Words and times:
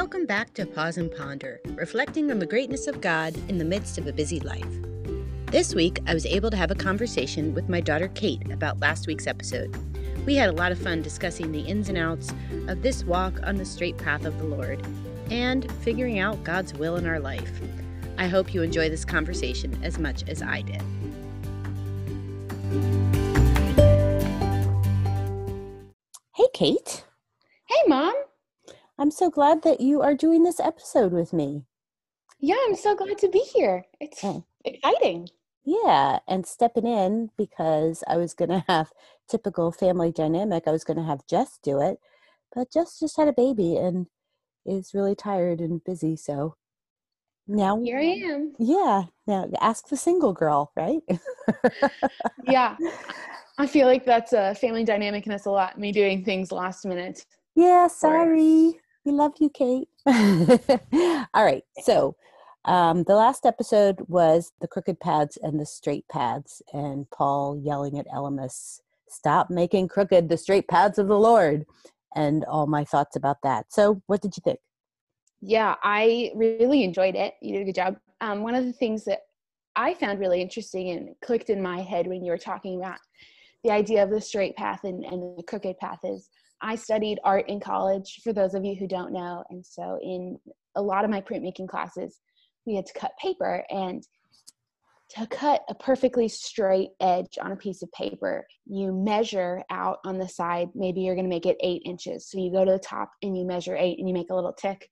Welcome 0.00 0.24
back 0.24 0.54
to 0.54 0.64
Pause 0.64 0.96
and 0.96 1.14
Ponder, 1.14 1.60
reflecting 1.74 2.30
on 2.30 2.38
the 2.38 2.46
greatness 2.46 2.86
of 2.86 3.02
God 3.02 3.36
in 3.50 3.58
the 3.58 3.66
midst 3.66 3.98
of 3.98 4.06
a 4.06 4.14
busy 4.14 4.40
life. 4.40 4.64
This 5.48 5.74
week, 5.74 5.98
I 6.06 6.14
was 6.14 6.24
able 6.24 6.48
to 6.48 6.56
have 6.56 6.70
a 6.70 6.74
conversation 6.74 7.52
with 7.52 7.68
my 7.68 7.82
daughter 7.82 8.08
Kate 8.08 8.50
about 8.50 8.80
last 8.80 9.06
week's 9.06 9.26
episode. 9.26 9.76
We 10.24 10.36
had 10.36 10.48
a 10.48 10.54
lot 10.54 10.72
of 10.72 10.78
fun 10.78 11.02
discussing 11.02 11.52
the 11.52 11.60
ins 11.60 11.90
and 11.90 11.98
outs 11.98 12.32
of 12.66 12.80
this 12.80 13.04
walk 13.04 13.34
on 13.42 13.56
the 13.56 13.66
straight 13.66 13.98
path 13.98 14.24
of 14.24 14.38
the 14.38 14.46
Lord 14.46 14.82
and 15.30 15.70
figuring 15.82 16.18
out 16.18 16.44
God's 16.44 16.72
will 16.72 16.96
in 16.96 17.04
our 17.04 17.20
life. 17.20 17.60
I 18.16 18.26
hope 18.26 18.54
you 18.54 18.62
enjoy 18.62 18.88
this 18.88 19.04
conversation 19.04 19.78
as 19.84 19.98
much 19.98 20.26
as 20.30 20.40
I 20.40 20.62
did. 20.62 20.82
Hey, 26.32 26.46
Kate. 26.54 27.04
Hey, 29.20 29.26
Mom. 29.26 29.32
I'm 29.32 29.32
so 29.32 29.34
glad 29.34 29.62
that 29.64 29.80
you 29.80 30.00
are 30.00 30.14
doing 30.14 30.44
this 30.44 30.60
episode 30.60 31.12
with 31.12 31.32
me. 31.32 31.64
Yeah, 32.38 32.56
I'm 32.66 32.74
so 32.74 32.96
glad 32.96 33.18
to 33.18 33.28
be 33.28 33.40
here. 33.40 33.84
It's 34.00 34.24
oh. 34.24 34.44
exciting. 34.64 35.28
Yeah, 35.62 36.20
and 36.26 36.46
stepping 36.46 36.86
in 36.86 37.30
because 37.36 38.02
I 38.08 38.16
was 38.16 38.32
going 38.32 38.48
to 38.50 38.64
have 38.66 38.92
typical 39.28 39.72
family 39.72 40.10
dynamic. 40.10 40.64
I 40.66 40.70
was 40.70 40.84
going 40.84 40.96
to 40.96 41.04
have 41.04 41.26
Jess 41.26 41.58
do 41.62 41.80
it, 41.80 41.98
but 42.54 42.72
Jess 42.72 42.98
just 42.98 43.18
had 43.18 43.28
a 43.28 43.32
baby 43.32 43.76
and 43.76 44.06
is 44.64 44.94
really 44.94 45.14
tired 45.14 45.60
and 45.60 45.84
busy. 45.84 46.16
So 46.16 46.56
now 47.46 47.78
here 47.82 47.98
I 47.98 48.02
am. 48.02 48.54
Yeah, 48.58 49.04
now 49.26 49.50
ask 49.60 49.88
the 49.88 49.98
single 49.98 50.32
girl, 50.32 50.72
right? 50.76 51.02
yeah, 52.48 52.76
I 53.58 53.66
feel 53.66 53.86
like 53.86 54.06
that's 54.06 54.32
a 54.32 54.54
family 54.54 54.84
dynamic, 54.84 55.26
and 55.26 55.32
that's 55.32 55.46
a 55.46 55.50
lot. 55.50 55.78
Me 55.78 55.92
doing 55.92 56.24
things 56.24 56.52
last 56.52 56.86
minute. 56.86 57.26
Yeah, 57.54 57.88
sorry. 57.88 58.80
We 59.10 59.16
love 59.16 59.32
you, 59.40 59.50
Kate. 59.50 59.88
All 60.06 61.44
right. 61.44 61.64
So, 61.82 62.14
um, 62.64 63.02
the 63.02 63.16
last 63.16 63.44
episode 63.44 63.96
was 64.06 64.52
the 64.60 64.68
crooked 64.68 65.00
paths 65.00 65.36
and 65.42 65.58
the 65.58 65.66
straight 65.66 66.06
paths, 66.08 66.62
and 66.72 67.10
Paul 67.10 67.60
yelling 67.60 67.98
at 67.98 68.06
Elymas, 68.06 68.82
Stop 69.08 69.50
making 69.50 69.88
crooked 69.88 70.28
the 70.28 70.36
straight 70.36 70.68
paths 70.68 70.96
of 70.96 71.08
the 71.08 71.18
Lord, 71.18 71.64
and 72.14 72.44
all 72.44 72.68
my 72.68 72.84
thoughts 72.84 73.16
about 73.16 73.38
that. 73.42 73.72
So, 73.72 74.00
what 74.06 74.22
did 74.22 74.36
you 74.36 74.42
think? 74.44 74.60
Yeah, 75.40 75.74
I 75.82 76.30
really 76.36 76.84
enjoyed 76.84 77.16
it. 77.16 77.34
You 77.42 77.54
did 77.54 77.62
a 77.62 77.64
good 77.64 77.74
job. 77.74 77.96
Um, 78.20 78.44
one 78.44 78.54
of 78.54 78.64
the 78.64 78.72
things 78.72 79.04
that 79.06 79.22
I 79.74 79.94
found 79.94 80.20
really 80.20 80.40
interesting 80.40 80.90
and 80.90 81.16
clicked 81.20 81.50
in 81.50 81.60
my 81.60 81.80
head 81.80 82.06
when 82.06 82.24
you 82.24 82.30
were 82.30 82.38
talking 82.38 82.78
about 82.78 82.98
the 83.64 83.72
idea 83.72 84.04
of 84.04 84.10
the 84.10 84.20
straight 84.20 84.54
path 84.54 84.84
and, 84.84 85.04
and 85.04 85.36
the 85.36 85.42
crooked 85.42 85.78
path 85.78 85.98
is 86.04 86.30
I 86.62 86.74
studied 86.74 87.18
art 87.24 87.48
in 87.48 87.60
college, 87.60 88.20
for 88.22 88.32
those 88.32 88.54
of 88.54 88.64
you 88.64 88.74
who 88.74 88.86
don't 88.86 89.12
know. 89.12 89.44
And 89.50 89.64
so, 89.64 89.98
in 90.02 90.38
a 90.76 90.82
lot 90.82 91.04
of 91.04 91.10
my 91.10 91.20
printmaking 91.20 91.68
classes, 91.68 92.20
we 92.66 92.74
had 92.76 92.86
to 92.86 92.98
cut 92.98 93.12
paper. 93.20 93.64
And 93.70 94.06
to 95.10 95.26
cut 95.26 95.62
a 95.68 95.74
perfectly 95.74 96.28
straight 96.28 96.90
edge 97.00 97.38
on 97.42 97.52
a 97.52 97.56
piece 97.56 97.82
of 97.82 97.90
paper, 97.92 98.46
you 98.66 98.92
measure 98.92 99.62
out 99.70 99.98
on 100.04 100.18
the 100.18 100.28
side. 100.28 100.68
Maybe 100.74 101.00
you're 101.00 101.14
going 101.14 101.24
to 101.24 101.34
make 101.34 101.46
it 101.46 101.56
eight 101.62 101.82
inches. 101.84 102.28
So, 102.30 102.38
you 102.38 102.52
go 102.52 102.64
to 102.64 102.72
the 102.72 102.78
top 102.78 103.10
and 103.22 103.36
you 103.36 103.46
measure 103.46 103.76
eight 103.76 103.98
and 103.98 104.08
you 104.08 104.14
make 104.14 104.30
a 104.30 104.34
little 104.34 104.52
tick. 104.52 104.88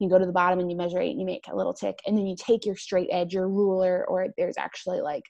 You 0.00 0.10
go 0.10 0.18
to 0.18 0.26
the 0.26 0.32
bottom 0.32 0.58
and 0.58 0.70
you 0.70 0.76
measure 0.76 1.00
eight 1.00 1.12
and 1.12 1.20
you 1.20 1.26
make 1.26 1.46
a 1.48 1.56
little 1.56 1.74
tick. 1.74 1.98
And 2.06 2.18
then 2.18 2.26
you 2.26 2.34
take 2.36 2.66
your 2.66 2.76
straight 2.76 3.08
edge, 3.12 3.32
your 3.32 3.48
ruler, 3.48 4.04
or 4.08 4.26
there's 4.36 4.58
actually 4.58 5.00
like 5.00 5.22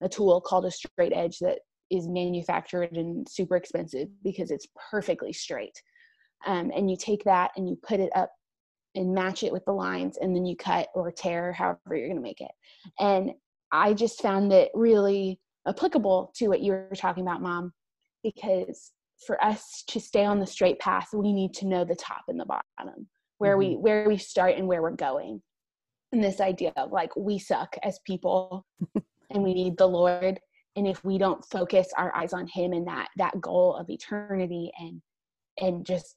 a 0.00 0.08
tool 0.08 0.40
called 0.40 0.66
a 0.66 0.70
straight 0.70 1.12
edge 1.12 1.38
that 1.40 1.58
is 1.90 2.08
manufactured 2.08 2.96
and 2.96 3.28
super 3.28 3.56
expensive 3.56 4.08
because 4.22 4.50
it's 4.50 4.68
perfectly 4.90 5.32
straight. 5.32 5.80
Um, 6.46 6.70
and 6.74 6.90
you 6.90 6.96
take 6.96 7.24
that 7.24 7.52
and 7.56 7.68
you 7.68 7.78
put 7.82 8.00
it 8.00 8.10
up 8.14 8.30
and 8.94 9.14
match 9.14 9.42
it 9.42 9.52
with 9.52 9.64
the 9.64 9.72
lines 9.72 10.18
and 10.20 10.34
then 10.34 10.44
you 10.44 10.56
cut 10.56 10.88
or 10.94 11.10
tear 11.10 11.52
however 11.52 11.96
you're 11.96 12.06
going 12.06 12.16
to 12.16 12.22
make 12.22 12.40
it 12.40 12.50
and 12.98 13.32
i 13.72 13.92
just 13.92 14.22
found 14.22 14.52
it 14.52 14.70
really 14.74 15.38
applicable 15.66 16.32
to 16.34 16.48
what 16.48 16.60
you 16.60 16.72
were 16.72 16.88
talking 16.96 17.22
about 17.22 17.42
mom 17.42 17.72
because 18.22 18.92
for 19.26 19.42
us 19.42 19.84
to 19.86 20.00
stay 20.00 20.24
on 20.24 20.38
the 20.38 20.46
straight 20.46 20.78
path 20.78 21.08
we 21.12 21.32
need 21.32 21.52
to 21.54 21.66
know 21.66 21.84
the 21.84 21.96
top 21.96 22.22
and 22.28 22.38
the 22.38 22.44
bottom 22.44 23.06
where 23.38 23.56
mm-hmm. 23.56 23.70
we 23.70 23.76
where 23.76 24.08
we 24.08 24.16
start 24.16 24.56
and 24.56 24.66
where 24.66 24.82
we're 24.82 24.90
going 24.90 25.40
and 26.12 26.22
this 26.22 26.40
idea 26.40 26.72
of 26.76 26.92
like 26.92 27.14
we 27.16 27.38
suck 27.38 27.76
as 27.82 27.98
people 28.06 28.64
and 29.30 29.42
we 29.42 29.54
need 29.54 29.76
the 29.76 29.86
lord 29.86 30.38
and 30.76 30.86
if 30.86 31.04
we 31.04 31.18
don't 31.18 31.44
focus 31.46 31.88
our 31.96 32.14
eyes 32.14 32.32
on 32.32 32.46
him 32.46 32.72
and 32.72 32.86
that 32.86 33.08
that 33.16 33.40
goal 33.40 33.76
of 33.76 33.88
eternity 33.90 34.70
and 34.78 35.00
and 35.60 35.86
just 35.86 36.16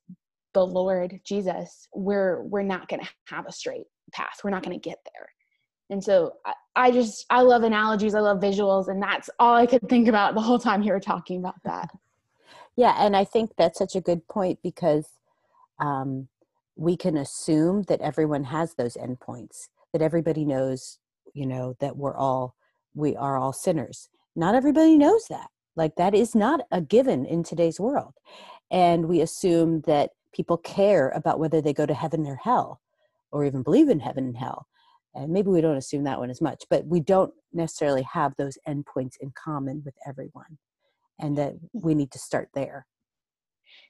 the 0.54 0.66
lord 0.66 1.20
jesus 1.24 1.88
we're 1.94 2.42
we're 2.44 2.64
not 2.64 2.88
going 2.88 3.02
to 3.02 3.10
have 3.26 3.46
a 3.48 3.52
straight 3.52 3.86
path. 4.12 4.40
We're 4.44 4.52
not 4.52 4.64
going 4.64 4.80
to 4.80 4.90
get 4.90 5.00
there. 5.14 5.30
And 5.90 6.04
so 6.04 6.34
I, 6.46 6.54
I, 6.76 6.92
just 6.92 7.26
i 7.30 7.42
love 7.42 7.64
analogies. 7.64 8.16
I 8.16 8.20
love 8.20 8.40
visuals 8.40 8.88
and 8.90 9.02
that's 9.02 9.30
all 9.40 9.56
i 9.56 9.66
could 9.66 9.88
think 9.90 10.08
about 10.08 10.36
the 10.36 10.42
whole 10.42 10.60
time 10.60 10.82
you 10.82 10.92
were 10.92 11.00
talking 11.00 11.40
about 11.40 11.62
that. 11.66 11.90
Yeah 12.76 12.94
and 13.00 13.16
i 13.18 13.24
think 13.24 13.54
that's 13.58 13.80
such 13.80 13.96
a 13.96 14.02
good 14.02 14.28
point 14.28 14.60
because 14.62 15.08
um, 15.80 16.28
we 16.76 16.96
can 16.96 17.18
assume 17.18 17.82
that 17.84 18.02
everyone 18.02 18.44
has 18.44 18.76
those 18.76 18.96
endpoints 18.96 19.70
that 19.94 20.04
everybody 20.04 20.46
knows 20.46 21.00
you 21.34 21.48
know 21.48 21.76
that 21.80 21.98
we're 21.98 22.16
all 22.16 22.56
we 22.94 23.16
are 23.16 23.36
all 23.36 23.52
sinners 23.52 24.10
not 24.38 24.56
everybody 24.56 24.98
knows 24.98 25.26
that. 25.30 25.50
Like, 25.76 25.96
that 25.96 26.16
is 26.16 26.34
not 26.34 26.62
a 26.72 26.82
given 26.82 27.26
in 27.26 27.44
today's 27.44 27.80
world. 27.80 28.14
And 28.72 29.08
we 29.08 29.22
assume 29.22 29.82
that 29.82 30.12
people 30.34 30.58
care 30.58 31.10
about 31.10 31.40
whether 31.40 31.62
they 31.62 31.74
go 31.74 31.86
to 31.86 31.94
heaven 31.94 32.26
or 32.26 32.36
hell, 32.36 32.80
or 33.32 33.44
even 33.44 33.64
believe 33.64 33.90
in 33.90 34.00
heaven 34.00 34.26
and 34.26 34.38
hell. 34.38 34.68
And 35.16 35.32
maybe 35.32 35.50
we 35.50 35.62
don't 35.62 35.78
assume 35.78 36.04
that 36.04 36.20
one 36.20 36.30
as 36.30 36.42
much, 36.42 36.64
but 36.70 36.86
we 36.86 37.00
don't 37.00 37.34
necessarily 37.52 38.04
have 38.04 38.36
those 38.36 38.58
endpoints 38.68 39.16
in 39.20 39.32
common 39.32 39.82
with 39.84 39.96
everyone. 40.08 40.60
And 41.20 41.38
that 41.38 41.54
mm. 41.54 41.60
we 41.74 41.96
need 41.96 42.12
to 42.12 42.20
start 42.20 42.50
there. 42.54 42.86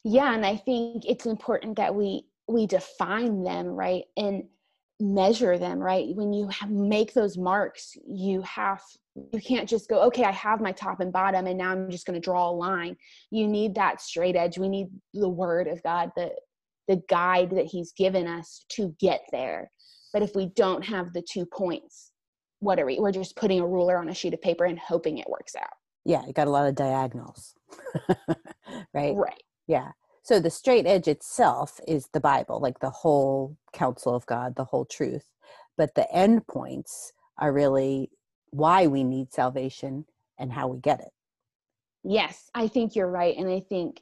Yeah, 0.03 0.33
and 0.33 0.45
I 0.45 0.55
think 0.55 1.03
it's 1.05 1.25
important 1.25 1.75
that 1.77 1.93
we 1.93 2.23
we 2.47 2.65
define 2.65 3.43
them, 3.43 3.67
right? 3.67 4.05
And 4.15 4.45
measure 4.99 5.57
them 5.57 5.79
right? 5.79 6.15
When 6.15 6.33
you 6.33 6.47
have, 6.49 6.69
make 6.69 7.13
those 7.13 7.37
marks 7.37 7.95
you 8.07 8.41
have 8.41 8.81
you 9.33 9.41
can't 9.41 9.67
just 9.67 9.89
go 9.89 10.01
okay 10.03 10.23
i 10.23 10.31
have 10.31 10.61
my 10.61 10.71
top 10.71 10.99
and 10.99 11.11
bottom 11.11 11.47
and 11.47 11.57
now 11.57 11.71
i'm 11.71 11.89
just 11.89 12.05
going 12.05 12.19
to 12.19 12.23
draw 12.23 12.49
a 12.49 12.51
line. 12.51 12.95
You 13.31 13.47
need 13.47 13.75
that 13.75 14.01
straight 14.01 14.35
edge. 14.35 14.57
We 14.57 14.69
need 14.69 14.87
the 15.13 15.29
word 15.29 15.67
of 15.67 15.81
god 15.83 16.11
the 16.15 16.31
the 16.87 17.01
guide 17.09 17.51
that 17.51 17.65
he's 17.65 17.91
given 17.91 18.27
us 18.27 18.63
to 18.69 18.95
get 18.99 19.21
there. 19.33 19.69
But 20.13 20.21
if 20.21 20.35
we 20.35 20.45
don't 20.55 20.85
have 20.85 21.13
the 21.13 21.21
two 21.21 21.45
points 21.45 22.11
what 22.59 22.79
are 22.79 22.85
we 22.85 22.99
we're 22.99 23.11
just 23.11 23.35
putting 23.35 23.59
a 23.59 23.67
ruler 23.67 23.97
on 23.97 24.09
a 24.09 24.13
sheet 24.13 24.33
of 24.33 24.41
paper 24.41 24.65
and 24.65 24.79
hoping 24.79 25.19
it 25.19 25.29
works 25.29 25.55
out. 25.55 25.69
Yeah 26.05 26.25
you 26.25 26.33
got 26.33 26.47
a 26.47 26.51
lot 26.51 26.67
of 26.67 26.75
diagonals. 26.75 27.53
Right? 28.93 29.15
Right. 29.15 29.43
Yeah 29.67 29.91
so 30.27 30.41
the 30.41 30.49
straight 30.49 30.85
edge 30.85 31.07
itself 31.07 31.79
is 31.87 32.09
the 32.11 32.19
Bible, 32.19 32.59
like 32.59 32.79
the 32.79 32.89
whole 32.89 33.55
counsel 33.71 34.13
of 34.13 34.25
God, 34.25 34.57
the 34.57 34.65
whole 34.65 34.83
truth. 34.83 35.23
But 35.77 35.95
the 35.95 36.11
end 36.13 36.45
points 36.47 37.13
are 37.37 37.53
really 37.53 38.11
why 38.49 38.87
we 38.87 39.05
need 39.05 39.31
salvation 39.31 40.03
and 40.37 40.51
how 40.51 40.67
we 40.67 40.79
get 40.79 40.99
it. 40.99 41.13
Yes, 42.03 42.49
I 42.53 42.67
think 42.67 42.93
you're 42.93 43.09
right. 43.09 43.37
And 43.37 43.47
I 43.47 43.61
think 43.69 44.01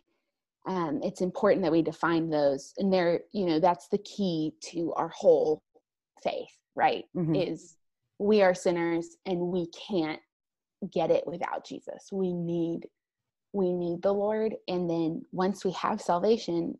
um, 0.65 0.99
it's 1.03 1.21
important 1.21 1.61
that 1.61 1.71
we 1.71 1.83
define 1.83 2.31
those. 2.31 2.73
And 2.79 2.91
they're, 2.91 3.19
you 3.31 3.45
know, 3.45 3.59
that's 3.59 3.87
the 3.89 3.99
key 3.99 4.53
to 4.71 4.93
our 4.93 5.09
whole 5.09 5.61
faith, 6.23 6.57
right? 6.75 7.03
Mm-hmm. 7.15 7.35
Is 7.35 7.75
we 8.17 8.41
are 8.41 8.55
sinners 8.55 9.15
and 9.27 9.39
we 9.39 9.67
can't 9.67 10.21
get 10.91 11.11
it 11.11 11.27
without 11.27 11.67
Jesus. 11.67 12.09
We 12.11 12.33
need 12.33 12.87
we 13.55 13.71
need 13.73 14.01
the 14.01 14.13
Lord. 14.13 14.53
And 14.67 14.89
then 14.89 15.25
once 15.31 15.63
we 15.63 15.71
have 15.71 16.01
salvation, 16.01 16.77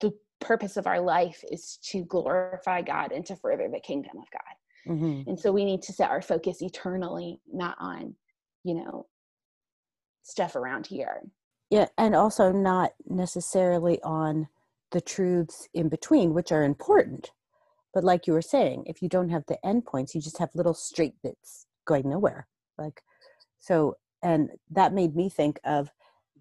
the 0.00 0.12
purpose 0.40 0.76
of 0.76 0.86
our 0.86 1.00
life 1.00 1.42
is 1.50 1.78
to 1.90 2.04
glorify 2.04 2.82
God 2.82 3.10
and 3.10 3.24
to 3.26 3.36
further 3.36 3.68
the 3.72 3.80
kingdom 3.80 4.18
of 4.18 4.30
God. 4.30 4.92
Mm-hmm. 4.92 5.30
And 5.30 5.40
so 5.40 5.50
we 5.50 5.64
need 5.64 5.82
to 5.82 5.92
set 5.92 6.10
our 6.10 6.22
focus 6.22 6.60
eternally, 6.60 7.40
not 7.50 7.76
on, 7.80 8.14
you 8.64 8.74
know, 8.74 9.06
stuff 10.22 10.56
around 10.56 10.86
here. 10.86 11.22
Yeah, 11.70 11.86
and 11.96 12.14
also 12.14 12.52
not 12.52 12.92
necessarily 13.06 14.00
on 14.02 14.48
the 14.90 15.00
truths 15.00 15.68
in 15.74 15.88
between, 15.88 16.34
which 16.34 16.52
are 16.52 16.64
important. 16.64 17.32
But 17.94 18.04
like 18.04 18.26
you 18.26 18.34
were 18.34 18.42
saying, 18.42 18.84
if 18.86 19.02
you 19.02 19.08
don't 19.08 19.30
have 19.30 19.44
the 19.48 19.58
endpoints, 19.64 20.14
you 20.14 20.20
just 20.20 20.38
have 20.38 20.50
little 20.54 20.74
straight 20.74 21.14
bits 21.22 21.66
going 21.86 22.08
nowhere. 22.08 22.46
Like, 22.76 23.02
so 23.58 23.96
and 24.22 24.50
that 24.70 24.92
made 24.92 25.14
me 25.14 25.28
think 25.28 25.58
of 25.64 25.90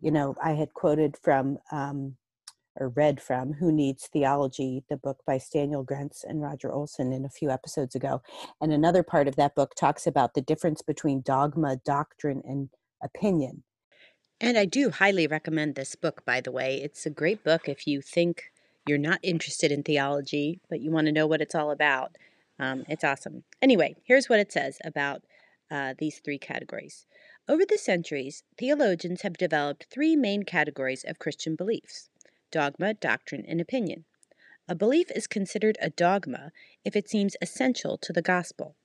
you 0.01 0.11
know 0.11 0.35
i 0.43 0.51
had 0.51 0.73
quoted 0.73 1.15
from 1.21 1.57
um, 1.71 2.15
or 2.79 2.89
read 2.89 3.19
from 3.19 3.53
who 3.53 3.71
needs 3.71 4.07
theology 4.07 4.83
the 4.89 4.97
book 4.97 5.19
by 5.25 5.37
Stanley 5.37 5.83
Grenz 5.83 6.23
and 6.23 6.41
roger 6.41 6.71
olson 6.71 7.11
in 7.11 7.25
a 7.25 7.29
few 7.29 7.49
episodes 7.49 7.95
ago 7.95 8.21
and 8.61 8.71
another 8.71 9.03
part 9.03 9.27
of 9.27 9.35
that 9.35 9.55
book 9.55 9.73
talks 9.75 10.07
about 10.07 10.33
the 10.33 10.41
difference 10.41 10.81
between 10.81 11.21
dogma 11.21 11.77
doctrine 11.85 12.41
and 12.45 12.69
opinion 13.01 13.63
and 14.39 14.57
i 14.57 14.65
do 14.65 14.89
highly 14.89 15.27
recommend 15.27 15.75
this 15.75 15.95
book 15.95 16.23
by 16.25 16.41
the 16.41 16.51
way 16.51 16.77
it's 16.77 17.05
a 17.05 17.11
great 17.11 17.43
book 17.43 17.67
if 17.67 17.87
you 17.87 18.01
think 18.01 18.51
you're 18.87 18.97
not 18.97 19.19
interested 19.21 19.71
in 19.71 19.83
theology, 19.83 20.61
but 20.69 20.79
you 20.79 20.91
want 20.91 21.07
to 21.07 21.13
know 21.13 21.27
what 21.27 21.41
it's 21.41 21.55
all 21.55 21.71
about, 21.71 22.15
um, 22.59 22.85
it's 22.87 23.03
awesome. 23.03 23.43
Anyway, 23.61 23.95
here's 24.03 24.29
what 24.29 24.39
it 24.39 24.51
says 24.51 24.79
about 24.83 25.21
uh, 25.69 25.93
these 25.97 26.19
three 26.19 26.39
categories. 26.39 27.05
Over 27.49 27.63
the 27.65 27.77
centuries, 27.77 28.43
theologians 28.57 29.21
have 29.21 29.37
developed 29.37 29.87
three 29.89 30.17
main 30.17 30.43
categories 30.43 31.05
of 31.07 31.17
Christian 31.17 31.55
beliefs 31.55 32.09
dogma, 32.51 32.93
doctrine, 32.93 33.45
and 33.47 33.61
opinion. 33.61 34.03
A 34.67 34.75
belief 34.75 35.09
is 35.11 35.27
considered 35.27 35.77
a 35.81 35.89
dogma 35.89 36.51
if 36.83 36.93
it 36.93 37.09
seems 37.09 37.37
essential 37.41 37.97
to 37.99 38.11
the 38.11 38.21
gospel. 38.21 38.75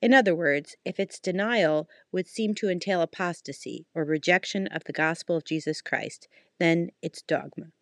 In 0.00 0.14
other 0.14 0.36
words, 0.36 0.76
if 0.84 1.00
its 1.00 1.18
denial 1.18 1.88
would 2.12 2.28
seem 2.28 2.54
to 2.56 2.68
entail 2.68 3.02
apostasy 3.02 3.86
or 3.92 4.04
rejection 4.04 4.68
of 4.68 4.84
the 4.84 4.92
gospel 4.92 5.36
of 5.36 5.44
Jesus 5.44 5.80
Christ, 5.80 6.28
then 6.58 6.90
it's 7.02 7.22
dogma. 7.22 7.72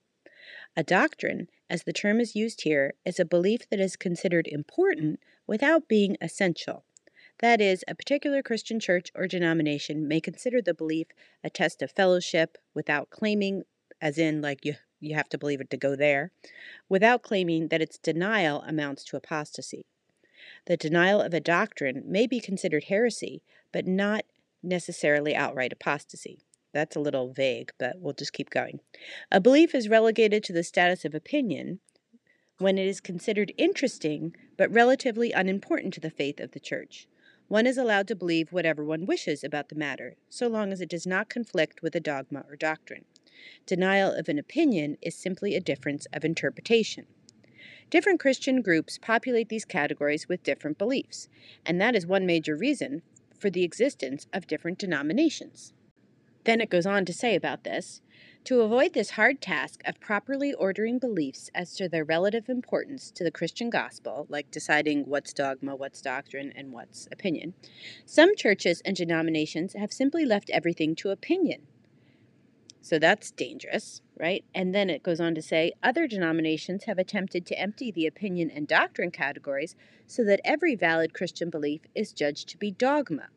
A 0.74 0.82
doctrine, 0.82 1.48
as 1.68 1.82
the 1.82 1.92
term 1.92 2.18
is 2.18 2.34
used 2.34 2.62
here, 2.62 2.94
is 3.04 3.20
a 3.20 3.26
belief 3.26 3.68
that 3.68 3.80
is 3.80 3.96
considered 3.96 4.46
important 4.46 5.20
without 5.46 5.86
being 5.86 6.16
essential. 6.20 6.84
That 7.40 7.62
is, 7.62 7.82
a 7.88 7.94
particular 7.94 8.42
Christian 8.42 8.78
church 8.78 9.10
or 9.14 9.26
denomination 9.26 10.06
may 10.06 10.20
consider 10.20 10.60
the 10.60 10.74
belief 10.74 11.06
a 11.42 11.48
test 11.48 11.80
of 11.80 11.90
fellowship 11.90 12.58
without 12.74 13.08
claiming, 13.08 13.62
as 14.00 14.18
in, 14.18 14.42
like, 14.42 14.64
you, 14.64 14.74
you 15.00 15.14
have 15.14 15.30
to 15.30 15.38
believe 15.38 15.62
it 15.62 15.70
to 15.70 15.78
go 15.78 15.96
there, 15.96 16.32
without 16.88 17.22
claiming 17.22 17.68
that 17.68 17.80
its 17.80 17.96
denial 17.96 18.62
amounts 18.66 19.04
to 19.04 19.16
apostasy. 19.16 19.86
The 20.66 20.76
denial 20.76 21.22
of 21.22 21.32
a 21.32 21.40
doctrine 21.40 22.02
may 22.04 22.26
be 22.26 22.40
considered 22.40 22.84
heresy, 22.84 23.42
but 23.72 23.86
not 23.86 24.24
necessarily 24.62 25.34
outright 25.34 25.72
apostasy. 25.72 26.44
That's 26.74 26.94
a 26.94 27.00
little 27.00 27.32
vague, 27.32 27.72
but 27.78 27.96
we'll 27.98 28.12
just 28.12 28.34
keep 28.34 28.50
going. 28.50 28.80
A 29.32 29.40
belief 29.40 29.74
is 29.74 29.88
relegated 29.88 30.44
to 30.44 30.52
the 30.52 30.62
status 30.62 31.06
of 31.06 31.14
opinion 31.14 31.80
when 32.58 32.76
it 32.76 32.86
is 32.86 33.00
considered 33.00 33.54
interesting 33.56 34.36
but 34.58 34.70
relatively 34.70 35.32
unimportant 35.32 35.94
to 35.94 36.00
the 36.00 36.10
faith 36.10 36.38
of 36.38 36.52
the 36.52 36.60
church. 36.60 37.08
One 37.50 37.66
is 37.66 37.76
allowed 37.76 38.06
to 38.06 38.14
believe 38.14 38.52
whatever 38.52 38.84
one 38.84 39.06
wishes 39.06 39.42
about 39.42 39.70
the 39.70 39.74
matter, 39.74 40.14
so 40.28 40.46
long 40.46 40.72
as 40.72 40.80
it 40.80 40.88
does 40.88 41.04
not 41.04 41.28
conflict 41.28 41.82
with 41.82 41.96
a 41.96 42.00
dogma 42.00 42.44
or 42.48 42.54
doctrine. 42.54 43.06
Denial 43.66 44.12
of 44.12 44.28
an 44.28 44.38
opinion 44.38 44.96
is 45.02 45.16
simply 45.16 45.56
a 45.56 45.60
difference 45.60 46.06
of 46.12 46.24
interpretation. 46.24 47.06
Different 47.90 48.20
Christian 48.20 48.62
groups 48.62 48.98
populate 48.98 49.48
these 49.48 49.64
categories 49.64 50.28
with 50.28 50.44
different 50.44 50.78
beliefs, 50.78 51.28
and 51.66 51.80
that 51.80 51.96
is 51.96 52.06
one 52.06 52.24
major 52.24 52.54
reason 52.54 53.02
for 53.36 53.50
the 53.50 53.64
existence 53.64 54.28
of 54.32 54.46
different 54.46 54.78
denominations. 54.78 55.72
Then 56.44 56.60
it 56.60 56.70
goes 56.70 56.86
on 56.86 57.04
to 57.04 57.12
say 57.12 57.34
about 57.34 57.64
this 57.64 58.00
to 58.44 58.62
avoid 58.62 58.94
this 58.94 59.10
hard 59.10 59.40
task 59.40 59.82
of 59.84 60.00
properly 60.00 60.52
ordering 60.54 60.98
beliefs 60.98 61.50
as 61.54 61.74
to 61.76 61.88
their 61.88 62.04
relative 62.04 62.48
importance 62.48 63.10
to 63.10 63.22
the 63.22 63.30
Christian 63.30 63.70
gospel, 63.70 64.26
like 64.28 64.50
deciding 64.50 65.04
what's 65.04 65.32
dogma, 65.32 65.76
what's 65.76 66.00
doctrine, 66.00 66.52
and 66.56 66.72
what's 66.72 67.06
opinion, 67.12 67.54
some 68.06 68.34
churches 68.34 68.80
and 68.84 68.96
denominations 68.96 69.74
have 69.74 69.92
simply 69.92 70.24
left 70.24 70.50
everything 70.50 70.94
to 70.96 71.10
opinion. 71.10 71.66
So 72.82 72.98
that's 72.98 73.30
dangerous, 73.30 74.00
right? 74.18 74.42
And 74.54 74.74
then 74.74 74.88
it 74.88 75.02
goes 75.02 75.20
on 75.20 75.34
to 75.34 75.42
say 75.42 75.72
other 75.82 76.06
denominations 76.06 76.84
have 76.84 76.98
attempted 76.98 77.44
to 77.46 77.58
empty 77.58 77.90
the 77.90 78.06
opinion 78.06 78.50
and 78.50 78.66
doctrine 78.66 79.10
categories 79.10 79.76
so 80.06 80.24
that 80.24 80.40
every 80.44 80.74
valid 80.74 81.12
Christian 81.12 81.50
belief 81.50 81.82
is 81.94 82.14
judged 82.14 82.48
to 82.48 82.56
be 82.58 82.70
dogma. 82.70 83.28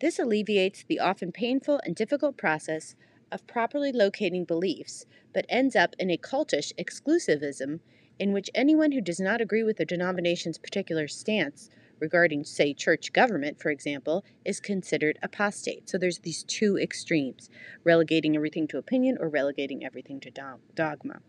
This 0.00 0.18
alleviates 0.18 0.84
the 0.84 1.00
often 1.00 1.32
painful 1.32 1.80
and 1.86 1.96
difficult 1.96 2.36
process 2.36 2.94
of 3.32 3.46
properly 3.46 3.90
locating 3.90 4.44
beliefs, 4.44 5.06
but 5.32 5.46
ends 5.48 5.74
up 5.74 5.96
in 5.98 6.10
a 6.10 6.16
cultish 6.16 6.72
exclusivism 6.78 7.80
in 8.18 8.32
which 8.32 8.50
anyone 8.54 8.92
who 8.92 9.00
does 9.00 9.18
not 9.18 9.40
agree 9.40 9.64
with 9.64 9.78
the 9.78 9.84
denomination's 9.84 10.58
particular 10.58 11.08
stance 11.08 11.70
regarding, 11.98 12.44
say, 12.44 12.74
church 12.74 13.12
government, 13.12 13.60
for 13.60 13.70
example, 13.70 14.24
is 14.44 14.60
considered 14.60 15.18
apostate. 15.22 15.88
So 15.88 15.98
there's 15.98 16.18
these 16.18 16.44
two 16.44 16.76
extremes 16.76 17.48
relegating 17.84 18.36
everything 18.36 18.68
to 18.68 18.78
opinion 18.78 19.16
or 19.18 19.28
relegating 19.28 19.84
everything 19.84 20.20
to 20.20 20.30
dogma. 20.74 21.22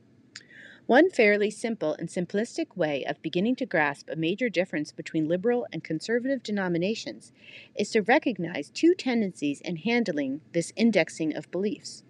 One 0.86 1.10
fairly 1.10 1.50
simple 1.50 1.94
and 1.94 2.10
simplistic 2.10 2.76
way 2.76 3.06
of 3.06 3.22
beginning 3.22 3.56
to 3.58 3.66
grasp 3.66 4.10
a 4.10 4.18
major 4.18 4.50
difference 4.50 4.92
between 4.92 5.30
liberal 5.30 5.66
and 5.72 5.82
conservative 5.82 6.44
denominations 6.44 7.32
is 7.74 7.90
to 7.92 8.02
recognize 8.02 8.70
two 8.70 8.94
tendencies 8.94 9.62
in 9.62 9.78
handling 9.78 10.42
this 10.52 10.74
indexing 10.76 11.38
of 11.38 11.50
beliefs. 11.52 12.04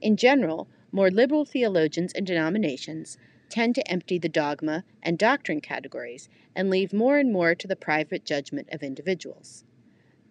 In 0.00 0.16
general, 0.16 0.66
more 0.90 1.08
liberal 1.08 1.44
theologians 1.44 2.12
and 2.14 2.26
denominations 2.26 3.16
tend 3.48 3.76
to 3.76 3.88
empty 3.88 4.18
the 4.18 4.28
dogma 4.28 4.82
and 5.04 5.18
doctrine 5.18 5.60
categories 5.60 6.28
and 6.52 6.68
leave 6.68 6.92
more 6.92 7.18
and 7.18 7.32
more 7.32 7.54
to 7.54 7.68
the 7.68 7.76
private 7.76 8.24
judgment 8.24 8.68
of 8.72 8.82
individuals. 8.82 9.62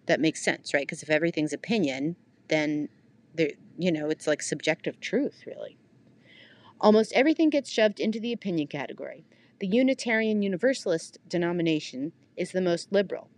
That 0.04 0.20
makes 0.20 0.44
sense, 0.44 0.74
right? 0.74 0.86
Because 0.86 1.02
if 1.02 1.08
everything's 1.08 1.54
opinion, 1.54 2.16
then 2.48 2.90
there, 3.34 3.52
you 3.78 3.90
know, 3.90 4.10
it's 4.10 4.26
like 4.26 4.42
subjective 4.42 5.00
truth, 5.00 5.44
really. 5.46 5.78
Almost 6.80 7.12
everything 7.14 7.48
gets 7.48 7.70
shoved 7.70 8.00
into 8.00 8.20
the 8.20 8.32
opinion 8.32 8.68
category. 8.68 9.24
The 9.60 9.66
Unitarian 9.66 10.42
Universalist 10.42 11.18
denomination 11.26 12.12
is 12.36 12.52
the 12.52 12.60
most 12.60 12.92
liberal, 12.92 13.30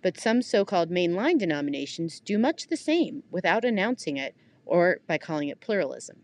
but 0.00 0.18
some 0.18 0.40
so 0.40 0.64
called 0.64 0.90
mainline 0.90 1.38
denominations 1.38 2.18
do 2.18 2.38
much 2.38 2.68
the 2.68 2.76
same 2.76 3.24
without 3.30 3.64
announcing 3.64 4.16
it 4.16 4.34
or 4.64 5.00
by 5.06 5.18
calling 5.18 5.48
it 5.48 5.60
pluralism. 5.60 6.22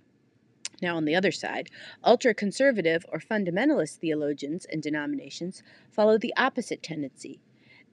Now, 0.81 0.97
on 0.97 1.05
the 1.05 1.15
other 1.15 1.33
side, 1.33 1.69
ultra 2.03 2.33
conservative 2.33 3.05
or 3.11 3.19
fundamentalist 3.19 3.97
theologians 3.97 4.65
and 4.65 4.83
denominations 4.83 5.63
follow 5.91 6.17
the 6.17 6.35
opposite 6.37 6.83
tendency. 6.83 7.41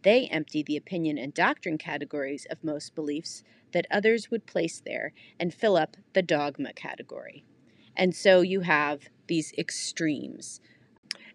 They 0.03 0.27
empty 0.27 0.63
the 0.63 0.77
opinion 0.77 1.17
and 1.17 1.33
doctrine 1.33 1.77
categories 1.77 2.45
of 2.49 2.63
most 2.63 2.95
beliefs 2.95 3.43
that 3.73 3.87
others 3.89 4.31
would 4.31 4.45
place 4.45 4.79
there 4.79 5.13
and 5.39 5.53
fill 5.53 5.75
up 5.75 5.97
the 6.13 6.21
dogma 6.21 6.73
category. 6.73 7.43
And 7.95 8.15
so 8.15 8.41
you 8.41 8.61
have 8.61 9.09
these 9.27 9.53
extremes. 9.57 10.61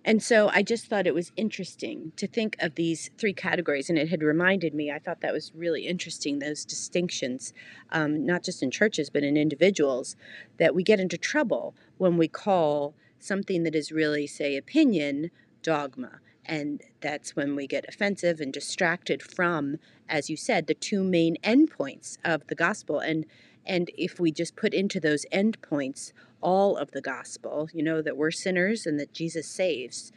And 0.03 0.23
so 0.23 0.49
I 0.49 0.63
just 0.63 0.87
thought 0.87 1.07
it 1.07 1.15
was 1.15 1.31
interesting 1.37 2.13
to 2.17 2.27
think 2.27 2.57
of 2.59 2.75
these 2.75 3.11
three 3.19 3.35
categories, 3.35 3.91
and 3.91 3.99
it 3.99 4.09
had 4.09 4.23
reminded 4.23 4.73
me, 4.75 4.91
I 4.91 4.99
thought 4.99 5.21
that 5.21 5.35
was 5.35 5.53
really 5.55 5.87
interesting, 5.87 6.39
those 6.39 6.65
distinctions, 6.65 7.53
um, 7.91 8.25
not 8.25 8.43
just 8.43 8.63
in 8.63 8.71
churches, 8.71 9.11
but 9.11 9.23
in 9.23 9.37
individuals, 9.37 10.17
that 10.59 10.75
we 10.75 10.83
get 10.83 11.01
into 11.01 11.19
trouble 11.19 11.75
when 11.99 12.17
we 12.17 12.29
call 12.29 12.95
something 13.19 13.63
that 13.65 13.75
is 13.75 13.93
really, 13.93 14.27
say, 14.27 14.57
opinion 14.57 15.31
dogma. 15.63 16.21
And 16.47 16.81
that's 17.03 17.37
when 17.37 17.55
we 17.55 17.67
get 17.67 17.85
offensive 17.87 18.41
and 18.41 18.53
distracted 18.53 19.23
from, 19.23 19.77
as 20.09 20.31
you 20.31 20.37
said, 20.37 20.67
the 20.67 20.75
two 20.75 21.05
main 21.05 21.37
endpoints 21.45 22.17
of 22.25 22.47
the 22.47 22.55
gospel. 22.55 22.99
And 22.99 23.27
and 23.67 23.91
if 23.97 24.19
we 24.19 24.33
just 24.33 24.57
put 24.57 24.75
into 24.75 25.01
those 25.01 25.27
endpoints 25.33 26.13
all 26.41 26.77
of 26.77 26.93
the 26.93 27.01
gospel, 27.03 27.69
you 27.73 27.83
know, 27.83 28.03
that 28.03 28.17
we're 28.17 28.31
sinners 28.31 28.87
and 28.87 28.99
that 28.99 29.13
Jesus 29.13 29.47
saves. 29.47 30.13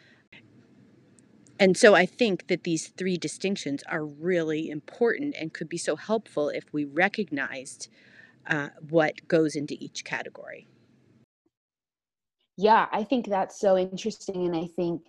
And 1.59 1.77
so 1.77 1.95
I 1.95 2.05
think 2.05 2.47
that 2.47 2.63
these 2.63 2.87
three 2.87 3.17
distinctions 3.17 3.83
are 3.87 4.05
really 4.05 4.69
important 4.69 5.35
and 5.39 5.53
could 5.53 5.69
be 5.69 5.77
so 5.77 5.95
helpful 5.95 6.49
if 6.49 6.65
we 6.73 6.85
recognized 6.85 7.89
uh, 8.47 8.69
what 8.89 9.27
goes 9.27 9.55
into 9.55 9.75
each 9.79 10.03
category. 10.03 10.67
Yeah, 12.57 12.87
I 12.91 13.03
think 13.03 13.27
that's 13.27 13.59
so 13.59 13.77
interesting. 13.77 14.45
And 14.45 14.55
I 14.55 14.67
think 14.75 15.01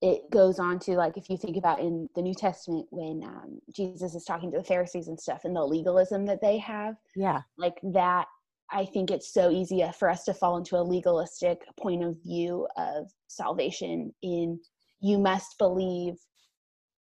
it 0.00 0.30
goes 0.30 0.58
on 0.58 0.78
to 0.78 0.92
like 0.92 1.16
if 1.16 1.28
you 1.28 1.36
think 1.36 1.56
about 1.56 1.80
in 1.80 2.08
the 2.14 2.22
new 2.22 2.34
testament 2.34 2.86
when 2.90 3.20
um, 3.24 3.58
jesus 3.74 4.14
is 4.14 4.24
talking 4.24 4.50
to 4.50 4.58
the 4.58 4.64
pharisees 4.64 5.08
and 5.08 5.18
stuff 5.18 5.40
and 5.44 5.56
the 5.56 5.64
legalism 5.64 6.24
that 6.24 6.40
they 6.40 6.56
have 6.58 6.94
yeah 7.16 7.40
like 7.56 7.78
that 7.82 8.26
I 8.70 8.84
think 8.84 9.10
it's 9.10 9.32
so 9.32 9.50
easy 9.50 9.82
for 9.98 10.10
us 10.10 10.24
to 10.24 10.34
fall 10.34 10.58
into 10.58 10.76
a 10.76 10.82
legalistic 10.82 11.62
point 11.80 12.04
of 12.04 12.16
view 12.22 12.68
of 12.76 13.10
salvation 13.28 14.12
in 14.22 14.60
you 15.00 15.18
must 15.18 15.56
believe 15.58 16.14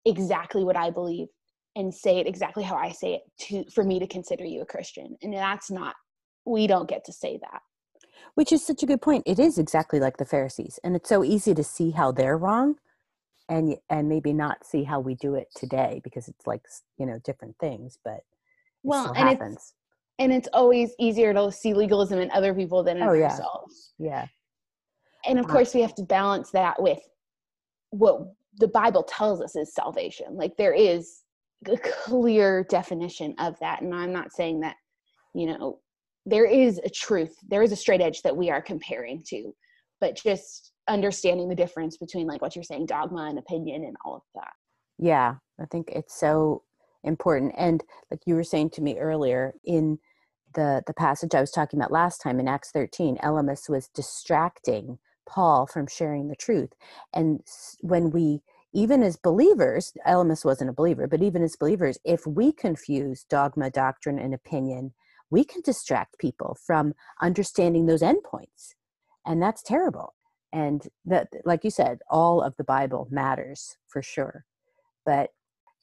exactly 0.04 0.64
what 0.64 0.76
I 0.76 0.90
believe 0.90 1.28
and 1.76 1.94
say 1.94 2.18
it 2.18 2.26
exactly 2.26 2.62
how 2.62 2.76
I 2.76 2.90
say 2.90 3.14
it 3.14 3.22
to 3.46 3.70
for 3.70 3.84
me 3.84 3.98
to 3.98 4.06
consider 4.06 4.44
you 4.44 4.62
a 4.62 4.66
Christian. 4.66 5.16
And 5.22 5.32
that's 5.32 5.70
not 5.70 5.94
we 6.44 6.66
don't 6.66 6.88
get 6.88 7.04
to 7.04 7.12
say 7.12 7.38
that. 7.40 7.60
Which 8.34 8.52
is 8.52 8.66
such 8.66 8.82
a 8.82 8.86
good 8.86 9.00
point. 9.00 9.22
It 9.26 9.38
is 9.38 9.58
exactly 9.58 10.00
like 10.00 10.16
the 10.16 10.24
Pharisees 10.24 10.80
and 10.82 10.96
it's 10.96 11.08
so 11.08 11.22
easy 11.22 11.54
to 11.54 11.64
see 11.64 11.90
how 11.90 12.12
they're 12.12 12.36
wrong 12.36 12.76
and 13.48 13.76
and 13.90 14.08
maybe 14.08 14.32
not 14.32 14.64
see 14.64 14.84
how 14.84 15.00
we 15.00 15.14
do 15.14 15.34
it 15.34 15.48
today 15.54 16.00
because 16.02 16.28
it's 16.28 16.46
like, 16.46 16.62
you 16.98 17.06
know, 17.06 17.18
different 17.24 17.56
things, 17.58 17.98
but 18.04 18.20
well, 18.82 19.12
and 19.12 19.28
happens. 19.28 19.56
it's 19.56 19.74
and 20.18 20.32
it's 20.32 20.48
always 20.52 20.94
easier 20.98 21.34
to 21.34 21.50
see 21.50 21.74
legalism 21.74 22.20
in 22.20 22.30
other 22.30 22.54
people 22.54 22.82
than 22.82 22.98
in 22.98 23.02
oh, 23.02 23.12
yeah. 23.12 23.24
ourselves. 23.24 23.92
Yeah. 23.98 24.26
And 25.26 25.38
of 25.38 25.48
course, 25.48 25.74
we 25.74 25.80
have 25.80 25.94
to 25.96 26.02
balance 26.02 26.50
that 26.50 26.80
with 26.80 27.00
what 27.90 28.20
the 28.58 28.68
Bible 28.68 29.02
tells 29.02 29.40
us 29.40 29.56
is 29.56 29.74
salvation. 29.74 30.36
Like 30.36 30.56
there 30.56 30.74
is 30.74 31.22
a 31.66 31.76
clear 31.78 32.64
definition 32.68 33.34
of 33.38 33.58
that. 33.60 33.80
And 33.80 33.94
I'm 33.94 34.12
not 34.12 34.32
saying 34.32 34.60
that, 34.60 34.76
you 35.34 35.46
know, 35.46 35.80
there 36.26 36.46
is 36.46 36.80
a 36.84 36.90
truth, 36.90 37.36
there 37.48 37.62
is 37.62 37.72
a 37.72 37.76
straight 37.76 38.00
edge 38.00 38.22
that 38.22 38.36
we 38.36 38.50
are 38.50 38.62
comparing 38.62 39.22
to. 39.28 39.52
but 40.00 40.16
just 40.16 40.72
understanding 40.88 41.48
the 41.48 41.54
difference 41.54 41.96
between 41.96 42.26
like 42.26 42.42
what 42.42 42.54
you're 42.54 42.62
saying 42.62 42.86
dogma 42.86 43.24
and 43.28 43.38
opinion 43.38 43.84
and 43.84 43.96
all 44.04 44.16
of 44.16 44.22
that 44.34 44.52
yeah 44.98 45.34
i 45.60 45.64
think 45.66 45.88
it's 45.90 46.18
so 46.18 46.62
important 47.04 47.54
and 47.56 47.82
like 48.10 48.20
you 48.26 48.34
were 48.34 48.44
saying 48.44 48.68
to 48.68 48.82
me 48.82 48.98
earlier 48.98 49.54
in 49.64 49.98
the 50.54 50.82
the 50.86 50.94
passage 50.94 51.34
i 51.34 51.40
was 51.40 51.50
talking 51.50 51.78
about 51.78 51.92
last 51.92 52.18
time 52.18 52.38
in 52.38 52.48
acts 52.48 52.70
13 52.70 53.16
elymas 53.18 53.68
was 53.68 53.88
distracting 53.88 54.98
paul 55.26 55.66
from 55.66 55.86
sharing 55.86 56.28
the 56.28 56.36
truth 56.36 56.72
and 57.14 57.40
when 57.80 58.10
we 58.10 58.42
even 58.74 59.02
as 59.02 59.16
believers 59.16 59.92
elymas 60.06 60.44
wasn't 60.44 60.68
a 60.68 60.74
believer 60.74 61.06
but 61.06 61.22
even 61.22 61.42
as 61.42 61.56
believers 61.56 61.98
if 62.04 62.26
we 62.26 62.52
confuse 62.52 63.24
dogma 63.24 63.70
doctrine 63.70 64.18
and 64.18 64.34
opinion 64.34 64.92
we 65.30 65.44
can 65.44 65.62
distract 65.62 66.18
people 66.18 66.56
from 66.66 66.94
understanding 67.20 67.86
those 67.86 68.02
endpoints 68.02 68.74
and 69.26 69.42
that's 69.42 69.62
terrible. 69.62 70.14
And 70.52 70.86
that 71.04 71.28
like 71.44 71.64
you 71.64 71.70
said 71.70 71.98
all 72.08 72.40
of 72.40 72.54
the 72.56 72.64
bible 72.64 73.08
matters 73.10 73.76
for 73.88 74.02
sure 74.02 74.44
but 75.04 75.30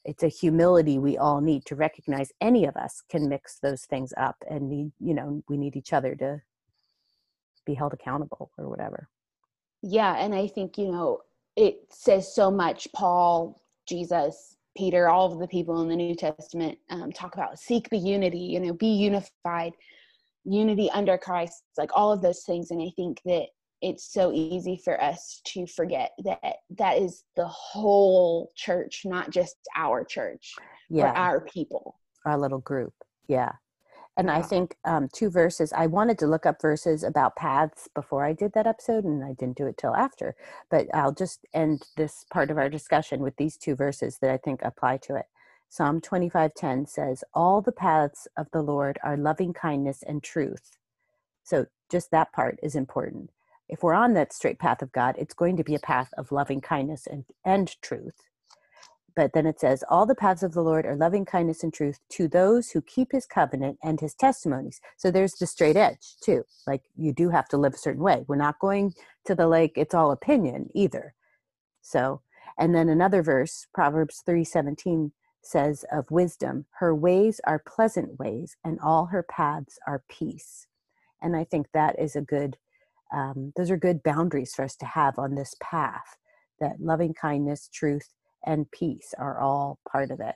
it's 0.05 0.23
a 0.23 0.29
humility 0.29 0.97
we 0.97 1.17
all 1.17 1.41
need 1.41 1.65
to 1.65 1.75
recognize 1.75 2.31
any 2.39 2.65
of 2.65 2.75
us 2.77 3.03
can 3.09 3.27
mix 3.27 3.59
those 3.59 3.83
things 3.83 4.13
up 4.15 4.37
and 4.49 4.69
need 4.69 4.91
you 4.99 5.13
know 5.13 5.43
we 5.49 5.57
need 5.57 5.75
each 5.75 5.91
other 5.91 6.15
to 6.15 6.41
be 7.65 7.73
held 7.73 7.93
accountable 7.93 8.49
or 8.57 8.69
whatever. 8.69 9.09
Yeah 9.83 10.15
and 10.17 10.33
i 10.33 10.47
think 10.47 10.77
you 10.77 10.89
know 10.91 11.19
it 11.57 11.81
says 11.89 12.33
so 12.33 12.49
much 12.49 12.87
paul 12.95 13.61
jesus 13.85 14.55
peter 14.75 15.09
all 15.09 15.31
of 15.31 15.39
the 15.39 15.47
people 15.47 15.81
in 15.81 15.89
the 15.89 15.95
new 15.95 16.15
testament 16.15 16.77
um, 16.89 17.11
talk 17.11 17.33
about 17.33 17.59
seek 17.59 17.89
the 17.89 17.97
unity 17.97 18.39
you 18.39 18.59
know 18.59 18.73
be 18.73 18.87
unified 18.87 19.73
unity 20.43 20.89
under 20.91 21.17
christ 21.17 21.63
like 21.77 21.91
all 21.93 22.11
of 22.11 22.21
those 22.21 22.43
things. 22.43 22.71
And 22.71 22.81
i 22.81 22.91
think 22.95 23.21
that 23.25 23.47
it's 23.81 24.13
so 24.13 24.31
easy 24.31 24.79
for 24.83 25.01
us 25.03 25.41
to 25.45 25.65
forget 25.65 26.11
that 26.23 26.57
that 26.77 26.99
is 26.99 27.23
the 27.35 27.47
whole 27.47 28.51
church 28.55 29.01
not 29.05 29.31
just 29.31 29.55
our 29.75 30.03
church 30.03 30.53
yeah. 30.89 31.05
or 31.05 31.07
our 31.07 31.41
people. 31.41 31.97
Our 32.25 32.37
little 32.37 32.59
group. 32.59 32.93
Yeah 33.27 33.53
and 34.21 34.29
yeah. 34.29 34.37
i 34.37 34.41
think 34.41 34.75
um, 34.85 35.09
two 35.11 35.29
verses 35.29 35.73
i 35.73 35.87
wanted 35.87 36.17
to 36.19 36.27
look 36.27 36.45
up 36.45 36.61
verses 36.61 37.03
about 37.03 37.35
paths 37.35 37.89
before 37.95 38.23
i 38.23 38.33
did 38.33 38.53
that 38.53 38.67
episode 38.67 39.03
and 39.03 39.23
i 39.23 39.33
didn't 39.33 39.57
do 39.57 39.65
it 39.65 39.77
till 39.77 39.95
after 39.95 40.35
but 40.69 40.87
i'll 40.93 41.11
just 41.11 41.45
end 41.53 41.83
this 41.97 42.25
part 42.31 42.51
of 42.51 42.57
our 42.57 42.69
discussion 42.69 43.21
with 43.21 43.35
these 43.37 43.57
two 43.57 43.75
verses 43.75 44.19
that 44.21 44.31
i 44.31 44.37
think 44.37 44.61
apply 44.61 44.97
to 44.97 45.15
it 45.15 45.25
psalm 45.69 45.99
25:10 45.99 46.87
says 46.87 47.23
all 47.33 47.61
the 47.61 47.71
paths 47.71 48.27
of 48.37 48.47
the 48.51 48.61
lord 48.61 48.99
are 49.03 49.17
loving 49.17 49.53
kindness 49.53 50.03
and 50.03 50.23
truth 50.23 50.77
so 51.43 51.65
just 51.89 52.11
that 52.11 52.31
part 52.31 52.59
is 52.61 52.75
important 52.75 53.31
if 53.71 53.83
we're 53.83 53.93
on 53.93 54.13
that 54.15 54.33
straight 54.33 54.59
path 54.59 54.81
of 54.81 54.91
God, 54.91 55.15
it's 55.17 55.33
going 55.33 55.55
to 55.55 55.63
be 55.63 55.75
a 55.75 55.79
path 55.79 56.09
of 56.17 56.33
loving 56.33 56.59
kindness 56.59 57.07
and, 57.07 57.23
and 57.45 57.81
truth. 57.81 58.17
But 59.15 59.33
then 59.33 59.45
it 59.45 59.59
says, 59.59 59.83
All 59.89 60.05
the 60.05 60.15
paths 60.15 60.43
of 60.43 60.53
the 60.53 60.61
Lord 60.63 60.85
are 60.85 60.95
loving 60.95 61.25
kindness 61.25 61.63
and 61.63 61.73
truth 61.73 61.99
to 62.11 62.27
those 62.27 62.71
who 62.71 62.81
keep 62.81 63.11
his 63.11 63.25
covenant 63.25 63.77
and 63.83 63.99
his 63.99 64.13
testimonies. 64.13 64.79
So 64.97 65.11
there's 65.11 65.33
the 65.33 65.47
straight 65.47 65.75
edge, 65.77 66.15
too. 66.23 66.43
Like 66.65 66.83
you 66.95 67.13
do 67.13 67.29
have 67.29 67.47
to 67.49 67.57
live 67.57 67.73
a 67.73 67.77
certain 67.77 68.03
way. 68.03 68.23
We're 68.27 68.35
not 68.35 68.59
going 68.59 68.93
to 69.25 69.35
the 69.35 69.47
lake, 69.47 69.73
it's 69.75 69.93
all 69.93 70.11
opinion 70.11 70.69
either. 70.73 71.13
So, 71.81 72.21
and 72.57 72.75
then 72.75 72.89
another 72.89 73.23
verse, 73.23 73.67
Proverbs 73.73 74.23
3 74.25 74.43
17 74.43 75.11
says 75.43 75.83
of 75.91 76.11
wisdom, 76.11 76.65
her 76.79 76.95
ways 76.95 77.41
are 77.45 77.63
pleasant 77.67 78.19
ways, 78.19 78.55
and 78.63 78.79
all 78.79 79.07
her 79.07 79.23
paths 79.23 79.79
are 79.87 80.03
peace. 80.07 80.67
And 81.21 81.35
I 81.35 81.43
think 81.43 81.67
that 81.73 81.99
is 81.99 82.15
a 82.15 82.21
good 82.21 82.57
um, 83.13 83.51
those 83.57 83.69
are 83.69 83.77
good 83.77 84.03
boundaries 84.03 84.53
for 84.55 84.63
us 84.63 84.75
to 84.77 84.85
have 84.85 85.19
on 85.19 85.35
this 85.35 85.53
path 85.61 86.15
that 86.61 86.79
loving 86.79 87.13
kindness 87.13 87.69
truth 87.73 88.07
and 88.45 88.69
peace 88.71 89.13
are 89.17 89.39
all 89.39 89.79
part 89.91 90.11
of 90.11 90.19
it. 90.19 90.35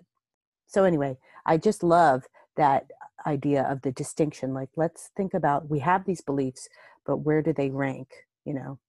So 0.68 0.84
anyway 0.84 1.18
i 1.46 1.58
just 1.58 1.84
love 1.84 2.24
that 2.58 2.86
idea 3.28 3.64
of 3.70 3.82
the 3.82 3.92
distinction 3.92 4.54
like 4.54 4.70
let's 4.76 5.12
think 5.16 5.34
about 5.34 5.70
we 5.70 5.80
have 5.80 6.06
these 6.06 6.22
beliefs 6.22 6.68
but 7.06 7.18
where 7.18 7.42
do 7.42 7.54
they 7.54 7.70
rank 7.70 8.10
you 8.46 8.54
know? 8.54 8.80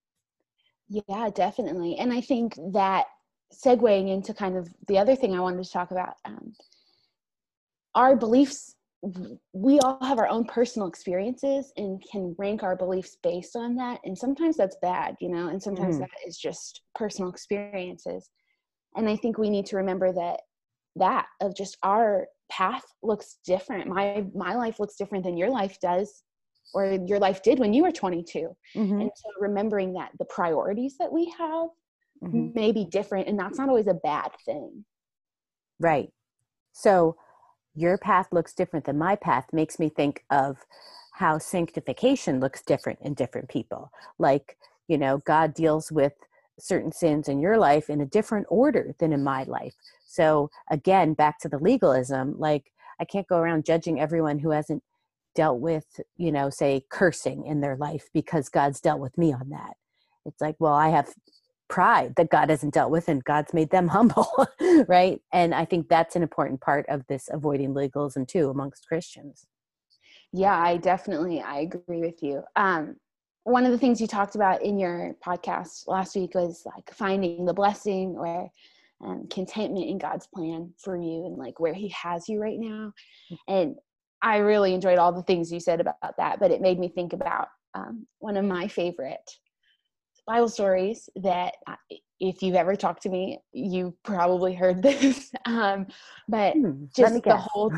Yeah 0.89 1.31
definitely 1.35 1.97
and 1.97 2.13
i 2.13 2.21
think 2.21 2.55
that 2.73 3.07
segueing 3.53 4.13
into 4.13 4.35
kind 4.35 4.57
of 4.57 4.69
the 4.89 4.99
other 4.99 5.17
thing 5.17 5.35
i 5.35 5.41
wanted 5.41 5.65
to 5.65 5.71
talk 5.71 5.91
about 5.91 6.15
um, 6.25 6.53
our 7.95 8.17
beliefs 8.17 8.75
we 9.53 9.79
all 9.81 9.99
have 10.03 10.19
our 10.19 10.27
own 10.27 10.45
personal 10.45 10.89
experiences 10.89 11.73
and 11.77 12.03
can 12.11 12.35
rank 12.39 12.63
our 12.63 12.75
beliefs 12.75 13.17
based 13.23 13.55
on 13.55 13.77
that 13.77 14.01
and 14.05 14.17
sometimes 14.17 14.57
that's 14.57 14.77
bad 14.83 15.15
you 15.21 15.29
know 15.29 15.49
and 15.49 15.63
sometimes 15.63 15.97
mm. 15.97 16.01
that 16.01 16.11
is 16.27 16.37
just 16.37 16.83
personal 16.95 17.31
experiences 17.31 18.31
and 18.97 19.09
i 19.09 19.17
think 19.17 19.39
we 19.39 19.51
need 19.51 19.67
to 19.67 19.77
remember 19.77 20.13
that 20.13 20.41
that 20.97 21.27
of 21.41 21.55
just 21.55 21.77
our 21.83 22.27
path 22.51 22.85
looks 23.03 23.39
different 23.45 23.87
my 23.87 24.25
my 24.35 24.55
life 24.55 24.79
looks 24.81 24.97
different 24.97 25.25
than 25.25 25.37
your 25.37 25.51
life 25.51 25.79
does 25.81 26.23
or 26.75 26.99
your 27.07 27.19
life 27.19 27.43
did 27.43 27.59
when 27.59 27.73
you 27.73 27.83
were 27.83 27.93
22 27.93 28.49
mm-hmm. 28.75 29.01
and 29.01 29.11
so 29.15 29.29
remembering 29.41 29.93
that 29.93 30.11
the 30.19 30.25
priorities 30.25 30.97
that 30.99 31.13
we 31.13 31.33
have 31.39 31.69
mm-hmm. 32.25 32.49
may 32.55 32.73
be 32.73 32.85
different 32.85 33.29
and 33.29 33.39
that's 33.39 33.59
not 33.59 33.69
always 33.69 33.87
a 33.87 33.95
bad 33.95 34.31
thing 34.45 34.85
right 35.81 36.09
so 36.73 37.17
your 37.77 37.99
path 37.99 38.29
looks 38.33 38.55
different 38.55 38.87
than 38.87 38.99
my 38.99 39.15
path 39.15 39.47
makes 39.53 39.79
me 39.79 39.89
think 39.91 40.25
of 40.31 40.57
how 41.13 41.39
sanctification 41.39 42.41
looks 42.41 42.63
different 42.63 42.99
in 43.03 43.15
different 43.15 43.49
people. 43.49 43.91
Like, 44.19 44.57
you 44.89 44.99
know, 44.99 45.19
God 45.27 45.55
deals 45.55 45.93
with 45.93 46.13
certain 46.59 46.93
sins 46.93 47.29
in 47.29 47.41
your 47.41 47.59
life 47.59 47.91
in 47.91 48.01
a 48.01 48.07
different 48.07 48.47
order 48.49 48.95
than 48.99 49.13
in 49.13 49.23
my 49.23 49.45
life. 49.45 49.75
So, 50.07 50.51
again, 50.71 51.15
back 51.15 51.39
to 51.41 51.49
the 51.49 51.59
legalism, 51.59 52.37
like, 52.39 52.73
I 52.99 53.05
can't 53.05 53.27
go 53.27 53.39
around 53.39 53.67
judging 53.67 54.01
everyone 54.01 54.39
who 54.39 54.51
hasn't 54.51 54.83
dealt 55.35 55.61
with, 55.61 56.01
you 56.17 56.33
know, 56.33 56.49
say 56.49 56.83
cursing 56.89 57.45
in 57.47 57.61
their 57.61 57.77
life 57.77 58.09
because 58.15 58.49
God's 58.49 58.81
dealt 58.81 59.01
with 59.01 59.17
me 59.19 59.33
on 59.33 59.51
that. 59.51 59.75
It's 60.25 60.41
like, 60.41 60.57
well, 60.59 60.73
I 60.73 60.89
have 60.89 61.15
pride 61.69 62.15
that 62.17 62.31
God 62.31 62.51
hasn't 62.51 62.75
dealt 62.75 62.91
with 62.91 63.09
and 63.09 63.23
God's 63.23 63.53
made 63.53 63.71
them 63.71 63.89
humble, 63.97 64.29
right? 64.89 65.21
And 65.33 65.55
I 65.55 65.65
think 65.65 65.89
that's 65.89 66.17
an 66.17 66.23
important 66.23 66.61
part 66.61 66.87
of 66.89 67.07
this 67.07 67.29
avoiding 67.31 67.75
legalism 67.75 68.27
too 68.27 68.51
amongst 68.51 68.87
Christians. 68.87 69.47
Yeah, 70.33 70.57
I 70.57 70.77
definitely 70.77 71.41
I 71.41 71.61
agree 71.61 72.01
with 72.01 72.23
you. 72.23 72.43
Um 72.57 72.97
one 73.47 73.65
of 73.65 73.71
the 73.71 73.79
things 73.79 74.01
you 74.01 74.09
talked 74.09 74.35
about 74.35 74.61
in 74.63 74.77
your 74.77 75.15
podcast 75.25 75.87
last 75.87 76.17
week 76.17 76.35
was 76.35 76.65
like 76.67 76.93
finding 76.93 77.45
the 77.45 77.55
blessing 77.55 78.17
or 78.19 78.51
um, 79.05 79.29
contentment 79.31 79.87
in 79.87 79.99
God's 79.99 80.27
plan 80.27 80.73
for 80.83 80.97
you 80.97 81.27
and 81.27 81.37
like 81.37 81.61
where 81.61 81.73
He 81.73 81.89
has 81.91 82.29
you 82.29 82.43
right 82.43 82.59
now. 82.59 82.93
And 83.47 83.77
I 84.21 84.39
really 84.39 84.75
enjoyed 84.75 84.99
all 84.99 85.13
the 85.13 85.23
things 85.23 85.53
you 85.53 85.61
said 85.61 85.81
about 85.81 86.17
that, 86.19 86.41
but 86.41 86.51
it 86.51 86.61
made 86.61 86.81
me 86.81 86.89
think 86.89 87.13
about 87.13 87.47
um, 87.75 88.09
one 88.19 88.37
of 88.37 88.45
my 88.45 88.67
favorite 88.67 89.31
Bible 90.27 90.49
stories 90.49 91.09
that 91.15 91.55
if 92.19 92.43
you've 92.43 92.57
ever 92.57 92.75
talked 92.75 93.03
to 93.03 93.09
me, 93.09 93.39
you 93.53 93.95
probably 94.03 94.55
heard 94.55 94.83
this. 94.83 95.31
Um, 95.45 95.87
but 96.29 96.55
hmm, 96.55 96.87
just 96.97 97.23
the 97.23 97.37
whole, 97.37 97.73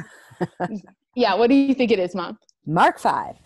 yeah. 1.14 1.34
What 1.34 1.50
do 1.50 1.54
you 1.54 1.74
think 1.74 1.90
it 1.90 1.98
is, 1.98 2.14
Mom? 2.14 2.38
Mark 2.64 2.98
five. 2.98 3.36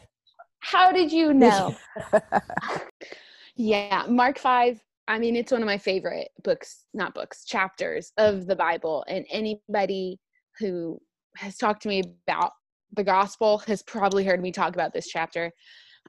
How 0.63 0.93
did 0.93 1.13
you 1.13 1.35
know? 1.35 1.77
yeah, 3.57 4.05
Mark 4.09 4.39
five. 4.39 4.81
I 5.09 5.19
mean, 5.19 5.37
it's 5.37 5.53
one 5.53 5.63
of 5.63 5.67
my 5.67 5.79
favorite 5.79 6.29
books, 6.43 6.85
not 6.95 7.15
books, 7.15 7.45
chapters 7.45 8.13
of 8.17 8.47
the 8.47 8.57
Bible. 8.57 9.05
And 9.09 9.27
anybody 9.31 10.19
who 10.59 11.01
has 11.37 11.57
talked 11.57 11.83
to 11.83 11.89
me 11.89 12.03
about 12.27 12.53
the 12.95 13.05
gospel 13.05 13.59
has 13.67 13.83
probably 13.83 14.25
heard 14.25 14.41
me 14.41 14.53
talk 14.53 14.75
about 14.75 14.93
this 14.93 15.09
chapter. 15.09 15.51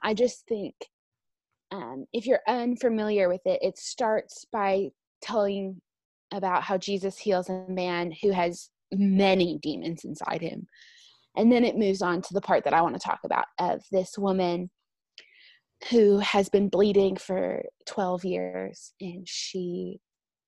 I 0.03 0.13
just 0.13 0.45
think 0.48 0.75
um, 1.72 2.05
if 2.13 2.25
you're 2.27 2.41
unfamiliar 2.48 3.29
with 3.29 3.41
it, 3.45 3.60
it 3.63 3.77
starts 3.77 4.45
by 4.51 4.89
telling 5.22 5.81
about 6.31 6.63
how 6.63 6.77
Jesus 6.77 7.17
heals 7.17 7.50
a 7.50 7.65
man 7.67 8.13
who 8.22 8.31
has 8.31 8.69
many 8.91 9.57
demons 9.62 10.03
inside 10.03 10.41
him. 10.41 10.67
And 11.36 11.52
then 11.52 11.63
it 11.63 11.78
moves 11.78 12.02
on 12.02 12.22
to 12.22 12.34
the 12.34 12.42
part 12.42 12.63
that 12.63 12.74
I 12.74 12.82
want 12.82 12.96
to 12.96 13.00
talk 13.00 13.20
about 13.24 13.46
of 13.60 13.84
this 13.92 14.18
woman 14.18 14.70
who 15.90 16.20
has 16.20 16.50
been 16.50 16.70
bleeding 16.70 17.18
for 17.18 17.63
12 17.88 18.25
years 18.25 18.94
and 19.02 19.28
she 19.28 20.00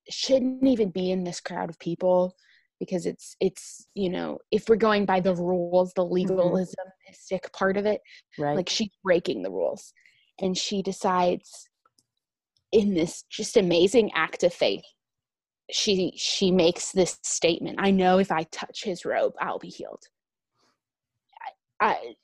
shouldn't 0.10 0.66
even 0.66 0.92
be 0.92 1.12
in 1.12 1.24
this 1.24 1.42
crowd 1.42 1.70
of 1.70 1.80
people 1.80 2.36
because 2.80 3.06
it's 3.06 3.36
it's 3.40 3.88
you 3.96 4.10
know 4.10 4.38
if 4.52 4.70
we're 4.70 4.76
going 4.76 5.06
by 5.06 5.20
the 5.20 5.34
rules 5.34 5.94
the 5.94 6.06
legalistic 6.06 7.42
mm-hmm. 7.44 7.58
part 7.58 7.78
of 7.78 7.86
it 7.86 8.02
right. 8.38 8.56
like 8.56 8.70
she's 8.70 8.90
breaking 9.04 9.42
the 9.42 9.52
rules. 9.52 9.94
And 10.42 10.58
she 10.58 10.82
decides 10.82 11.70
in 12.74 12.94
this 12.94 13.24
just 13.30 13.56
amazing 13.56 14.12
act 14.16 14.44
of 14.44 14.54
faith 14.54 14.84
she 15.72 16.14
she 16.18 16.52
makes 16.52 16.92
this 16.92 17.18
statement 17.24 17.78
i 17.80 17.90
know 17.90 18.20
if 18.20 18.32
i 18.32 18.44
touch 18.52 18.84
his 18.84 19.06
robe 19.06 19.34
i'll 19.40 19.60
be 19.60 19.70
healed 19.70 20.04
I, 21.86 22.16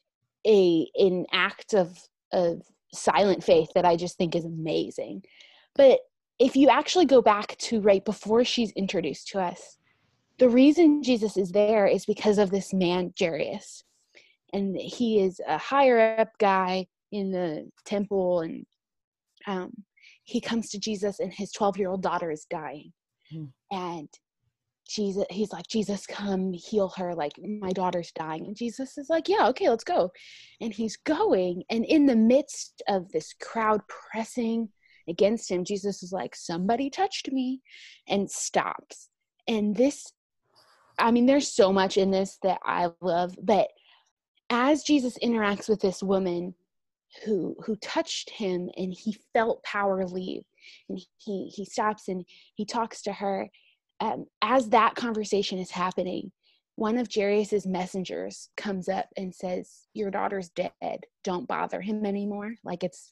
a 0.45 0.89
an 0.95 1.25
act 1.31 1.73
of 1.73 1.97
of 2.33 2.61
silent 2.93 3.43
faith 3.43 3.69
that 3.75 3.85
I 3.85 3.95
just 3.95 4.17
think 4.17 4.35
is 4.35 4.45
amazing. 4.45 5.23
But 5.75 5.99
if 6.39 6.55
you 6.55 6.69
actually 6.69 7.05
go 7.05 7.21
back 7.21 7.55
to 7.57 7.81
right 7.81 8.03
before 8.03 8.43
she's 8.43 8.71
introduced 8.71 9.27
to 9.29 9.39
us, 9.39 9.77
the 10.39 10.49
reason 10.49 11.03
Jesus 11.03 11.37
is 11.37 11.51
there 11.51 11.85
is 11.85 12.05
because 12.05 12.37
of 12.37 12.49
this 12.49 12.73
man, 12.73 13.13
Jairus. 13.17 13.83
And 14.53 14.75
he 14.75 15.21
is 15.21 15.39
a 15.47 15.57
higher 15.57 16.15
up 16.19 16.37
guy 16.39 16.87
in 17.11 17.31
the 17.31 17.69
temple, 17.85 18.41
and 18.41 18.65
um, 19.47 19.71
he 20.23 20.41
comes 20.41 20.69
to 20.69 20.79
Jesus, 20.79 21.19
and 21.19 21.31
his 21.31 21.51
12 21.51 21.77
year 21.77 21.89
old 21.89 22.01
daughter 22.01 22.31
is 22.31 22.45
dying. 22.49 22.91
Hmm. 23.31 23.45
And 23.71 24.09
Jesus, 24.91 25.25
he's 25.29 25.51
like, 25.51 25.67
Jesus, 25.67 26.05
come 26.05 26.51
heal 26.53 26.89
her. 26.97 27.15
Like, 27.15 27.33
my 27.41 27.71
daughter's 27.71 28.11
dying. 28.11 28.45
And 28.45 28.55
Jesus 28.55 28.97
is 28.97 29.09
like, 29.09 29.29
Yeah, 29.29 29.47
okay, 29.49 29.69
let's 29.69 29.83
go. 29.83 30.11
And 30.59 30.73
he's 30.73 30.97
going. 30.97 31.63
And 31.69 31.85
in 31.85 32.05
the 32.05 32.15
midst 32.15 32.81
of 32.87 33.11
this 33.11 33.33
crowd 33.41 33.81
pressing 33.87 34.69
against 35.07 35.49
him, 35.49 35.63
Jesus 35.63 36.03
is 36.03 36.11
like, 36.11 36.35
Somebody 36.35 36.89
touched 36.89 37.31
me 37.31 37.61
and 38.07 38.29
stops. 38.29 39.09
And 39.47 39.75
this, 39.75 40.11
I 40.99 41.11
mean, 41.11 41.25
there's 41.25 41.47
so 41.47 41.71
much 41.71 41.97
in 41.97 42.11
this 42.11 42.37
that 42.43 42.59
I 42.63 42.89
love. 43.01 43.35
But 43.41 43.69
as 44.49 44.83
Jesus 44.83 45.17
interacts 45.23 45.69
with 45.69 45.81
this 45.81 46.03
woman 46.03 46.53
who 47.25 47.55
who 47.65 47.75
touched 47.77 48.29
him 48.29 48.69
and 48.77 48.93
he 48.93 49.17
felt 49.33 49.63
power 49.63 50.05
leave 50.05 50.43
and 50.87 50.99
he 51.17 51.51
he 51.53 51.65
stops 51.65 52.07
and 52.07 52.25
he 52.55 52.65
talks 52.65 53.01
to 53.01 53.11
her 53.11 53.49
um, 54.01 54.25
as 54.41 54.69
that 54.69 54.95
conversation 54.95 55.59
is 55.59 55.71
happening, 55.71 56.31
one 56.75 56.97
of 56.97 57.07
Jairus's 57.13 57.67
messengers 57.67 58.49
comes 58.57 58.89
up 58.89 59.05
and 59.15 59.33
says, 59.33 59.87
"Your 59.93 60.09
daughter's 60.09 60.49
dead. 60.49 61.05
Don't 61.23 61.47
bother 61.47 61.79
him 61.79 62.05
anymore. 62.05 62.55
Like 62.63 62.83
it's 62.83 63.11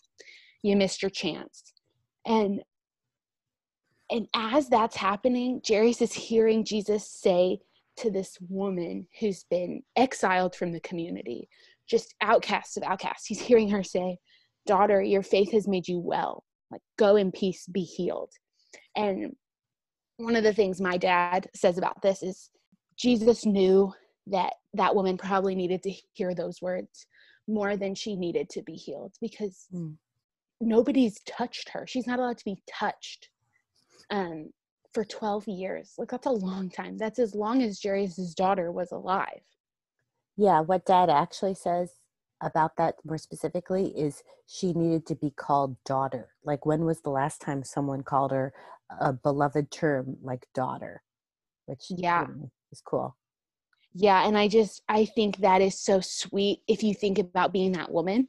you 0.64 0.76
missed 0.76 1.04
your 1.04 1.12
chance." 1.12 1.74
And 2.26 2.64
and 4.10 4.28
as 4.34 4.68
that's 4.68 4.96
happening, 4.96 5.62
Jairus 5.68 6.02
is 6.02 6.14
hearing 6.14 6.66
Jesus 6.66 7.10
say 7.10 7.60
to 7.98 8.10
this 8.10 8.38
woman 8.50 9.08
who's 9.20 9.44
been 9.44 9.84
exiled 9.96 10.56
from 10.56 10.72
the 10.72 10.80
community, 10.80 11.48
just 11.88 12.16
outcast 12.22 12.78
of 12.78 12.84
outcasts. 12.84 13.28
He's 13.28 13.42
hearing 13.42 13.70
her 13.70 13.84
say, 13.84 14.18
"Daughter, 14.66 15.02
your 15.04 15.24
faith 15.24 15.52
has 15.52 15.68
made 15.68 15.88
you 15.88 16.00
well. 16.00 16.44
Like 16.72 16.82
go 16.98 17.16
in 17.16 17.32
peace, 17.32 17.68
be 17.68 17.84
healed." 17.84 18.32
And 18.96 19.36
one 20.20 20.36
of 20.36 20.44
the 20.44 20.54
things 20.54 20.82
my 20.82 20.98
dad 20.98 21.50
says 21.56 21.78
about 21.78 22.02
this 22.02 22.22
is 22.22 22.50
Jesus 22.98 23.46
knew 23.46 23.94
that 24.28 24.54
that 24.74 24.94
woman 24.94 25.18
probably 25.18 25.56
needed 25.56 25.82
to 25.84 25.94
hear 26.14 26.36
those 26.36 26.62
words 26.62 27.08
more 27.48 27.78
than 27.78 27.96
she 27.96 28.16
needed 28.16 28.50
to 28.50 28.62
be 28.62 28.74
healed 28.74 29.14
because 29.22 29.66
mm. 29.74 29.96
nobody's 30.60 31.22
touched 31.22 31.70
her. 31.70 31.88
She's 31.88 32.06
not 32.06 32.20
allowed 32.20 32.38
to 32.38 32.46
be 32.46 32.62
touched 32.70 33.30
um, 34.10 34.52
for 34.94 35.06
12 35.06 35.48
years. 35.48 35.94
Like, 35.98 36.10
that's 36.10 36.28
a 36.28 36.32
long 36.32 36.70
time. 36.70 36.98
That's 36.98 37.18
as 37.18 37.34
long 37.34 37.64
as 37.64 37.80
Jairus' 37.82 38.34
daughter 38.34 38.74
was 38.74 38.92
alive. 38.92 39.42
Yeah, 40.36 40.60
what 40.60 40.86
dad 40.86 41.10
actually 41.10 41.56
says 41.56 41.94
about 42.42 42.76
that 42.78 42.96
more 43.06 43.18
specifically 43.18 43.88
is 43.98 44.22
she 44.48 44.74
needed 44.74 45.06
to 45.08 45.16
be 45.16 45.32
called 45.32 45.78
daughter. 45.86 46.30
Like, 46.44 46.66
when 46.66 46.84
was 46.84 47.02
the 47.02 47.10
last 47.10 47.40
time 47.40 47.64
someone 47.64 48.04
called 48.04 48.32
her 48.32 48.54
a 49.00 49.14
beloved 49.14 49.72
term 49.72 50.18
like 50.22 50.46
daughter, 50.54 51.02
which 51.66 51.86
yeah 51.90 52.22
you 52.22 52.28
know, 52.28 52.52
is 52.72 52.82
cool. 52.86 53.16
Yeah, 53.94 54.28
and 54.28 54.38
I 54.38 54.48
just 54.48 54.82
I 54.88 55.06
think 55.06 55.38
that 55.38 55.62
is 55.62 55.80
so 55.80 56.00
sweet 56.00 56.60
if 56.68 56.84
you 56.84 56.94
think 56.94 57.20
about 57.20 57.54
being 57.54 57.72
that 57.74 57.92
woman. 57.92 58.28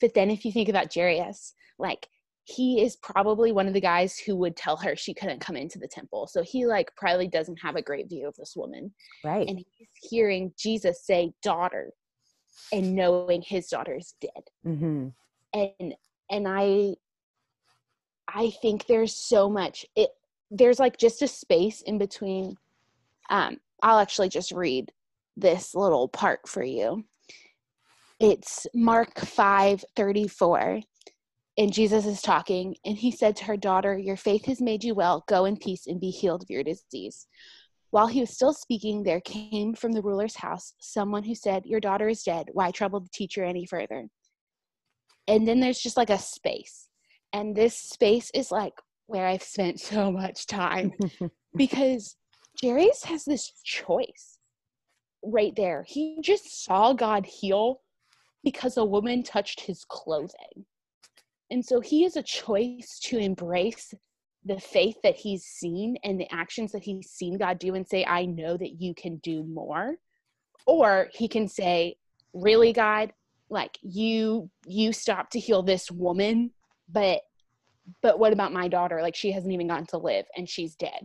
But 0.00 0.14
then 0.14 0.30
if 0.30 0.44
you 0.44 0.52
think 0.52 0.68
about 0.68 0.92
Jairus, 0.94 1.54
like 1.78 2.08
he 2.44 2.82
is 2.82 2.96
probably 2.96 3.52
one 3.52 3.66
of 3.66 3.74
the 3.74 3.80
guys 3.80 4.18
who 4.18 4.36
would 4.36 4.56
tell 4.56 4.76
her 4.76 4.94
she 4.94 5.14
couldn't 5.14 5.40
come 5.40 5.56
into 5.56 5.78
the 5.78 5.88
temple. 5.88 6.26
So 6.26 6.42
he 6.42 6.66
like 6.66 6.94
probably 6.96 7.28
doesn't 7.28 7.60
have 7.62 7.76
a 7.76 7.82
great 7.82 8.08
view 8.08 8.28
of 8.28 8.34
this 8.36 8.54
woman. 8.54 8.92
Right. 9.24 9.48
And 9.48 9.58
he's 9.58 9.88
hearing 10.10 10.52
Jesus 10.58 11.06
say 11.06 11.32
daughter 11.42 11.92
and 12.72 12.94
knowing 12.94 13.42
his 13.42 13.68
daughter 13.68 13.96
is 13.96 14.14
dead. 14.20 14.42
Mm-hmm. 14.66 15.08
And 15.54 15.94
and 16.30 16.48
I 16.48 16.94
I 18.28 18.50
think 18.62 18.86
there's 18.86 19.16
so 19.16 19.48
much 19.48 19.84
it 19.96 20.10
there's 20.50 20.78
like 20.78 20.96
just 20.96 21.22
a 21.22 21.28
space 21.28 21.82
in 21.82 21.98
between 21.98 22.56
um 23.30 23.58
I'll 23.82 23.98
actually 23.98 24.28
just 24.28 24.52
read 24.52 24.92
this 25.36 25.74
little 25.74 26.08
part 26.08 26.48
for 26.48 26.62
you. 26.62 27.04
It's 28.20 28.66
Mark 28.74 29.14
5:34 29.16 30.82
and 31.56 31.72
Jesus 31.72 32.06
is 32.06 32.22
talking 32.22 32.76
and 32.84 32.96
he 32.96 33.10
said 33.10 33.36
to 33.36 33.44
her 33.44 33.56
daughter 33.56 33.98
your 33.98 34.16
faith 34.16 34.46
has 34.46 34.60
made 34.60 34.84
you 34.84 34.94
well 34.94 35.24
go 35.28 35.44
in 35.44 35.56
peace 35.56 35.86
and 35.86 36.00
be 36.00 36.10
healed 36.10 36.42
of 36.42 36.50
your 36.50 36.64
disease. 36.64 37.26
While 37.90 38.06
he 38.08 38.20
was 38.20 38.30
still 38.30 38.52
speaking 38.52 39.02
there 39.02 39.20
came 39.20 39.74
from 39.74 39.92
the 39.92 40.02
ruler's 40.02 40.36
house 40.36 40.74
someone 40.80 41.24
who 41.24 41.34
said 41.34 41.66
your 41.66 41.80
daughter 41.80 42.08
is 42.08 42.22
dead 42.22 42.48
why 42.52 42.70
trouble 42.70 43.00
the 43.00 43.10
teacher 43.12 43.44
any 43.44 43.66
further. 43.66 44.08
And 45.26 45.46
then 45.46 45.60
there's 45.60 45.80
just 45.80 45.96
like 45.96 46.10
a 46.10 46.18
space 46.18 46.88
and 47.34 47.54
this 47.54 47.76
space 47.76 48.30
is 48.32 48.50
like 48.52 48.80
where 49.06 49.26
I've 49.26 49.42
spent 49.42 49.80
so 49.92 50.10
much 50.10 50.46
time 50.46 50.92
because 51.56 52.16
Jairus 52.62 53.04
has 53.04 53.24
this 53.24 53.52
choice 53.64 54.38
right 55.22 55.54
there. 55.56 55.84
He 55.86 56.18
just 56.22 56.64
saw 56.64 56.94
God 56.94 57.26
heal 57.26 57.80
because 58.44 58.76
a 58.76 58.84
woman 58.84 59.22
touched 59.22 59.60
his 59.60 59.84
clothing. 59.84 60.64
And 61.50 61.64
so 61.64 61.80
he 61.80 62.04
has 62.04 62.16
a 62.16 62.22
choice 62.22 63.00
to 63.04 63.18
embrace 63.18 63.92
the 64.44 64.60
faith 64.60 64.96
that 65.02 65.16
he's 65.16 65.44
seen 65.44 65.96
and 66.04 66.20
the 66.20 66.32
actions 66.32 66.72
that 66.72 66.84
he's 66.84 67.10
seen 67.10 67.38
God 67.38 67.58
do 67.58 67.74
and 67.74 67.86
say, 67.86 68.04
I 68.04 68.26
know 68.26 68.56
that 68.56 68.80
you 68.80 68.94
can 68.94 69.16
do 69.16 69.42
more. 69.42 69.96
Or 70.66 71.08
he 71.12 71.28
can 71.28 71.48
say, 71.48 71.96
Really, 72.32 72.72
God, 72.72 73.12
like 73.48 73.78
you 73.82 74.50
you 74.66 74.92
stopped 74.92 75.32
to 75.32 75.38
heal 75.38 75.62
this 75.62 75.90
woman 75.90 76.50
but 76.88 77.20
but 78.02 78.18
what 78.18 78.32
about 78.32 78.52
my 78.52 78.68
daughter? 78.68 79.02
Like 79.02 79.14
she 79.14 79.32
hasn't 79.32 79.52
even 79.52 79.68
gotten 79.68 79.86
to 79.86 79.98
live 79.98 80.24
and 80.36 80.48
she's 80.48 80.74
dead. 80.76 81.04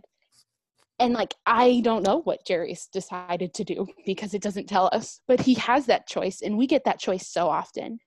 And 0.98 1.14
like 1.14 1.34
i 1.46 1.80
don't 1.82 2.02
know 2.02 2.20
what 2.22 2.40
Jairus 2.46 2.88
decided 2.92 3.54
to 3.54 3.64
do 3.64 3.86
because 4.06 4.34
it 4.34 4.42
doesn't 4.42 4.68
tell 4.68 4.90
us 4.92 5.20
but 5.26 5.40
he 5.40 5.54
has 5.54 5.86
that 5.86 6.06
choice 6.06 6.42
and 6.42 6.56
we 6.56 6.66
get 6.66 6.84
that 6.84 7.00
choice 7.00 7.28
so 7.28 7.48
often. 7.48 7.98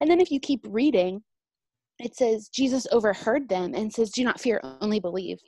And 0.00 0.10
then 0.10 0.20
if 0.20 0.30
you 0.30 0.40
keep 0.40 0.60
reading 0.68 1.22
it 1.98 2.14
says 2.14 2.48
jesus 2.48 2.86
overheard 2.92 3.48
them 3.48 3.72
and 3.74 3.90
says 3.90 4.10
do 4.10 4.24
not 4.24 4.40
fear 4.40 4.60
only 4.80 5.00
believe. 5.00 5.38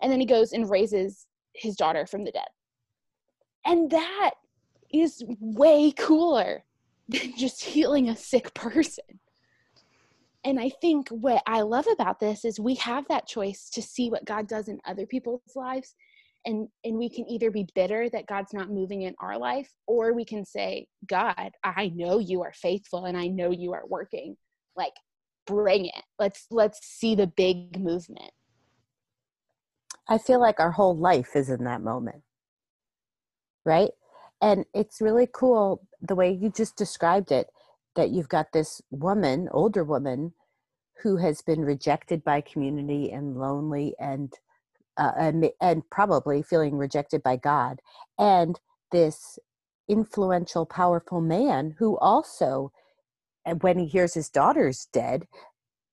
And 0.00 0.10
then 0.10 0.20
he 0.20 0.26
goes 0.26 0.52
and 0.52 0.68
raises 0.68 1.26
his 1.54 1.76
daughter 1.76 2.06
from 2.06 2.24
the 2.24 2.32
dead. 2.32 2.48
And 3.64 3.90
that 3.90 4.32
is 4.92 5.22
way 5.38 5.92
cooler 5.92 6.64
than 7.08 7.34
just 7.36 7.62
healing 7.62 8.08
a 8.08 8.16
sick 8.16 8.52
person 8.54 9.20
and 10.44 10.58
I 10.58 10.70
think 10.80 11.08
what 11.08 11.42
I 11.46 11.60
love 11.60 11.86
about 11.92 12.18
this 12.18 12.44
is 12.44 12.58
we 12.58 12.74
have 12.76 13.06
that 13.08 13.26
choice 13.26 13.70
to 13.70 13.82
see 13.82 14.10
what 14.10 14.24
God 14.24 14.48
does 14.48 14.68
in 14.68 14.80
other 14.84 15.06
people's 15.06 15.40
lives. 15.54 15.94
And, 16.44 16.66
and 16.84 16.98
we 16.98 17.08
can 17.08 17.28
either 17.28 17.52
be 17.52 17.68
bitter 17.76 18.10
that 18.10 18.26
God's 18.26 18.52
not 18.52 18.68
moving 18.68 19.02
in 19.02 19.14
our 19.20 19.38
life, 19.38 19.70
or 19.86 20.12
we 20.12 20.24
can 20.24 20.44
say, 20.44 20.88
God, 21.06 21.52
I 21.62 21.92
know 21.94 22.18
you 22.18 22.42
are 22.42 22.52
faithful 22.52 23.04
and 23.04 23.16
I 23.16 23.28
know 23.28 23.52
you 23.52 23.72
are 23.72 23.86
working. 23.86 24.36
Like, 24.74 24.94
bring 25.46 25.86
it. 25.86 26.02
Let's 26.18 26.46
let's 26.50 26.80
see 26.82 27.14
the 27.14 27.28
big 27.28 27.78
movement. 27.78 28.32
I 30.08 30.18
feel 30.18 30.40
like 30.40 30.58
our 30.58 30.72
whole 30.72 30.96
life 30.96 31.36
is 31.36 31.48
in 31.48 31.62
that 31.64 31.80
moment. 31.80 32.22
Right? 33.64 33.90
And 34.40 34.64
it's 34.74 35.00
really 35.00 35.28
cool 35.32 35.86
the 36.00 36.16
way 36.16 36.32
you 36.32 36.50
just 36.50 36.74
described 36.74 37.30
it 37.30 37.46
that 37.96 38.10
you've 38.10 38.28
got 38.28 38.52
this 38.52 38.80
woman, 38.90 39.48
older 39.52 39.84
woman, 39.84 40.32
who 41.02 41.16
has 41.16 41.42
been 41.42 41.60
rejected 41.62 42.22
by 42.24 42.40
community 42.40 43.10
and 43.10 43.36
lonely 43.36 43.94
and 43.98 44.32
uh, 44.98 45.12
and, 45.18 45.50
and 45.60 45.88
probably 45.90 46.42
feeling 46.42 46.76
rejected 46.76 47.22
by 47.22 47.36
God, 47.36 47.80
and 48.18 48.60
this 48.90 49.38
influential, 49.88 50.66
powerful 50.66 51.20
man 51.20 51.74
who 51.78 51.98
also, 51.98 52.72
when 53.60 53.78
he 53.78 53.86
hears 53.86 54.14
his 54.14 54.28
daughter's 54.28 54.86
dead, 54.92 55.26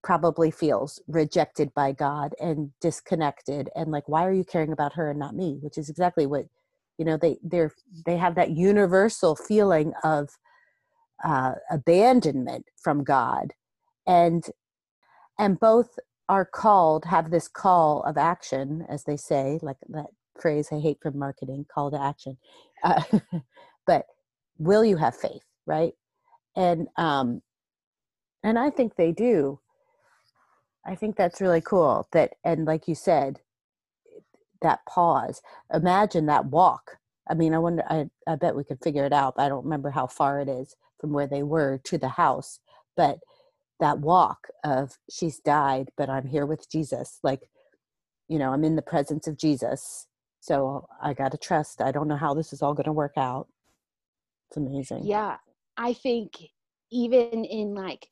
probably 0.04 0.52
feels 0.52 1.02
rejected 1.08 1.74
by 1.74 1.92
God 1.92 2.34
and 2.40 2.72
disconnected 2.82 3.70
and 3.76 3.92
like, 3.92 4.08
why 4.08 4.26
are 4.26 4.34
you 4.34 4.46
caring 4.46 4.72
about 4.72 4.94
her 4.94 5.10
and 5.10 5.20
not 5.20 5.36
me? 5.36 5.60
Which 5.62 5.78
is 5.78 5.90
exactly 5.90 6.26
what 6.26 6.46
you 6.98 7.06
know 7.06 7.18
they 7.18 7.38
they're 7.44 7.72
they 8.06 8.18
have 8.18 8.36
that 8.36 8.52
universal 8.52 9.36
feeling 9.36 9.94
of 10.04 10.30
uh, 11.24 11.54
abandonment 11.72 12.66
from 12.82 13.04
God, 13.04 13.54
and 14.08 14.46
and 15.40 15.60
both 15.60 16.00
are 16.30 16.46
called 16.46 17.06
have 17.06 17.32
this 17.32 17.48
call 17.48 18.04
of 18.04 18.18
action, 18.18 18.86
as 18.90 19.04
they 19.06 19.18
say, 19.18 19.60
like 19.62 19.78
that 19.90 20.08
phrase 20.40 20.70
I 20.72 20.80
hate 20.80 21.00
from 21.02 21.20
marketing, 21.20 21.66
call 21.74 21.92
to 21.92 22.02
action. 22.02 22.38
Uh, 22.84 23.04
but 23.88 24.06
will 24.60 24.86
you 24.86 24.98
have 24.98 25.16
faith, 25.16 25.44
right? 25.68 25.94
And 26.56 26.88
um, 26.98 27.42
and 28.44 28.60
i 28.60 28.70
think 28.70 28.96
they 28.96 29.12
do. 29.14 29.60
I 30.86 30.96
think 30.96 31.18
that's 31.18 31.42
really 31.42 31.62
cool 31.62 32.08
that 32.14 32.36
and 32.44 32.66
like 32.66 32.88
you 32.88 32.96
said 32.96 33.42
that 34.62 34.80
pause. 34.88 35.42
Imagine 35.74 36.28
that 36.28 36.46
walk. 36.48 36.98
I 37.30 37.34
mean 37.36 37.54
i 37.54 37.60
wonder 37.60 37.84
i, 37.90 38.08
I 38.28 38.36
bet 38.38 38.56
we 38.56 38.64
could 38.66 38.84
figure 38.84 39.06
it 39.06 39.14
out 39.14 39.36
but 39.38 39.44
i 39.44 39.50
don't 39.50 39.66
remember 39.66 39.92
how 39.92 40.08
far 40.08 40.42
it 40.42 40.50
is 40.50 40.76
from 41.00 41.12
where 41.14 41.28
they 41.28 41.44
were 41.44 41.80
to 41.84 41.98
the 41.98 42.10
house 42.10 42.60
but 42.96 43.20
that 43.80 44.00
walk 44.00 44.48
of 44.64 44.98
she's 45.10 45.40
died 45.40 45.90
but 45.98 46.10
i'm 46.10 46.28
here 46.28 46.46
with 46.46 46.70
jesus 46.70 47.20
like 47.24 47.42
you 48.28 48.38
know 48.38 48.52
i'm 48.52 48.64
in 48.64 48.76
the 48.76 48.82
presence 48.82 49.28
of 49.28 49.38
jesus 49.38 50.08
so 50.40 50.86
i 51.02 51.14
got 51.14 51.32
to 51.32 51.38
trust 51.38 51.82
i 51.82 51.92
don't 51.92 52.08
know 52.08 52.18
how 52.18 52.34
this 52.34 52.54
is 52.54 52.62
all 52.62 52.74
going 52.74 52.86
to 52.86 52.92
work 52.92 53.18
out 53.18 53.48
it's 54.50 54.58
amazing 54.58 55.06
yeah 55.06 55.38
i 55.78 55.94
think 55.94 56.50
even 56.92 57.46
in 57.46 57.74
like 57.74 58.10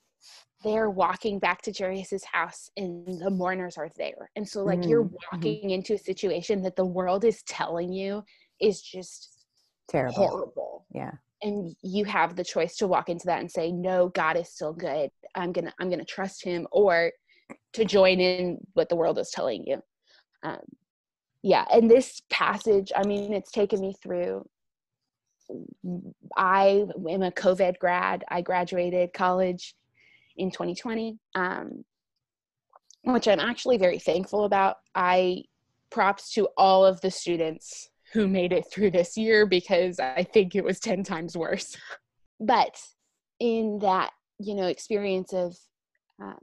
they're 0.64 0.90
walking 0.90 1.40
back 1.40 1.62
to 1.62 1.72
Jairus's 1.72 2.24
house 2.24 2.70
and 2.78 3.22
the 3.22 3.30
mourners 3.30 3.78
are 3.78 3.90
there. 3.96 4.32
And 4.36 4.48
so 4.48 4.64
like 4.64 4.80
mm-hmm. 4.80 4.90
you're 4.90 5.10
walking 5.32 5.62
mm-hmm. 5.62 5.70
into 5.70 5.94
a 5.94 5.98
situation 5.98 6.62
that 6.64 6.76
the 6.76 6.86
world 6.86 7.24
is 7.24 7.44
telling 7.44 7.94
you 7.94 8.24
is 8.60 8.82
just 8.82 9.46
terrible. 9.88 10.16
Horrible. 10.16 10.86
Yeah. 10.94 11.12
And 11.42 11.76
you 11.84 12.06
have 12.06 12.36
the 12.36 12.44
choice 12.44 12.78
to 12.78 12.88
walk 12.88 13.10
into 13.10 13.28
that 13.28 13.40
and 13.40 13.52
say, 13.52 13.72
No, 13.72 14.10
God 14.10 14.38
is 14.38 14.50
still 14.50 14.74
good. 14.74 15.10
I'm 15.36 15.52
gonna 15.52 15.74
I'm 15.80 15.90
gonna 15.90 16.06
trust 16.06 16.44
him 16.44 16.68
or 16.72 17.12
to 17.74 17.86
join 17.86 18.20
in 18.20 18.58
what 18.74 18.90
the 18.90 18.96
world 18.96 19.20
is 19.20 19.32
telling 19.32 19.66
you. 19.66 19.82
Um 20.44 20.60
yeah, 21.44 21.66
and 21.72 21.90
this 21.90 22.22
passage, 22.30 22.92
I 22.96 23.06
mean, 23.06 23.32
it's 23.34 23.52
taken 23.52 23.80
me 23.80 23.94
through 24.02 24.46
I 26.36 26.86
am 27.10 27.24
a 27.24 27.32
COVID 27.32 27.80
grad. 27.80 28.24
I 28.30 28.42
graduated 28.42 29.14
college 29.14 29.76
in 30.36 30.52
2020, 30.52 31.18
um, 31.36 31.86
which 33.04 33.28
I'm 33.28 33.40
actually 33.40 33.78
very 33.78 34.00
thankful 34.00 34.44
about. 34.44 34.78
I 34.94 35.44
props 35.90 36.34
to 36.34 36.50
all 36.58 36.86
of 36.86 37.00
the 37.02 37.12
students 37.12 37.90
who 38.14 38.28
made 38.28 38.54
it 38.54 38.66
through 38.72 38.92
this 38.92 39.18
year 39.18 39.46
because 39.46 40.00
I 40.00 40.24
think 40.24 40.56
it 40.56 40.64
was 40.64 40.80
10 40.80 41.04
times 41.04 41.36
worse. 41.36 41.76
but 42.40 42.80
in 43.40 43.80
that, 43.80 44.12
you 44.40 44.56
know, 44.56 44.68
experience 44.68 45.34
of 45.34 45.56
um, 46.22 46.40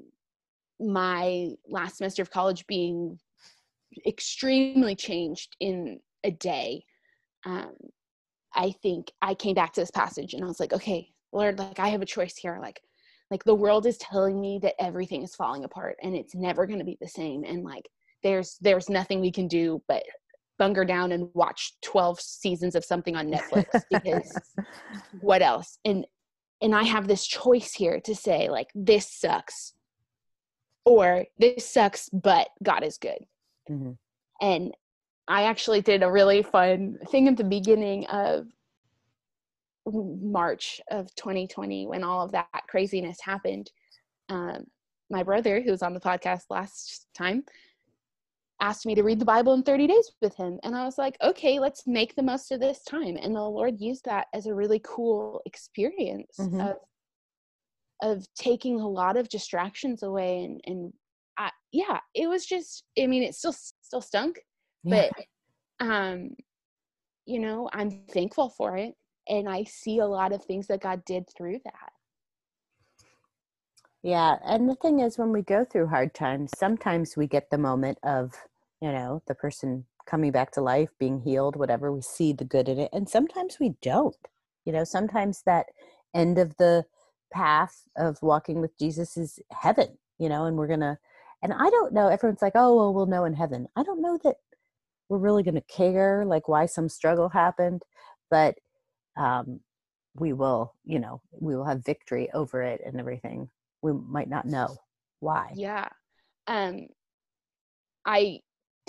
my 0.80 1.50
last 1.68 1.98
semester 1.98 2.22
of 2.22 2.30
college 2.30 2.66
being 2.66 3.18
extremely 4.06 4.94
changed 4.94 5.56
in 5.60 6.00
a 6.22 6.30
day, 6.30 6.84
um, 7.46 7.72
I 8.54 8.72
think 8.82 9.10
I 9.20 9.34
came 9.34 9.54
back 9.54 9.72
to 9.74 9.80
this 9.80 9.90
passage 9.90 10.34
and 10.34 10.44
I 10.44 10.46
was 10.46 10.60
like, 10.60 10.72
okay, 10.72 11.08
Lord, 11.32 11.58
like 11.58 11.78
I 11.78 11.88
have 11.88 12.02
a 12.02 12.06
choice 12.06 12.36
here. 12.36 12.58
Like, 12.60 12.80
like 13.30 13.44
the 13.44 13.54
world 13.54 13.86
is 13.86 13.98
telling 13.98 14.40
me 14.40 14.60
that 14.62 14.80
everything 14.80 15.22
is 15.22 15.34
falling 15.34 15.64
apart 15.64 15.96
and 16.02 16.14
it's 16.14 16.34
never 16.34 16.66
going 16.66 16.78
to 16.78 16.84
be 16.84 16.98
the 17.00 17.08
same. 17.08 17.42
And 17.44 17.64
like, 17.64 17.88
there's, 18.22 18.56
there's 18.60 18.88
nothing 18.88 19.20
we 19.20 19.32
can 19.32 19.48
do 19.48 19.82
but 19.88 20.02
bunker 20.58 20.84
down 20.84 21.12
and 21.12 21.28
watch 21.34 21.74
12 21.82 22.20
seasons 22.20 22.74
of 22.74 22.84
something 22.84 23.16
on 23.16 23.30
Netflix 23.30 23.82
because 23.90 24.38
what 25.20 25.42
else? 25.42 25.78
And, 25.84 26.06
and 26.62 26.74
I 26.74 26.84
have 26.84 27.08
this 27.08 27.26
choice 27.26 27.72
here 27.72 28.00
to 28.00 28.14
say 28.14 28.48
like, 28.48 28.68
this 28.74 29.10
sucks 29.10 29.74
or 30.84 31.24
this 31.38 31.68
sucks, 31.68 32.08
but 32.10 32.48
God 32.62 32.82
is 32.82 32.98
good. 32.98 33.18
Mm-hmm. 33.70 33.92
And 34.40 34.74
I 35.26 35.44
actually 35.44 35.80
did 35.80 36.02
a 36.02 36.10
really 36.10 36.42
fun 36.42 36.98
thing 37.08 37.28
at 37.28 37.36
the 37.36 37.44
beginning 37.44 38.06
of 38.06 38.46
March 39.86 40.80
of 40.90 41.14
2020 41.14 41.86
when 41.86 42.04
all 42.04 42.24
of 42.24 42.32
that 42.32 42.48
craziness 42.68 43.20
happened. 43.20 43.70
Um, 44.28 44.66
my 45.10 45.22
brother, 45.22 45.60
who 45.60 45.70
was 45.70 45.82
on 45.82 45.94
the 45.94 46.00
podcast 46.00 46.44
last 46.50 47.06
time, 47.14 47.44
asked 48.68 48.86
me 48.86 48.94
to 48.94 49.02
read 49.02 49.18
the 49.18 49.24
Bible 49.24 49.54
in 49.54 49.62
30 49.62 49.86
days 49.86 50.10
with 50.22 50.36
him. 50.36 50.58
And 50.62 50.74
I 50.74 50.84
was 50.84 50.98
like, 50.98 51.16
okay, 51.22 51.58
let's 51.58 51.86
make 51.86 52.14
the 52.14 52.22
most 52.22 52.52
of 52.52 52.60
this 52.60 52.82
time. 52.82 53.16
And 53.20 53.34
the 53.34 53.42
Lord 53.42 53.80
used 53.80 54.04
that 54.06 54.26
as 54.32 54.46
a 54.46 54.54
really 54.54 54.80
cool 54.84 55.42
experience 55.46 56.36
mm-hmm. 56.38 56.60
of 56.60 56.76
of 58.02 58.26
taking 58.34 58.80
a 58.80 58.88
lot 58.88 59.16
of 59.16 59.28
distractions 59.28 60.02
away 60.02 60.44
and 60.44 60.60
and 60.66 60.92
I, 61.38 61.50
yeah, 61.72 62.00
it 62.14 62.28
was 62.28 62.44
just 62.44 62.84
I 62.98 63.06
mean 63.06 63.22
it 63.22 63.34
still 63.34 63.52
still 63.52 64.00
stunk 64.00 64.40
but 64.84 65.10
um 65.80 66.30
you 67.26 67.38
know 67.38 67.68
i'm 67.72 67.90
thankful 68.10 68.50
for 68.50 68.76
it 68.76 68.94
and 69.28 69.48
i 69.48 69.64
see 69.64 69.98
a 69.98 70.06
lot 70.06 70.32
of 70.32 70.44
things 70.44 70.66
that 70.66 70.82
god 70.82 71.02
did 71.04 71.24
through 71.36 71.58
that 71.64 71.92
yeah 74.02 74.36
and 74.44 74.68
the 74.68 74.74
thing 74.76 75.00
is 75.00 75.18
when 75.18 75.32
we 75.32 75.42
go 75.42 75.64
through 75.64 75.86
hard 75.86 76.14
times 76.14 76.50
sometimes 76.56 77.16
we 77.16 77.26
get 77.26 77.48
the 77.50 77.58
moment 77.58 77.98
of 78.04 78.32
you 78.84 78.92
know 78.92 79.22
the 79.26 79.34
person 79.34 79.86
coming 80.06 80.30
back 80.30 80.50
to 80.52 80.60
life 80.60 80.90
being 80.98 81.18
healed 81.20 81.56
whatever 81.56 81.90
we 81.90 82.02
see 82.02 82.32
the 82.34 82.44
good 82.44 82.68
in 82.68 82.78
it 82.78 82.90
and 82.92 83.08
sometimes 83.08 83.56
we 83.58 83.74
don't 83.80 84.28
you 84.66 84.72
know 84.72 84.84
sometimes 84.84 85.42
that 85.46 85.66
end 86.14 86.38
of 86.38 86.54
the 86.58 86.84
path 87.32 87.84
of 87.96 88.18
walking 88.20 88.60
with 88.60 88.78
jesus 88.78 89.16
is 89.16 89.40
heaven 89.50 89.96
you 90.18 90.28
know 90.28 90.44
and 90.44 90.56
we're 90.58 90.68
gonna 90.68 90.98
and 91.42 91.54
i 91.54 91.70
don't 91.70 91.94
know 91.94 92.08
everyone's 92.08 92.42
like 92.42 92.52
oh 92.54 92.76
well 92.76 92.92
we'll 92.92 93.06
know 93.06 93.24
in 93.24 93.34
heaven. 93.34 93.66
I 93.74 93.82
don't 93.82 94.02
know 94.02 94.18
that 94.22 94.36
we're 95.08 95.18
really 95.18 95.42
to 95.42 95.60
care 95.62 96.24
like 96.26 96.46
why 96.46 96.66
some 96.66 96.88
struggle 96.88 97.30
happened 97.30 97.82
but 98.30 98.56
um, 99.16 99.60
we 100.14 100.32
will 100.34 100.74
you 100.84 100.98
know 100.98 101.22
we 101.40 101.56
will 101.56 101.64
have 101.64 101.84
victory 101.84 102.28
over 102.34 102.62
it 102.62 102.82
and 102.84 103.00
everything. 103.00 103.48
We 103.80 103.92
might 103.92 104.28
not 104.28 104.46
know 104.46 104.76
why. 105.20 105.52
Yeah 105.54 105.88
um 106.46 106.86
i 108.04 108.38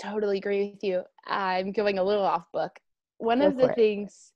totally 0.00 0.38
agree 0.38 0.70
with 0.72 0.84
you 0.84 1.02
i'm 1.26 1.72
going 1.72 1.98
a 1.98 2.04
little 2.04 2.24
off 2.24 2.50
book 2.52 2.78
one 3.18 3.40
Go 3.40 3.48
of 3.48 3.56
the 3.56 3.70
it. 3.70 3.74
things 3.74 4.32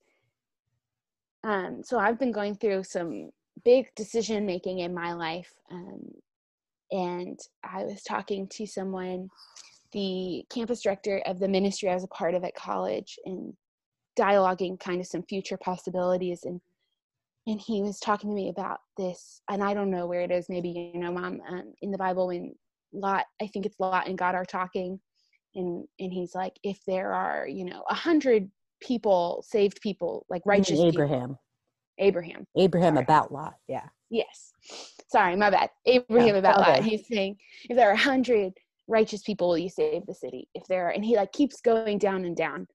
um 1.45 1.83
so 1.83 1.99
i've 1.99 2.19
been 2.19 2.33
going 2.33 2.55
through 2.55 2.83
some 2.85 3.31
big 3.65 3.87
decision 3.95 4.47
making 4.47 4.79
in 4.79 4.95
my 4.95 5.13
life 5.13 5.53
um 5.71 6.11
and 6.91 7.39
i 7.63 7.85
was 7.85 8.03
talking 8.03 8.49
to 8.49 8.67
someone 8.67 9.29
the 9.93 10.45
campus 10.51 10.83
director 10.83 11.23
of 11.27 11.39
the 11.39 11.49
ministry 11.49 11.89
I 11.89 11.95
was 11.95 12.05
a 12.05 12.09
part 12.09 12.35
of 12.35 12.45
at 12.45 12.55
college 12.55 13.19
and 13.25 13.55
dialoguing 14.19 14.79
kind 14.79 15.01
of 15.01 15.07
some 15.07 15.23
future 15.23 15.57
possibilities 15.57 16.45
and 16.45 16.61
and 17.47 17.61
he 17.61 17.83
was 17.83 17.99
talking 17.99 18.31
to 18.31 18.37
me 18.37 18.51
about 18.51 18.81
this 18.97 19.41
and 19.49 19.63
I 19.63 19.75
don't 19.75 19.91
know 19.91 20.07
where 20.07 20.21
it 20.21 20.31
is 20.31 20.49
maybe 20.49 20.93
you 20.95 21.01
know 21.01 21.13
mom 21.13 21.41
um, 21.49 21.73
in 21.81 21.91
the 21.91 21.99
Bible 21.99 22.29
when 22.29 22.55
Lot 22.93 23.25
I 23.41 23.47
think 23.47 23.67
it's 23.67 23.81
Lot 23.81 24.09
and 24.09 24.19
God 24.19 24.35
are 24.35 24.45
talking 24.45 25.01
and 25.55 25.87
and 25.99 26.13
he's 26.13 26.35
like 26.35 26.59
if 26.63 26.79
there 26.87 27.13
are 27.13 27.47
you 27.47 27.65
know 27.65 27.83
a 27.89 27.95
hundred 27.95 28.51
people 28.81 29.45
saved 29.47 29.81
people 29.81 30.25
like 30.29 30.43
righteous 30.47 30.79
Abraham 30.79 31.37
people, 31.37 31.37
Abraham. 31.99 32.47
Abraham. 32.57 32.95
Sorry. 32.95 33.05
about 33.05 33.33
Lot 33.33 33.55
yeah. 33.69 33.87
Yes. 34.11 34.53
Sorry 35.11 35.37
my 35.37 35.51
bad. 35.51 35.71
Abraham 35.87 36.35
yeah, 36.35 36.39
about 36.39 36.61
Lot. 36.61 36.83
he's 36.83 37.07
saying 37.07 37.37
if 37.69 37.77
there 37.77 37.89
are 37.89 37.95
a 37.95 37.99
hundred 37.99 38.53
righteous 38.89 39.23
people 39.23 39.57
you 39.57 39.69
save 39.69 40.07
the 40.07 40.15
city. 40.15 40.49
If 40.55 40.65
there 40.69 40.89
are 40.89 40.91
and 40.91 41.05
he 41.05 41.17
like 41.17 41.33
keeps 41.33 41.61
going 41.61 41.99
down 41.99 42.25
and 42.25 42.37
down. 42.37 42.67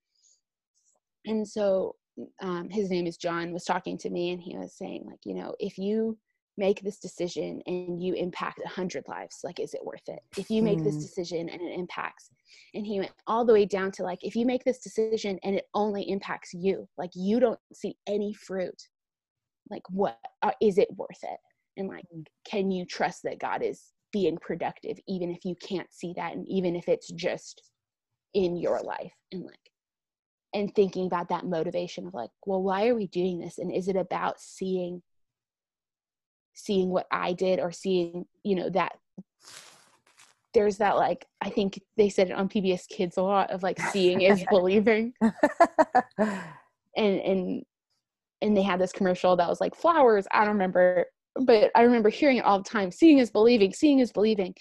And 1.24 1.46
so 1.46 1.96
um, 2.40 2.70
his 2.70 2.88
name 2.88 3.06
is 3.06 3.18
john 3.18 3.52
was 3.52 3.64
talking 3.64 3.98
to 3.98 4.08
me 4.08 4.30
and 4.30 4.40
he 4.40 4.56
was 4.56 4.74
saying 4.74 5.04
like 5.06 5.18
you 5.24 5.34
know 5.34 5.54
if 5.58 5.76
you 5.76 6.16
make 6.58 6.82
this 6.82 6.98
decision 6.98 7.60
and 7.66 8.02
you 8.02 8.14
impact 8.14 8.60
a 8.64 8.68
hundred 8.68 9.04
lives 9.08 9.40
like 9.44 9.60
is 9.60 9.74
it 9.74 9.84
worth 9.84 10.08
it 10.08 10.20
if 10.38 10.50
you 10.50 10.62
make 10.62 10.78
mm. 10.78 10.84
this 10.84 10.96
decision 10.96 11.48
and 11.48 11.60
it 11.60 11.78
impacts 11.78 12.30
and 12.74 12.86
he 12.86 12.98
went 12.98 13.12
all 13.26 13.44
the 13.44 13.52
way 13.52 13.66
down 13.66 13.90
to 13.90 14.02
like 14.02 14.18
if 14.22 14.34
you 14.34 14.46
make 14.46 14.64
this 14.64 14.78
decision 14.78 15.38
and 15.44 15.54
it 15.54 15.66
only 15.74 16.08
impacts 16.08 16.54
you 16.54 16.88
like 16.96 17.10
you 17.14 17.38
don't 17.38 17.60
see 17.72 17.96
any 18.06 18.32
fruit 18.32 18.88
like 19.70 19.82
what 19.90 20.18
uh, 20.42 20.52
is 20.62 20.78
it 20.78 20.88
worth 20.96 21.22
it 21.22 21.38
and 21.76 21.88
like 21.88 22.04
mm. 22.14 22.24
can 22.44 22.70
you 22.70 22.84
trust 22.86 23.22
that 23.22 23.38
god 23.38 23.62
is 23.62 23.92
being 24.12 24.38
productive 24.38 24.98
even 25.06 25.30
if 25.30 25.44
you 25.44 25.54
can't 25.60 25.92
see 25.92 26.14
that 26.16 26.32
and 26.32 26.46
even 26.48 26.74
if 26.74 26.88
it's 26.88 27.08
just 27.12 27.70
in 28.34 28.56
your 28.56 28.80
life 28.80 29.12
and 29.32 29.44
like 29.44 29.58
and 30.54 30.74
thinking 30.74 31.06
about 31.06 31.28
that 31.28 31.44
motivation 31.44 32.06
of 32.06 32.14
like 32.14 32.30
well 32.46 32.62
why 32.62 32.86
are 32.86 32.94
we 32.94 33.08
doing 33.08 33.38
this 33.38 33.58
and 33.58 33.74
is 33.74 33.88
it 33.88 33.96
about 33.96 34.40
seeing 34.40 35.02
seeing 36.56 36.88
what 36.88 37.06
i 37.10 37.32
did 37.32 37.60
or 37.60 37.70
seeing 37.70 38.24
you 38.42 38.54
know 38.54 38.68
that 38.68 38.92
there's 40.54 40.78
that 40.78 40.96
like 40.96 41.26
i 41.40 41.50
think 41.50 41.80
they 41.96 42.08
said 42.08 42.28
it 42.28 42.32
on 42.32 42.48
pbs 42.48 42.88
kids 42.88 43.16
a 43.16 43.22
lot 43.22 43.50
of 43.50 43.62
like 43.62 43.80
seeing 43.92 44.22
is 44.22 44.44
believing 44.50 45.12
and 46.18 46.40
and 46.96 47.62
and 48.42 48.56
they 48.56 48.62
had 48.62 48.80
this 48.80 48.92
commercial 48.92 49.36
that 49.36 49.48
was 49.48 49.60
like 49.60 49.74
flowers 49.74 50.26
i 50.32 50.40
don't 50.40 50.54
remember 50.54 51.06
but 51.40 51.70
I 51.74 51.82
remember 51.82 52.08
hearing 52.08 52.38
it 52.38 52.44
all 52.44 52.58
the 52.58 52.68
time. 52.68 52.90
Seeing 52.90 53.18
is 53.18 53.30
believing, 53.30 53.72
seeing 53.72 53.98
is 53.98 54.12
believing. 54.12 54.54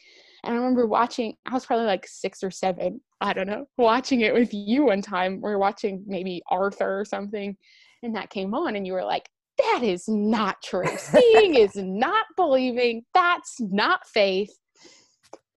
And 0.44 0.54
I 0.54 0.58
remember 0.58 0.86
watching, 0.86 1.36
I 1.46 1.54
was 1.54 1.66
probably 1.66 1.86
like 1.86 2.06
six 2.08 2.44
or 2.44 2.52
seven, 2.52 3.02
I 3.22 3.34
don't 3.34 3.48
know, 3.48 3.66
watching 3.78 4.22
it 4.22 4.34
with 4.34 4.54
you 4.54 4.86
one 4.86 5.02
time. 5.02 5.36
We 5.36 5.50
were 5.50 5.58
watching 5.58 6.04
maybe 6.06 6.44
Arthur 6.48 7.00
or 7.00 7.06
something, 7.06 7.58
and 8.04 8.16
that 8.16 8.30
came 8.30 8.54
on, 8.54 8.76
and 8.76 8.86
you 8.86 8.94
were 8.94 9.04
like, 9.04 9.28
that 9.58 9.82
is 9.84 10.08
not 10.08 10.62
true. 10.64 10.88
Seeing 10.98 11.56
is 11.56 11.76
not 11.76 12.26
believing. 12.36 13.04
That's 13.14 13.58
not 13.60 14.08
faith. 14.08 14.52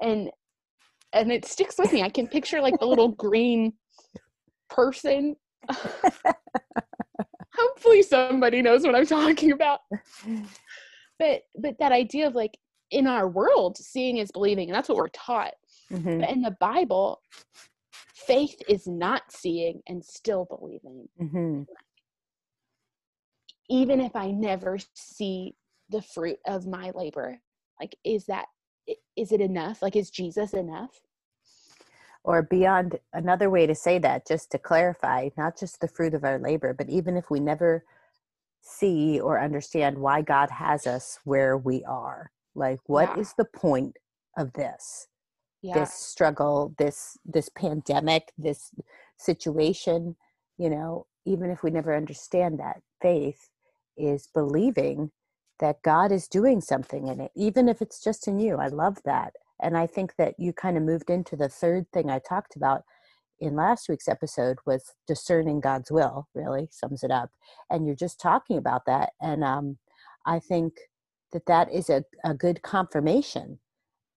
And 0.01 0.31
and 1.13 1.33
it 1.33 1.45
sticks 1.47 1.77
with 1.79 1.93
me. 1.93 2.03
I 2.03 2.11
can 2.11 2.29
picture 2.29 2.61
like 2.61 2.79
the 2.79 2.87
little 2.87 3.09
green 3.09 3.73
person. 4.69 5.37
Hopefully 7.55 8.03
somebody 8.03 8.63
knows 8.63 8.83
what 8.83 8.95
I'm 8.95 9.07
talking 9.07 9.53
about. 9.53 9.81
But 11.19 11.43
but 11.57 11.77
that 11.81 11.93
idea 11.93 12.27
of 12.27 12.35
like 12.35 12.59
in 12.91 13.07
our 13.07 13.29
world, 13.29 13.77
seeing 13.77 14.19
is 14.19 14.31
believing, 14.31 14.69
and 14.69 14.77
that's 14.77 14.89
what 14.89 14.97
we're 14.97 15.09
taught. 15.09 15.55
Mm-hmm. 15.93 16.21
But 16.21 16.31
in 16.31 16.43
the 16.43 16.57
Bible, 16.61 17.21
faith 18.15 18.61
is 18.69 18.87
not 18.87 19.23
seeing 19.31 19.81
and 19.89 20.05
still 20.05 20.47
believing. 20.49 21.09
Mm-hmm. 21.21 21.63
Even 23.69 24.01
if 24.01 24.17
I 24.17 24.31
never 24.31 24.79
see 24.95 25.55
the 25.91 26.03
fruit 26.03 26.39
of 26.47 26.67
my 26.67 26.91
labor, 26.95 27.41
like, 27.81 27.97
is 28.05 28.27
that, 28.27 28.47
is 29.17 29.33
it 29.33 29.41
enough? 29.41 29.83
Like, 29.83 29.97
is 29.97 30.11
Jesus 30.11 30.55
enough? 30.55 31.01
Or 32.25 32.43
beyond 32.43 32.99
another 33.13 33.51
way 33.51 33.67
to 33.67 33.75
say 33.75 33.99
that, 33.99 34.27
just 34.27 34.51
to 34.53 34.59
clarify, 34.59 35.29
not 35.37 35.59
just 35.59 35.81
the 35.81 35.89
fruit 35.89 36.15
of 36.15 36.25
our 36.25 36.39
labor, 36.39 36.75
but 36.75 36.89
even 36.89 37.17
if 37.17 37.31
we 37.31 37.41
never 37.41 37.85
see 38.63 39.21
or 39.21 39.41
understand 39.41 39.99
why 39.99 40.23
God 40.23 40.51
has 40.51 40.87
us 40.87 41.19
where 41.25 41.57
we 41.57 41.85
are, 41.85 42.31
like, 42.55 42.81
what 42.87 43.11
yeah. 43.15 43.21
is 43.21 43.35
the 43.37 43.45
point 43.45 43.97
of 44.37 44.53
this? 44.55 45.09
yeah. 45.63 45.75
this 45.75 45.93
struggle 45.93 46.75
this 46.79 47.17
this 47.25 47.49
pandemic 47.49 48.33
this 48.39 48.71
situation 49.17 50.17
you 50.57 50.71
know 50.71 51.07
even 51.25 51.51
if 51.51 51.63
we 51.63 51.71
never 51.71 51.97
understand 51.97 52.59
that 52.59 52.81
faith 53.03 53.51
is 53.99 54.29
believing 54.33 55.11
that 55.61 55.83
god 55.83 56.13
is 56.13 56.29
doing 56.29 56.61
something 56.61 57.09
in 57.09 57.21
it 57.21 57.31
even 57.37 57.69
if 57.69 57.83
it's 57.83 58.03
just 58.03 58.29
in 58.29 58.39
you. 58.39 58.57
I 58.57 58.69
love 58.69 58.99
that. 59.05 59.35
And 59.61 59.77
i 59.77 59.87
think 59.87 60.15
that 60.17 60.35
you 60.39 60.53
kind 60.53 60.77
of 60.77 60.83
moved 60.83 61.11
into 61.11 61.37
the 61.37 61.49
third 61.49 61.87
thing 61.93 62.11
i 62.11 62.19
talked 62.21 62.57
about 62.57 62.83
in 63.41 63.55
last 63.55 63.89
week's 63.89 64.09
episode 64.09 64.59
was 64.67 64.95
discerning 65.07 65.61
god's 65.61 65.91
will 65.91 66.29
really 66.35 66.69
sums 66.71 67.03
it 67.03 67.11
up. 67.11 67.31
And 67.71 67.87
you're 67.87 67.97
just 67.97 68.21
talking 68.21 68.57
about 68.59 68.87
that. 68.87 69.11
And 69.21 69.45
um, 69.45 69.79
i 70.27 70.39
think 70.39 70.75
that 71.33 71.47
that 71.47 71.73
is 71.73 71.91
a, 71.91 72.05
a 72.25 72.35
good 72.35 72.63
confirmation 72.63 73.59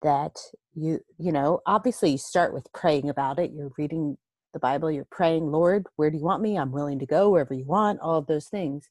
that 0.02 0.38
you 0.74 1.00
you 1.18 1.32
know 1.32 1.62
obviously 1.66 2.12
you 2.12 2.18
start 2.18 2.54
with 2.54 2.72
praying 2.74 3.10
about 3.10 3.40
it. 3.40 3.52
You're 3.54 3.72
reading 3.78 4.18
the 4.54 4.60
bible. 4.60 4.92
You're 4.92 5.06
praying 5.06 5.52
lord 5.52 5.88
where 5.96 6.10
do 6.10 6.18
you 6.18 6.24
want 6.24 6.42
me? 6.42 6.58
I'm 6.58 6.72
willing 6.72 7.00
to 7.00 7.06
go 7.06 7.30
wherever 7.30 7.54
you 7.54 7.66
want 7.66 8.00
all 8.02 8.18
of 8.18 8.28
those 8.28 8.48
things 8.48 8.90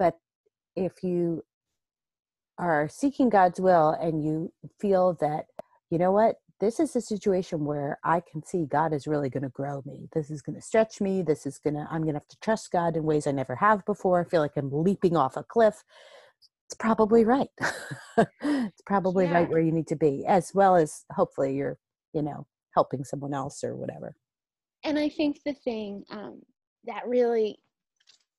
but 0.00 0.18
if 0.74 1.04
you 1.04 1.44
are 2.58 2.88
seeking 2.88 3.28
god's 3.28 3.60
will 3.60 3.90
and 4.00 4.24
you 4.24 4.52
feel 4.80 5.16
that 5.20 5.44
you 5.90 5.98
know 5.98 6.10
what 6.10 6.36
this 6.58 6.80
is 6.80 6.96
a 6.96 7.00
situation 7.00 7.64
where 7.64 7.98
i 8.02 8.20
can 8.20 8.44
see 8.44 8.66
god 8.66 8.92
is 8.92 9.06
really 9.06 9.30
going 9.30 9.44
to 9.44 9.48
grow 9.50 9.82
me 9.86 10.08
this 10.12 10.30
is 10.30 10.42
going 10.42 10.56
to 10.56 10.62
stretch 10.62 11.00
me 11.00 11.22
this 11.22 11.46
is 11.46 11.58
going 11.58 11.74
to 11.74 11.86
i'm 11.90 12.02
going 12.02 12.14
to 12.14 12.20
have 12.20 12.28
to 12.28 12.40
trust 12.40 12.72
god 12.72 12.96
in 12.96 13.04
ways 13.04 13.28
i 13.28 13.30
never 13.30 13.54
have 13.54 13.86
before 13.86 14.20
i 14.20 14.28
feel 14.28 14.40
like 14.40 14.56
i'm 14.56 14.70
leaping 14.72 15.16
off 15.16 15.36
a 15.36 15.44
cliff 15.44 15.84
it's 16.70 16.76
probably 16.76 17.24
right. 17.24 17.48
it's 18.16 18.82
probably 18.86 19.24
yeah. 19.24 19.32
right 19.32 19.50
where 19.50 19.60
you 19.60 19.72
need 19.72 19.88
to 19.88 19.96
be, 19.96 20.24
as 20.24 20.52
well 20.54 20.76
as 20.76 21.04
hopefully 21.10 21.56
you're, 21.56 21.76
you 22.12 22.22
know, 22.22 22.46
helping 22.76 23.02
someone 23.02 23.34
else 23.34 23.64
or 23.64 23.74
whatever. 23.74 24.14
And 24.84 24.96
I 24.96 25.08
think 25.08 25.40
the 25.44 25.52
thing 25.52 26.04
um, 26.10 26.42
that 26.84 27.02
really 27.08 27.58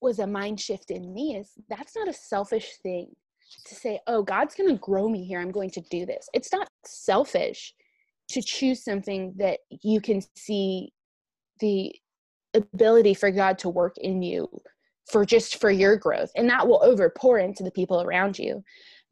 was 0.01 0.19
a 0.19 0.27
mind 0.27 0.59
shift 0.59 0.91
in 0.91 1.13
me 1.13 1.35
is 1.35 1.51
that's 1.69 1.95
not 1.95 2.07
a 2.07 2.13
selfish 2.13 2.77
thing 2.83 3.07
to 3.65 3.75
say, 3.75 3.99
oh, 4.07 4.23
God's 4.23 4.55
going 4.55 4.69
to 4.69 4.81
grow 4.81 5.09
me 5.09 5.25
here. 5.25 5.39
I'm 5.39 5.51
going 5.51 5.71
to 5.71 5.81
do 5.89 6.05
this. 6.05 6.29
It's 6.33 6.53
not 6.53 6.69
selfish 6.85 7.73
to 8.29 8.41
choose 8.41 8.83
something 8.83 9.33
that 9.37 9.59
you 9.81 9.99
can 9.99 10.21
see 10.35 10.93
the 11.59 11.93
ability 12.53 13.13
for 13.13 13.29
God 13.29 13.59
to 13.59 13.69
work 13.69 13.97
in 13.97 14.21
you 14.21 14.47
for 15.09 15.25
just 15.25 15.59
for 15.59 15.71
your 15.71 15.95
growth 15.95 16.31
and 16.35 16.49
that 16.49 16.67
will 16.67 16.79
overpour 16.79 17.43
into 17.43 17.63
the 17.63 17.71
people 17.71 18.01
around 18.01 18.37
you 18.37 18.63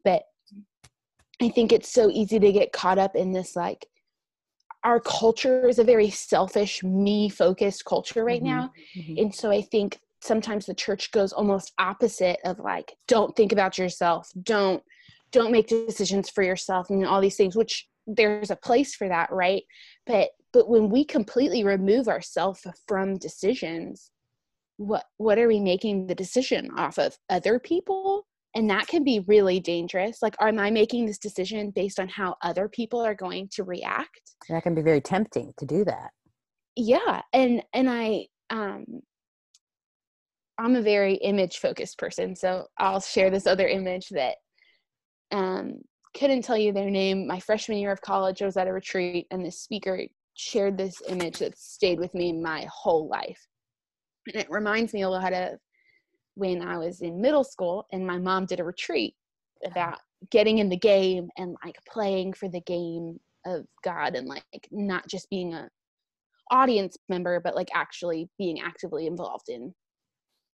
but 0.04 0.22
i 1.42 1.48
think 1.48 1.72
it's 1.72 1.92
so 1.92 2.08
easy 2.10 2.38
to 2.38 2.52
get 2.52 2.72
caught 2.72 2.98
up 2.98 3.16
in 3.16 3.32
this 3.32 3.56
like 3.56 3.86
our 4.82 5.00
culture 5.00 5.68
is 5.68 5.78
a 5.78 5.84
very 5.84 6.08
selfish 6.08 6.82
me 6.82 7.28
focused 7.28 7.84
culture 7.84 8.24
right 8.24 8.42
mm-hmm. 8.42 8.56
now 8.56 8.72
mm-hmm. 8.96 9.14
and 9.18 9.34
so 9.34 9.50
i 9.50 9.60
think 9.60 9.98
sometimes 10.22 10.66
the 10.66 10.74
church 10.74 11.10
goes 11.12 11.32
almost 11.32 11.72
opposite 11.78 12.38
of 12.44 12.58
like 12.58 12.94
don't 13.08 13.34
think 13.36 13.52
about 13.52 13.78
yourself 13.78 14.30
don't 14.42 14.82
don't 15.32 15.52
make 15.52 15.68
decisions 15.68 16.28
for 16.28 16.42
yourself 16.42 16.90
and 16.90 17.06
all 17.06 17.20
these 17.20 17.36
things 17.36 17.56
which 17.56 17.88
there's 18.06 18.50
a 18.50 18.56
place 18.56 18.94
for 18.94 19.08
that 19.08 19.30
right? 19.30 19.62
But 20.06 20.30
but 20.52 20.68
when 20.68 20.88
we 20.88 21.04
completely 21.04 21.64
remove 21.64 22.08
ourselves 22.08 22.66
from 22.86 23.18
decisions 23.18 24.10
what 24.76 25.04
what 25.18 25.38
are 25.38 25.48
we 25.48 25.60
making 25.60 26.06
the 26.06 26.14
decision 26.14 26.70
off 26.76 26.98
of? 26.98 27.16
Other 27.28 27.58
people? 27.58 28.26
And 28.54 28.68
that 28.70 28.88
can 28.88 29.04
be 29.04 29.20
really 29.28 29.60
dangerous. 29.60 30.22
Like 30.22 30.34
am 30.40 30.58
i 30.58 30.70
making 30.70 31.06
this 31.06 31.18
decision 31.18 31.70
based 31.70 32.00
on 32.00 32.08
how 32.08 32.36
other 32.42 32.68
people 32.68 33.00
are 33.00 33.14
going 33.14 33.48
to 33.52 33.64
react? 33.64 34.34
That 34.48 34.62
can 34.62 34.74
be 34.74 34.82
very 34.82 35.00
tempting 35.00 35.52
to 35.58 35.66
do 35.66 35.84
that. 35.84 36.10
Yeah 36.76 37.22
and 37.32 37.62
and 37.74 37.90
i 37.90 38.26
um 38.48 38.84
i'm 40.60 40.76
a 40.76 40.82
very 40.82 41.14
image 41.14 41.58
focused 41.58 41.98
person 41.98 42.36
so 42.36 42.66
i'll 42.78 43.00
share 43.00 43.30
this 43.30 43.46
other 43.46 43.66
image 43.66 44.08
that 44.10 44.36
um 45.32 45.74
couldn't 46.12 46.42
tell 46.42 46.58
you 46.58 46.72
their 46.72 46.90
name. 46.90 47.26
My 47.26 47.38
freshman 47.38 47.78
year 47.78 47.92
of 47.92 48.00
college 48.00 48.42
i 48.42 48.44
was 48.44 48.56
at 48.56 48.66
a 48.66 48.72
retreat 48.72 49.26
and 49.30 49.44
the 49.44 49.50
speaker 49.50 50.00
shared 50.34 50.78
this 50.78 51.02
image 51.08 51.38
that 51.38 51.58
stayed 51.58 51.98
with 51.98 52.14
me 52.14 52.32
my 52.32 52.66
whole 52.72 53.08
life. 53.08 53.46
And 54.26 54.42
it 54.42 54.50
reminds 54.50 54.94
me 54.94 55.02
a 55.02 55.08
lot 55.08 55.32
of 55.32 55.58
when 56.34 56.62
I 56.62 56.78
was 56.78 57.02
in 57.02 57.20
middle 57.20 57.44
school 57.44 57.86
and 57.92 58.06
my 58.06 58.18
mom 58.18 58.46
did 58.46 58.60
a 58.60 58.64
retreat 58.64 59.14
about 59.64 59.98
getting 60.30 60.58
in 60.58 60.68
the 60.68 60.76
game 60.76 61.28
and 61.36 61.56
like 61.64 61.76
playing 61.86 62.32
for 62.32 62.48
the 62.48 62.60
game 62.62 63.18
of 63.44 63.66
God 63.84 64.14
and 64.14 64.26
like 64.26 64.68
not 64.70 65.06
just 65.08 65.28
being 65.30 65.54
a 65.54 65.68
audience 66.50 66.96
member 67.08 67.40
but 67.40 67.54
like 67.54 67.68
actually 67.74 68.28
being 68.38 68.60
actively 68.60 69.06
involved 69.06 69.48
in 69.48 69.72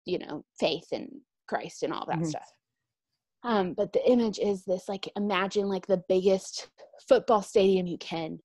you 0.05 0.19
know 0.19 0.45
faith 0.59 0.87
and 0.93 1.09
Christ 1.49 1.83
and 1.83 1.93
all 1.93 2.07
that 2.07 2.17
mm-hmm. 2.17 2.29
stuff. 2.29 2.51
Um, 3.43 3.75
but 3.75 3.93
the 3.93 4.11
image 4.11 4.39
is 4.39 4.65
this 4.65 4.89
like 4.89 5.09
imagine 5.17 5.69
like 5.69 5.87
the 5.87 6.03
biggest 6.09 6.69
football 7.09 7.43
stadium 7.43 7.87
you 7.87 7.99
can 7.99 8.39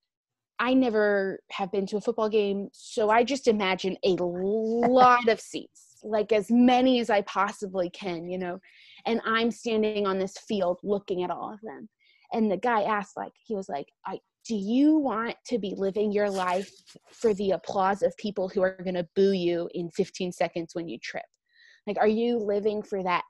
I 0.60 0.74
never 0.74 1.40
have 1.52 1.72
been 1.72 1.86
to 1.88 1.98
a 1.98 2.02
football 2.02 2.28
game, 2.28 2.68
so 2.74 3.10
I 3.10 3.24
just 3.24 3.48
imagine 3.48 3.96
a 4.04 4.16
lot 4.20 5.30
of 5.30 5.40
seats, 5.40 6.00
like 6.04 6.34
as 6.34 6.52
many 6.52 7.00
as 7.00 7.10
I 7.10 7.22
possibly 7.22 7.90
can, 7.90 8.30
you 8.30 8.38
know. 8.38 8.60
And 9.06 9.22
I'm 9.26 9.52
standing 9.52 10.06
on 10.06 10.20
this 10.20 10.38
field 10.38 10.80
looking 10.84 11.24
at 11.24 11.32
all 11.32 11.54
of 11.54 11.62
them. 11.62 11.88
And 12.34 12.52
the 12.52 12.58
guy 12.58 12.84
asked, 12.84 13.16
like, 13.16 13.32
he 13.42 13.56
was 13.56 13.70
like, 13.70 13.88
I, 14.06 14.20
do 14.46 14.56
you 14.56 14.98
want 14.98 15.36
to 15.48 15.58
be 15.58 15.74
living 15.78 16.12
your 16.12 16.30
life 16.30 16.70
for 17.14 17.34
the 17.34 17.52
applause 17.52 18.04
of 18.04 18.16
people 18.18 18.50
who 18.50 18.62
are 18.62 18.78
going 18.84 18.96
to 18.96 19.08
boo 19.16 19.32
you 19.32 19.70
in 19.74 19.90
15 19.92 20.34
seconds 20.34 20.72
when 20.76 20.90
you 20.90 21.00
trip? 21.02 21.24
Like, 21.90 21.98
are 21.98 22.08
you 22.08 22.38
living 22.38 22.82
for 22.82 23.04
that 23.04 23.24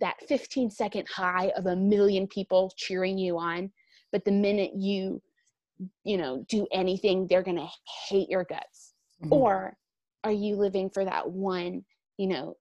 that 0.00 0.16
15 0.28 0.70
second 0.70 1.06
high 1.08 1.52
of 1.56 1.66
a 1.66 1.76
million 1.76 2.26
people 2.26 2.72
cheering 2.76 3.16
you 3.16 3.38
on? 3.38 3.70
But 4.12 4.24
the 4.24 4.32
minute 4.32 4.72
you 4.74 5.22
you 6.04 6.16
know 6.16 6.44
do 6.48 6.66
anything 6.72 7.26
they're 7.26 7.42
going 7.42 7.56
to 7.56 7.68
hate 8.08 8.28
your 8.28 8.44
guts 8.44 8.94
mm-hmm. 9.22 9.32
or 9.32 9.76
are 10.24 10.32
you 10.32 10.56
living 10.56 10.90
for 10.90 11.04
that 11.04 11.28
one 11.28 11.84
you 12.16 12.26
know 12.26 12.56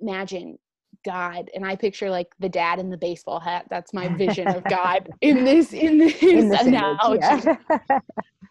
imagine 0.00 0.58
god 1.04 1.50
and 1.54 1.64
i 1.64 1.74
picture 1.74 2.10
like 2.10 2.28
the 2.38 2.48
dad 2.48 2.78
in 2.78 2.90
the 2.90 2.96
baseball 2.96 3.40
hat 3.40 3.64
that's 3.70 3.92
my 3.92 4.08
vision 4.16 4.46
of 4.48 4.62
god 4.64 5.08
in 5.20 5.44
this 5.44 5.72
in 5.72 5.98
this, 5.98 6.22
in 6.22 6.48
this 6.48 6.66
analogy 6.66 7.24
image, 7.26 7.58
yeah. 7.70 7.98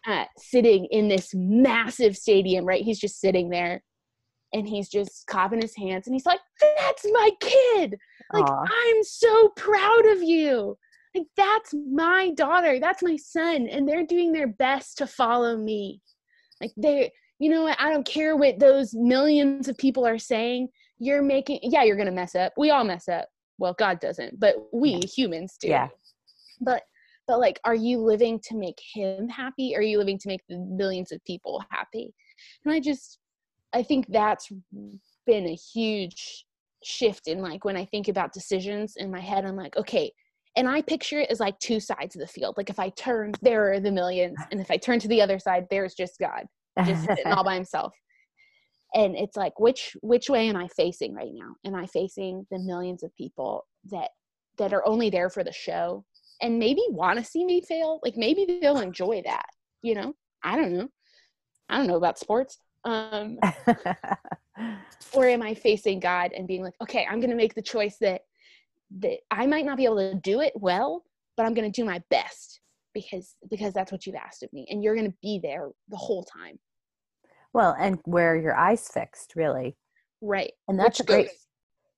uh, 0.06 0.24
sitting 0.36 0.86
in 0.90 1.08
this 1.08 1.30
massive 1.34 2.16
stadium 2.16 2.64
right 2.64 2.82
he's 2.82 2.98
just 2.98 3.20
sitting 3.20 3.48
there 3.48 3.82
and 4.52 4.68
he's 4.68 4.88
just 4.88 5.26
clapping 5.26 5.60
his 5.60 5.76
hands 5.76 6.06
and 6.06 6.14
he's 6.14 6.26
like 6.26 6.40
that's 6.60 7.06
my 7.12 7.30
kid! 7.40 7.96
Like 8.32 8.44
Aww. 8.44 8.66
i'm 8.70 9.02
so 9.02 9.48
proud 9.56 10.06
of 10.06 10.22
you! 10.22 10.76
Like 11.14 11.26
that's 11.36 11.74
my 11.74 12.30
daughter 12.36 12.78
that's 12.80 13.02
my 13.02 13.16
son 13.16 13.68
and 13.68 13.88
they're 13.88 14.06
doing 14.06 14.32
their 14.32 14.48
best 14.48 14.98
to 14.98 15.06
follow 15.06 15.56
me. 15.56 16.00
Like 16.60 16.72
they 16.76 17.10
you 17.38 17.50
know 17.50 17.74
i 17.78 17.90
don't 17.90 18.06
care 18.06 18.36
what 18.36 18.58
those 18.58 18.94
millions 18.94 19.66
of 19.66 19.78
people 19.78 20.06
are 20.06 20.18
saying 20.18 20.68
you're 20.98 21.22
making 21.22 21.58
yeah 21.62 21.82
you're 21.82 21.96
gonna 21.96 22.10
mess 22.10 22.34
up. 22.34 22.52
We 22.56 22.70
all 22.70 22.84
mess 22.84 23.08
up. 23.08 23.28
Well 23.58 23.74
god 23.78 24.00
doesn't 24.00 24.38
but 24.38 24.56
we 24.72 24.90
yeah. 24.90 25.06
humans 25.06 25.56
do. 25.60 25.68
Yeah. 25.68 25.88
But 26.60 26.82
but 27.26 27.40
like 27.40 27.58
are 27.64 27.74
you 27.74 27.98
living 27.98 28.40
to 28.44 28.56
make 28.56 28.80
him 28.94 29.28
happy? 29.28 29.74
Or 29.74 29.78
are 29.78 29.82
you 29.82 29.98
living 29.98 30.18
to 30.18 30.28
make 30.28 30.42
the 30.48 30.58
millions 30.58 31.12
of 31.12 31.24
people 31.24 31.62
happy? 31.70 32.12
And 32.64 32.72
i 32.74 32.80
just 32.80 33.19
i 33.72 33.82
think 33.82 34.06
that's 34.08 34.50
been 35.26 35.46
a 35.46 35.54
huge 35.54 36.44
shift 36.82 37.28
in 37.28 37.40
like 37.40 37.64
when 37.64 37.76
I 37.76 37.84
think 37.84 38.08
about 38.08 38.32
decisions 38.32 38.94
in 38.96 39.10
my 39.10 39.20
head. 39.20 39.44
I'm 39.44 39.56
like, 39.56 39.76
okay, 39.76 40.12
and 40.56 40.68
I 40.68 40.82
picture 40.82 41.20
it 41.20 41.30
as 41.30 41.40
like 41.40 41.58
two 41.58 41.80
sides 41.80 42.16
of 42.16 42.20
the 42.20 42.26
field. 42.26 42.56
Like 42.56 42.70
if 42.70 42.78
I 42.78 42.90
turn, 42.90 43.32
there 43.42 43.72
are 43.72 43.80
the 43.80 43.92
millions, 43.92 44.38
and 44.50 44.60
if 44.60 44.70
I 44.70 44.76
turn 44.76 44.98
to 45.00 45.08
the 45.08 45.22
other 45.22 45.38
side, 45.38 45.66
there's 45.70 45.94
just 45.94 46.18
God, 46.18 46.44
just 46.84 47.06
sitting 47.06 47.32
all 47.32 47.44
by 47.44 47.54
himself. 47.54 47.94
And 48.94 49.16
it's 49.16 49.36
like, 49.36 49.58
which 49.60 49.96
which 50.02 50.28
way 50.28 50.48
am 50.48 50.56
I 50.56 50.66
facing 50.68 51.14
right 51.14 51.30
now? 51.32 51.54
Am 51.64 51.74
I 51.74 51.86
facing 51.86 52.46
the 52.50 52.58
millions 52.58 53.02
of 53.02 53.14
people 53.16 53.66
that 53.90 54.10
that 54.58 54.72
are 54.72 54.86
only 54.86 55.10
there 55.10 55.30
for 55.30 55.44
the 55.44 55.52
show 55.52 56.04
and 56.42 56.58
maybe 56.58 56.82
want 56.88 57.18
to 57.18 57.24
see 57.24 57.44
me 57.44 57.60
fail? 57.60 58.00
Like 58.02 58.16
maybe 58.16 58.58
they'll 58.60 58.80
enjoy 58.80 59.22
that, 59.24 59.46
you 59.82 59.94
know? 59.94 60.14
I 60.42 60.56
don't 60.56 60.72
know. 60.72 60.88
I 61.68 61.76
don't 61.76 61.86
know 61.86 61.96
about 61.96 62.18
sports. 62.18 62.58
Um, 62.84 63.38
or 65.12 65.26
am 65.26 65.42
I 65.42 65.54
facing 65.54 66.00
God 66.00 66.32
and 66.32 66.46
being 66.46 66.62
like, 66.62 66.74
okay, 66.82 67.06
I'm 67.08 67.20
going 67.20 67.30
to 67.30 67.36
make 67.36 67.54
the 67.54 67.62
choice 67.62 67.96
that 68.00 68.22
that 68.98 69.18
I 69.30 69.46
might 69.46 69.64
not 69.64 69.76
be 69.76 69.84
able 69.84 69.98
to 69.98 70.14
do 70.14 70.40
it 70.40 70.52
well, 70.56 71.04
but 71.36 71.46
I'm 71.46 71.54
going 71.54 71.70
to 71.70 71.80
do 71.80 71.84
my 71.84 72.02
best 72.10 72.60
because 72.92 73.36
because 73.48 73.72
that's 73.72 73.92
what 73.92 74.06
you've 74.06 74.16
asked 74.16 74.42
of 74.42 74.52
me, 74.52 74.66
and 74.70 74.82
you're 74.82 74.94
going 74.94 75.10
to 75.10 75.16
be 75.22 75.40
there 75.42 75.68
the 75.88 75.96
whole 75.96 76.24
time. 76.24 76.58
Well, 77.52 77.76
and 77.78 77.98
where 78.04 78.36
your 78.36 78.56
eyes 78.56 78.88
fixed, 78.88 79.34
really. 79.36 79.76
Right. 80.20 80.52
And 80.68 80.78
that's 80.78 80.98
Which 81.00 81.08
a 81.08 81.12
great. 81.12 81.26
Goes, 81.26 81.46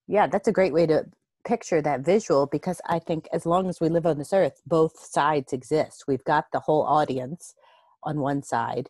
yeah, 0.08 0.26
that's 0.26 0.48
a 0.48 0.52
great 0.52 0.72
way 0.72 0.86
to 0.86 1.04
picture 1.44 1.82
that 1.82 2.00
visual 2.00 2.46
because 2.46 2.80
I 2.88 2.98
think 2.98 3.26
as 3.32 3.46
long 3.46 3.68
as 3.68 3.80
we 3.80 3.88
live 3.88 4.06
on 4.06 4.18
this 4.18 4.32
earth, 4.32 4.60
both 4.66 4.98
sides 4.98 5.52
exist. 5.52 6.04
We've 6.06 6.24
got 6.24 6.46
the 6.52 6.60
whole 6.60 6.82
audience 6.82 7.54
on 8.04 8.20
one 8.20 8.42
side, 8.42 8.88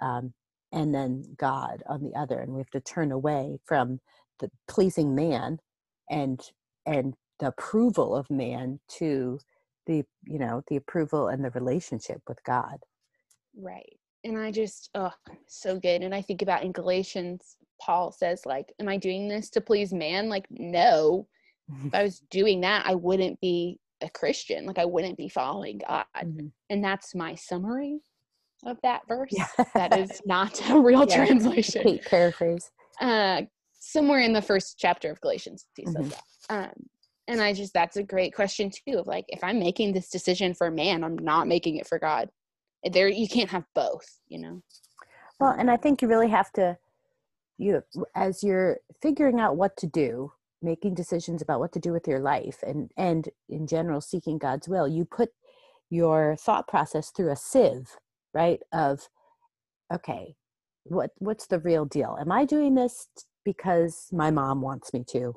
um, 0.00 0.32
and 0.72 0.94
then 0.94 1.24
God 1.36 1.82
on 1.88 2.02
the 2.02 2.14
other, 2.18 2.38
and 2.38 2.52
we 2.52 2.60
have 2.60 2.70
to 2.70 2.80
turn 2.80 3.12
away 3.12 3.58
from 3.64 4.00
the 4.40 4.50
pleasing 4.68 5.14
man 5.14 5.58
and 6.10 6.40
and 6.86 7.14
the 7.40 7.48
approval 7.48 8.14
of 8.14 8.30
man 8.30 8.80
to 8.98 9.38
the 9.86 10.04
you 10.24 10.38
know 10.38 10.62
the 10.68 10.76
approval 10.76 11.28
and 11.28 11.44
the 11.44 11.50
relationship 11.50 12.20
with 12.28 12.42
god. 12.44 12.78
Right 13.56 13.98
and 14.24 14.38
i 14.38 14.50
just 14.50 14.90
oh 14.94 15.12
so 15.46 15.78
good 15.78 16.02
and 16.02 16.14
i 16.14 16.20
think 16.20 16.42
about 16.42 16.62
in 16.62 16.72
galatians 16.72 17.56
paul 17.80 18.12
says 18.12 18.42
like 18.44 18.72
am 18.80 18.88
i 18.88 18.96
doing 18.96 19.28
this 19.28 19.50
to 19.50 19.60
please 19.60 19.92
man? 19.92 20.28
Like 20.28 20.46
no 20.50 21.26
if 21.84 21.94
i 21.94 22.02
was 22.04 22.20
doing 22.30 22.60
that 22.62 22.84
i 22.86 22.94
wouldn't 22.94 23.40
be 23.40 23.78
a 24.00 24.10
christian 24.10 24.64
like 24.64 24.78
i 24.78 24.84
wouldn't 24.84 25.16
be 25.16 25.28
following 25.28 25.80
god 25.86 26.04
mm-hmm. 26.16 26.46
and 26.70 26.84
that's 26.84 27.14
my 27.14 27.34
summary 27.34 28.00
of 28.64 28.78
that 28.82 29.02
verse 29.06 29.30
yeah. 29.30 29.46
that 29.74 29.98
is 29.98 30.20
not 30.26 30.60
a 30.70 30.78
real 30.78 31.06
yeah, 31.08 31.24
translation. 31.24 32.00
paraphrase. 32.06 32.70
Uh 33.00 33.42
somewhere 33.80 34.20
in 34.20 34.32
the 34.32 34.42
first 34.42 34.76
chapter 34.78 35.10
of 35.10 35.20
galatians 35.20 35.66
he 35.76 35.86
says 35.86 35.94
mm-hmm. 35.94 36.08
that. 36.48 36.68
Um 36.68 36.72
and 37.28 37.40
i 37.40 37.52
just 37.52 37.72
that's 37.72 37.96
a 37.96 38.02
great 38.02 38.34
question 38.34 38.70
too 38.70 38.98
of 38.98 39.06
like 39.06 39.24
if 39.28 39.42
i'm 39.44 39.58
making 39.58 39.92
this 39.92 40.08
decision 40.08 40.54
for 40.54 40.70
man 40.70 41.04
i'm 41.04 41.16
not 41.18 41.46
making 41.46 41.76
it 41.76 41.86
for 41.86 41.98
god. 41.98 42.28
There 42.92 43.08
you 43.08 43.28
can't 43.28 43.50
have 43.50 43.64
both 43.74 44.06
you 44.28 44.38
know? 44.38 44.62
Well 45.40 45.54
and 45.56 45.70
i 45.70 45.76
think 45.76 46.02
you 46.02 46.08
really 46.08 46.28
have 46.28 46.52
to 46.52 46.76
you 47.58 47.82
as 48.14 48.42
you're 48.42 48.78
figuring 49.02 49.40
out 49.40 49.56
what 49.56 49.76
to 49.76 49.86
do 49.86 50.32
making 50.62 50.94
decisions 50.94 51.42
about 51.42 51.60
what 51.60 51.72
to 51.72 51.78
do 51.78 51.92
with 51.92 52.08
your 52.08 52.20
life 52.20 52.62
and 52.66 52.90
and 52.96 53.28
in 53.48 53.66
general 53.66 54.00
seeking 54.00 54.38
god's 54.38 54.68
will 54.68 54.88
you 54.88 55.04
put 55.04 55.30
your 55.90 56.36
thought 56.36 56.66
process 56.66 57.10
through 57.10 57.30
a 57.30 57.36
sieve 57.36 57.96
right 58.34 58.60
of 58.72 59.08
okay 59.92 60.34
what 60.84 61.10
what's 61.18 61.46
the 61.46 61.58
real 61.60 61.84
deal 61.84 62.16
am 62.20 62.32
i 62.32 62.44
doing 62.44 62.74
this 62.74 63.08
because 63.44 64.08
my 64.12 64.30
mom 64.30 64.60
wants 64.60 64.92
me 64.92 65.04
to 65.08 65.34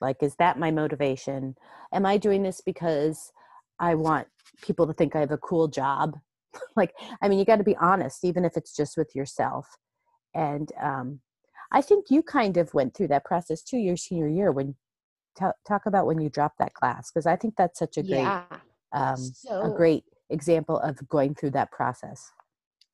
like, 0.00 0.22
is 0.22 0.34
that 0.36 0.58
my 0.58 0.70
motivation? 0.70 1.54
Am 1.92 2.06
I 2.06 2.16
doing 2.16 2.42
this 2.42 2.60
because 2.60 3.32
I 3.78 3.94
want 3.94 4.26
people 4.62 4.86
to 4.86 4.92
think 4.92 5.14
I 5.14 5.20
have 5.20 5.30
a 5.30 5.38
cool 5.38 5.68
job? 5.68 6.18
like, 6.76 6.94
I 7.22 7.28
mean, 7.28 7.38
you 7.38 7.44
got 7.44 7.56
to 7.56 7.64
be 7.64 7.76
honest, 7.76 8.24
even 8.24 8.44
if 8.44 8.56
it's 8.56 8.74
just 8.74 8.96
with 8.96 9.14
yourself. 9.14 9.66
And 10.34 10.70
um, 10.80 11.20
I 11.72 11.82
think 11.82 12.06
you 12.10 12.22
kind 12.22 12.56
of 12.56 12.72
went 12.72 12.94
through 12.94 13.08
that 13.08 13.24
process 13.24 13.62
too 13.62 13.78
your 13.78 13.96
senior 13.96 14.28
year 14.28 14.52
when 14.52 14.76
t- 15.38 15.46
talk 15.66 15.86
about 15.86 16.06
when 16.06 16.20
you 16.20 16.30
dropped 16.30 16.58
that 16.58 16.74
class 16.74 17.10
because 17.10 17.26
I 17.26 17.36
think 17.36 17.54
that's 17.56 17.78
such 17.78 17.96
a 17.96 18.02
great 18.02 18.20
yeah. 18.20 18.44
um, 18.92 19.16
so, 19.16 19.62
a 19.62 19.70
great 19.76 20.04
example 20.30 20.78
of 20.78 20.96
going 21.08 21.34
through 21.34 21.50
that 21.50 21.70
process. 21.70 22.30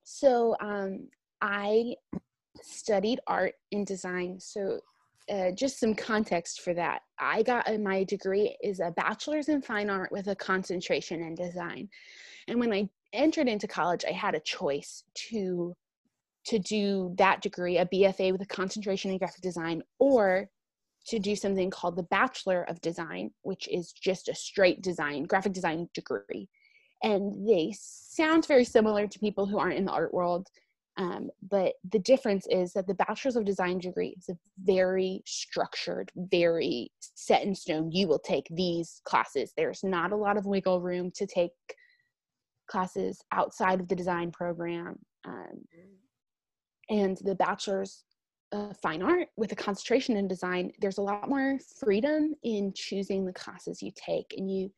So 0.05 0.57
um, 0.61 1.09
I 1.40 1.94
studied 2.62 3.20
art 3.27 3.55
and 3.72 3.87
design. 3.87 4.38
So 4.40 4.81
uh, 5.29 5.51
just 5.51 5.81
some 5.81 5.94
context 5.94 6.61
for 6.61 6.72
that. 6.75 7.01
I 7.18 7.42
got 7.42 7.68
uh, 7.68 7.79
my 7.79 8.05
degree 8.05 8.57
is 8.62 8.81
a 8.81 8.92
bachelor's 8.92 9.49
in 9.49 9.61
fine 9.61 9.90
art 9.90 10.12
with 10.12 10.29
a 10.29 10.37
concentration 10.37 11.22
in 11.22 11.35
design. 11.35 11.88
And 12.49 12.61
when 12.61 12.72
I 12.72 12.88
entered 13.12 13.49
into 13.49 13.66
college, 13.66 14.05
I 14.09 14.12
had 14.12 14.35
a 14.35 14.40
choice 14.40 15.03
to 15.31 15.75
to 16.46 16.61
do 16.61 17.12
that 17.18 17.42
degree, 17.42 17.79
a 17.79 17.87
BFA 17.87 18.31
with 18.31 18.40
a 18.40 18.46
concentration 18.46 19.11
in 19.11 19.18
graphic 19.18 19.42
design, 19.42 19.83
or 19.99 20.49
to 21.09 21.18
do 21.18 21.35
something 21.35 21.70
called 21.70 21.96
the 21.96 22.05
Bachelor 22.05 22.62
of 22.68 22.81
Design, 22.81 23.31
which 23.42 23.66
is 23.68 23.92
just 23.92 24.29
a 24.29 24.35
straight 24.35 24.81
design, 24.81 25.25
graphic 25.25 25.53
design 25.53 25.88
degree. 25.92 26.49
And 27.02 27.48
they 27.48 27.74
sound 27.78 28.46
very 28.46 28.64
similar 28.64 29.06
to 29.06 29.18
people 29.18 29.46
who 29.46 29.59
aren't 29.59 29.78
in 29.78 29.85
the 29.85 29.92
art 29.92 30.14
world. 30.14 30.48
Um, 30.98 31.28
but 31.50 31.74
the 31.90 31.98
difference 31.98 32.46
is 32.48 32.72
that 32.72 32.87
the 32.87 32.94
bachelor's 32.94 33.37
of 33.37 33.44
design 33.44 33.78
degree 33.78 34.16
is 34.18 34.30
a 34.30 34.38
very 34.64 35.22
structured, 35.26 36.11
very 36.16 36.90
set 37.00 37.44
in 37.44 37.54
stone. 37.54 37.92
You 37.92 38.09
will 38.09 38.18
take 38.18 38.46
these 38.50 39.02
classes. 39.04 39.52
There's 39.56 39.85
not 39.85 40.12
a 40.12 40.16
lot 40.16 40.38
of 40.38 40.46
wiggle 40.46 40.80
room 40.80 41.11
to 41.16 41.26
take 41.26 41.52
classes 42.66 43.20
outside 43.32 43.80
of 43.80 43.88
the 43.88 43.94
design 43.94 44.30
program. 44.32 44.98
Um, 45.26 45.64
and 46.88 47.18
the 47.18 47.35
bachelor's 47.35 48.04
of 48.52 48.76
fine 48.78 49.02
art 49.02 49.28
with 49.37 49.52
a 49.52 49.56
concentration 49.56 50.16
in 50.16 50.28
design, 50.28 50.72
there's 50.80 50.98
a 50.98 51.02
lot 51.02 51.28
more 51.28 51.59
freedom 51.78 52.35
in 52.44 52.72
choosing 52.74 53.24
the 53.24 53.32
classes 53.32 53.82
you 53.82 53.90
take, 53.96 54.35
and 54.37 54.50
you 54.50 54.70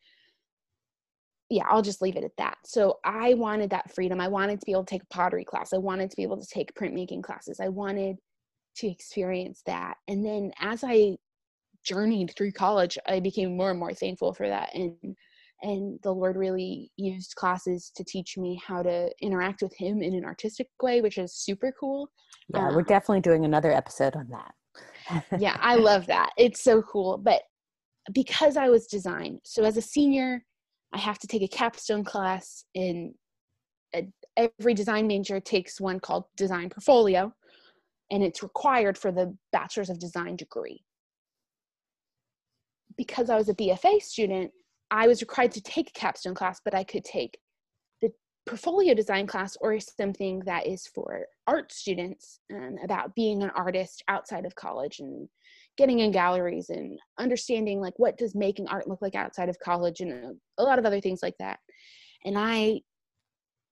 yeah, 1.51 1.65
I'll 1.69 1.83
just 1.83 2.03
leave 2.03 2.17
it 2.17 2.25
at 2.25 2.37
that. 2.37 2.59
So 2.65 2.99
I 3.05 3.35
wanted 3.35 3.71
that 3.71 3.95
freedom. 3.95 4.21
I 4.21 4.29
wanted 4.29 4.61
to 4.61 4.67
be 4.67 4.73
able 4.73 4.85
to 4.85 4.91
take 4.91 5.03
a 5.03 5.15
pottery 5.15 5.45
class. 5.45 5.73
I 5.73 5.79
wanted 5.79 6.11
to 6.11 6.17
be 6.17 6.23
able 6.23 6.41
to 6.41 6.47
take 6.47 6.75
printmaking 6.75 7.23
classes. 7.23 7.59
I 7.61 7.69
wanted 7.69 8.17
to 8.77 8.89
experience 8.89 9.63
that. 9.67 9.97
And 10.09 10.25
then 10.25 10.53
as 10.61 10.85
I 10.85 11.17
journeyed 11.85 12.35
through 12.37 12.53
college, 12.53 12.99
I 13.07 13.21
became 13.21 13.57
more 13.57 13.71
and 13.71 13.81
more 13.81 13.95
thankful 13.95 14.35
for 14.35 14.49
that. 14.49 14.75
And 14.75 15.17
and 15.63 15.99
the 16.05 16.15
Lord 16.15 16.37
really 16.37 16.93
used 16.97 17.35
classes 17.35 17.91
to 17.97 18.05
teach 18.05 18.39
me 18.39 18.61
how 18.65 18.81
to 18.81 19.11
interact 19.21 19.61
with 19.61 19.75
Him 19.77 20.03
in 20.03 20.15
an 20.15 20.25
artistic 20.25 20.69
way, 20.81 21.01
which 21.01 21.19
is 21.19 21.35
super 21.35 21.73
cool. 21.81 22.09
Yeah, 22.55 22.69
um, 22.69 22.77
we're 22.77 22.83
definitely 22.83 23.23
doing 23.23 23.45
another 23.45 23.73
episode 23.73 24.15
on 24.15 24.29
that. 24.31 25.25
yeah, 25.41 25.57
I 25.61 25.75
love 25.75 26.07
that. 26.07 26.31
It's 26.37 26.63
so 26.63 26.81
cool. 26.83 27.19
But 27.19 27.43
because 28.13 28.57
I 28.57 28.69
was 28.69 28.87
design, 28.87 29.41
so 29.45 29.65
as 29.65 29.77
a 29.77 29.83
senior, 29.83 30.45
I 30.93 30.99
have 30.99 31.19
to 31.21 31.27
take 31.27 31.43
a 31.43 31.49
capstone 31.49 32.05
class 32.05 32.65
in 32.75 33.15
a, 33.95 34.09
every 34.37 34.75
design 34.75 35.07
major 35.07 35.41
takes 35.41 35.81
one 35.81 36.01
called 36.01 36.25
design 36.37 36.71
portfolio 36.71 37.33
and 38.11 38.23
it's 38.23 38.43
required 38.43 38.97
for 38.97 39.13
the 39.13 39.37
bachelor's 39.53 39.91
of 39.91 39.99
design 39.99 40.37
degree. 40.37 40.83
Because 42.97 43.31
i 43.31 43.37
was 43.37 43.49
a 43.49 43.55
bfa 43.55 44.03
student 44.03 44.51
i 44.91 45.07
was 45.07 45.21
required 45.21 45.53
to 45.53 45.63
take 45.63 45.89
a 45.89 45.99
capstone 45.99 46.35
class 46.35 46.61
but 46.65 46.75
i 46.75 46.83
could 46.83 47.05
take 47.05 47.39
the 48.03 48.11
portfolio 48.45 48.93
design 48.93 49.27
class 49.27 49.57
or 49.61 49.79
something 49.79 50.41
that 50.41 50.67
is 50.67 50.87
for 50.87 51.27
art 51.47 51.73
students 51.73 52.41
um, 52.53 52.77
about 52.83 53.15
being 53.15 53.43
an 53.43 53.51
artist 53.51 54.03
outside 54.09 54.45
of 54.45 54.55
college 54.57 54.99
and 54.99 55.29
getting 55.79 56.01
in 56.01 56.11
galleries 56.11 56.69
and 56.69 56.99
understanding 57.19 57.81
like 57.81 57.95
what 57.97 58.19
does 58.19 58.35
making 58.35 58.67
art 58.69 58.89
look 58.89 59.01
like 59.01 59.15
outside 59.15 59.49
of 59.49 59.59
college 59.61 60.01
and 60.01 60.13
a, 60.13 60.33
a 60.59 60.63
lot 60.63 60.79
of 60.79 60.85
other 60.85 61.01
things 61.01 61.21
like 61.23 61.37
that. 61.39 61.61
And 62.25 62.37
i 62.37 62.81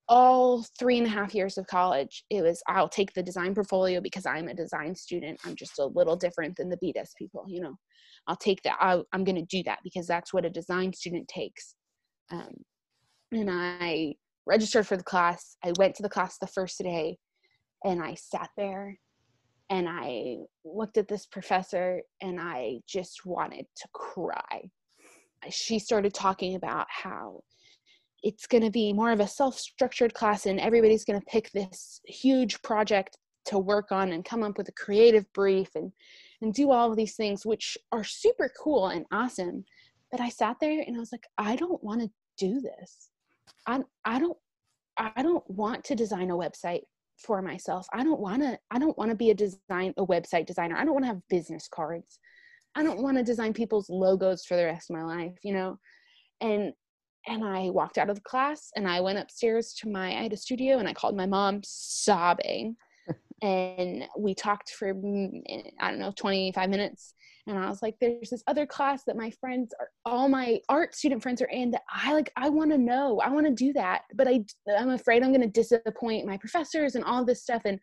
all 0.08 0.64
three 0.78 0.98
and 0.98 1.06
a 1.06 1.10
half 1.10 1.34
years 1.34 1.58
of 1.58 1.66
college 1.66 2.22
it 2.30 2.40
was 2.40 2.62
i'll 2.68 2.88
take 2.88 3.12
the 3.14 3.22
design 3.24 3.52
portfolio 3.52 4.00
because 4.00 4.24
i'm 4.24 4.46
a 4.46 4.54
design 4.54 4.94
student. 4.94 5.38
I'm 5.44 5.56
just 5.56 5.80
a 5.80 5.84
little 5.84 6.14
different 6.14 6.56
than 6.56 6.68
the 6.68 6.76
bdes 6.76 7.10
people 7.18 7.44
you 7.48 7.60
know. 7.60 7.74
I'll 8.28 8.36
take 8.36 8.62
that 8.62 8.76
i 8.80 9.02
am 9.12 9.24
going 9.24 9.34
to 9.36 9.56
do 9.56 9.64
that 9.64 9.80
because 9.82 10.06
that's 10.06 10.32
what 10.32 10.44
a 10.44 10.50
design 10.50 10.92
student 10.92 11.26
takes. 11.26 11.74
Um, 12.30 12.54
and 13.32 13.50
i 13.50 14.14
registered 14.46 14.86
for 14.86 14.96
the 14.96 15.02
class. 15.02 15.56
I 15.64 15.72
went 15.76 15.96
to 15.96 16.04
the 16.04 16.08
class 16.08 16.38
the 16.38 16.46
first 16.46 16.78
day 16.78 17.18
and 17.84 18.00
i 18.00 18.14
sat 18.14 18.50
there 18.56 18.96
and 19.70 19.88
I 19.88 20.38
looked 20.64 20.96
at 20.96 21.08
this 21.08 21.26
professor 21.26 22.00
and 22.20 22.40
I 22.40 22.80
just 22.86 23.26
wanted 23.26 23.66
to 23.76 23.88
cry. 23.92 24.70
She 25.50 25.78
started 25.78 26.14
talking 26.14 26.54
about 26.54 26.86
how 26.88 27.42
it's 28.22 28.46
going 28.46 28.64
to 28.64 28.70
be 28.70 28.92
more 28.92 29.10
of 29.12 29.20
a 29.20 29.26
self 29.26 29.58
structured 29.58 30.14
class 30.14 30.46
and 30.46 30.60
everybody's 30.60 31.04
going 31.04 31.20
to 31.20 31.26
pick 31.26 31.50
this 31.50 32.00
huge 32.06 32.60
project 32.62 33.18
to 33.46 33.58
work 33.58 33.92
on 33.92 34.12
and 34.12 34.24
come 34.24 34.42
up 34.42 34.58
with 34.58 34.68
a 34.68 34.72
creative 34.72 35.30
brief 35.32 35.68
and 35.74 35.92
and 36.42 36.52
do 36.52 36.70
all 36.70 36.90
of 36.90 36.96
these 36.96 37.14
things 37.14 37.46
which 37.46 37.78
are 37.92 38.04
super 38.04 38.50
cool 38.62 38.88
and 38.88 39.04
awesome. 39.12 39.64
But 40.10 40.20
i 40.20 40.28
sat 40.28 40.56
there 40.60 40.82
and 40.86 40.96
i 40.96 40.98
was 40.98 41.12
like 41.12 41.26
i 41.38 41.56
don't 41.56 41.82
want 41.82 42.00
to 42.00 42.10
do 42.38 42.60
this. 42.60 43.10
I 43.66 43.80
i 44.04 44.18
don't 44.18 44.36
i 44.96 45.22
don't 45.22 45.48
want 45.48 45.84
to 45.84 45.94
design 45.94 46.30
a 46.30 46.36
website 46.36 46.82
for 47.18 47.42
myself. 47.42 47.86
I 47.92 48.04
don't 48.04 48.20
want 48.20 48.42
to 48.42 48.58
i 48.70 48.78
don't 48.78 48.96
want 48.98 49.10
to 49.10 49.16
be 49.16 49.30
a 49.30 49.34
design 49.34 49.94
a 49.96 50.06
website 50.06 50.46
designer. 50.46 50.76
I 50.76 50.84
don't 50.84 50.94
want 50.94 51.04
to 51.04 51.08
have 51.08 51.28
business 51.28 51.68
cards. 51.68 52.18
I 52.74 52.82
don't 52.82 53.02
want 53.02 53.16
to 53.16 53.22
design 53.22 53.54
people's 53.54 53.88
logos 53.88 54.44
for 54.44 54.56
the 54.56 54.64
rest 54.64 54.90
of 54.90 54.96
my 54.96 55.04
life 55.04 55.34
you 55.42 55.52
know? 55.52 55.78
And 56.40 56.72
and 57.26 57.44
i 57.44 57.70
walked 57.70 57.98
out 57.98 58.08
of 58.08 58.16
the 58.16 58.22
class 58.22 58.70
and 58.76 58.88
i 58.88 59.00
went 59.00 59.18
upstairs 59.18 59.74
to 59.74 59.88
my 59.88 60.08
i 60.08 60.22
had 60.22 60.32
a 60.32 60.36
studio 60.36 60.78
and 60.78 60.88
i 60.88 60.92
called 60.92 61.16
my 61.16 61.26
mom 61.26 61.60
sobbing 61.64 62.76
and 63.42 64.04
we 64.18 64.34
talked 64.34 64.70
for 64.70 64.94
mm, 64.94 65.42
i 65.80 65.90
don't 65.90 66.00
know 66.00 66.12
25 66.16 66.70
minutes 66.70 67.14
and 67.46 67.58
i 67.58 67.68
was 67.68 67.82
like 67.82 67.94
there's 68.00 68.30
this 68.30 68.42
other 68.46 68.66
class 68.66 69.04
that 69.04 69.16
my 69.16 69.30
friends 69.30 69.74
are 69.78 69.90
all 70.04 70.28
my 70.28 70.58
art 70.68 70.94
student 70.94 71.22
friends 71.22 71.42
are 71.42 71.48
in 71.48 71.70
that 71.70 71.82
i 71.90 72.14
like 72.14 72.32
i 72.36 72.48
want 72.48 72.70
to 72.70 72.78
know 72.78 73.20
i 73.20 73.28
want 73.28 73.46
to 73.46 73.52
do 73.52 73.72
that 73.72 74.02
but 74.14 74.26
i 74.26 74.42
i'm 74.78 74.90
afraid 74.90 75.22
i'm 75.22 75.32
going 75.32 75.40
to 75.40 75.46
disappoint 75.48 76.26
my 76.26 76.36
professors 76.38 76.94
and 76.94 77.04
all 77.04 77.24
this 77.24 77.42
stuff 77.42 77.62
and 77.66 77.78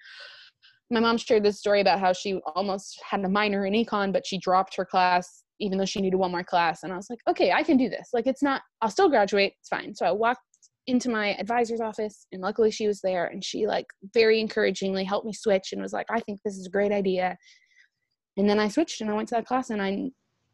my 0.90 1.00
mom 1.00 1.18
shared 1.18 1.44
this 1.44 1.60
story 1.60 1.82
about 1.82 2.00
how 2.00 2.14
she 2.14 2.40
almost 2.56 3.00
had 3.08 3.24
a 3.24 3.30
minor 3.30 3.66
in 3.66 3.74
econ 3.74 4.12
but 4.12 4.26
she 4.26 4.40
dropped 4.40 4.76
her 4.76 4.86
class 4.86 5.44
even 5.60 5.78
though 5.78 5.86
she 5.86 6.02
needed 6.02 6.18
one 6.18 6.32
more 6.32 6.44
class 6.44 6.82
and 6.82 6.92
i 6.92 6.96
was 6.96 7.10
like 7.12 7.20
okay 7.30 7.52
i 7.52 7.62
can 7.62 7.78
do 7.78 7.90
this 7.90 8.10
like 8.12 8.26
it's 8.26 8.42
not 8.44 8.64
i'll 8.82 8.90
still 8.90 9.10
graduate 9.10 9.54
it's 9.60 9.70
fine 9.70 9.94
so 9.94 10.04
i 10.06 10.12
walked 10.12 10.42
into 10.88 11.10
my 11.10 11.36
advisor's 11.36 11.80
office 11.80 12.28
and 12.32 12.42
luckily 12.42 12.70
she 12.70 12.88
was 12.88 13.00
there 13.02 13.26
and 13.28 13.44
she 13.44 13.68
like 13.68 13.86
very 14.14 14.40
encouragingly 14.40 15.04
helped 15.04 15.26
me 15.26 15.32
switch 15.34 15.72
and 15.72 15.82
was 15.82 15.94
like 15.94 16.08
i 16.10 16.20
think 16.20 16.40
this 16.44 16.58
is 16.58 16.68
a 16.68 16.72
great 16.72 16.92
idea. 16.92 17.38
And 18.36 18.50
then 18.50 18.60
i 18.60 18.68
switched 18.68 19.02
and 19.02 19.10
i 19.10 19.14
went 19.14 19.30
to 19.30 19.36
that 19.36 19.46
class 19.46 19.70
and 19.70 19.82
i 19.82 20.10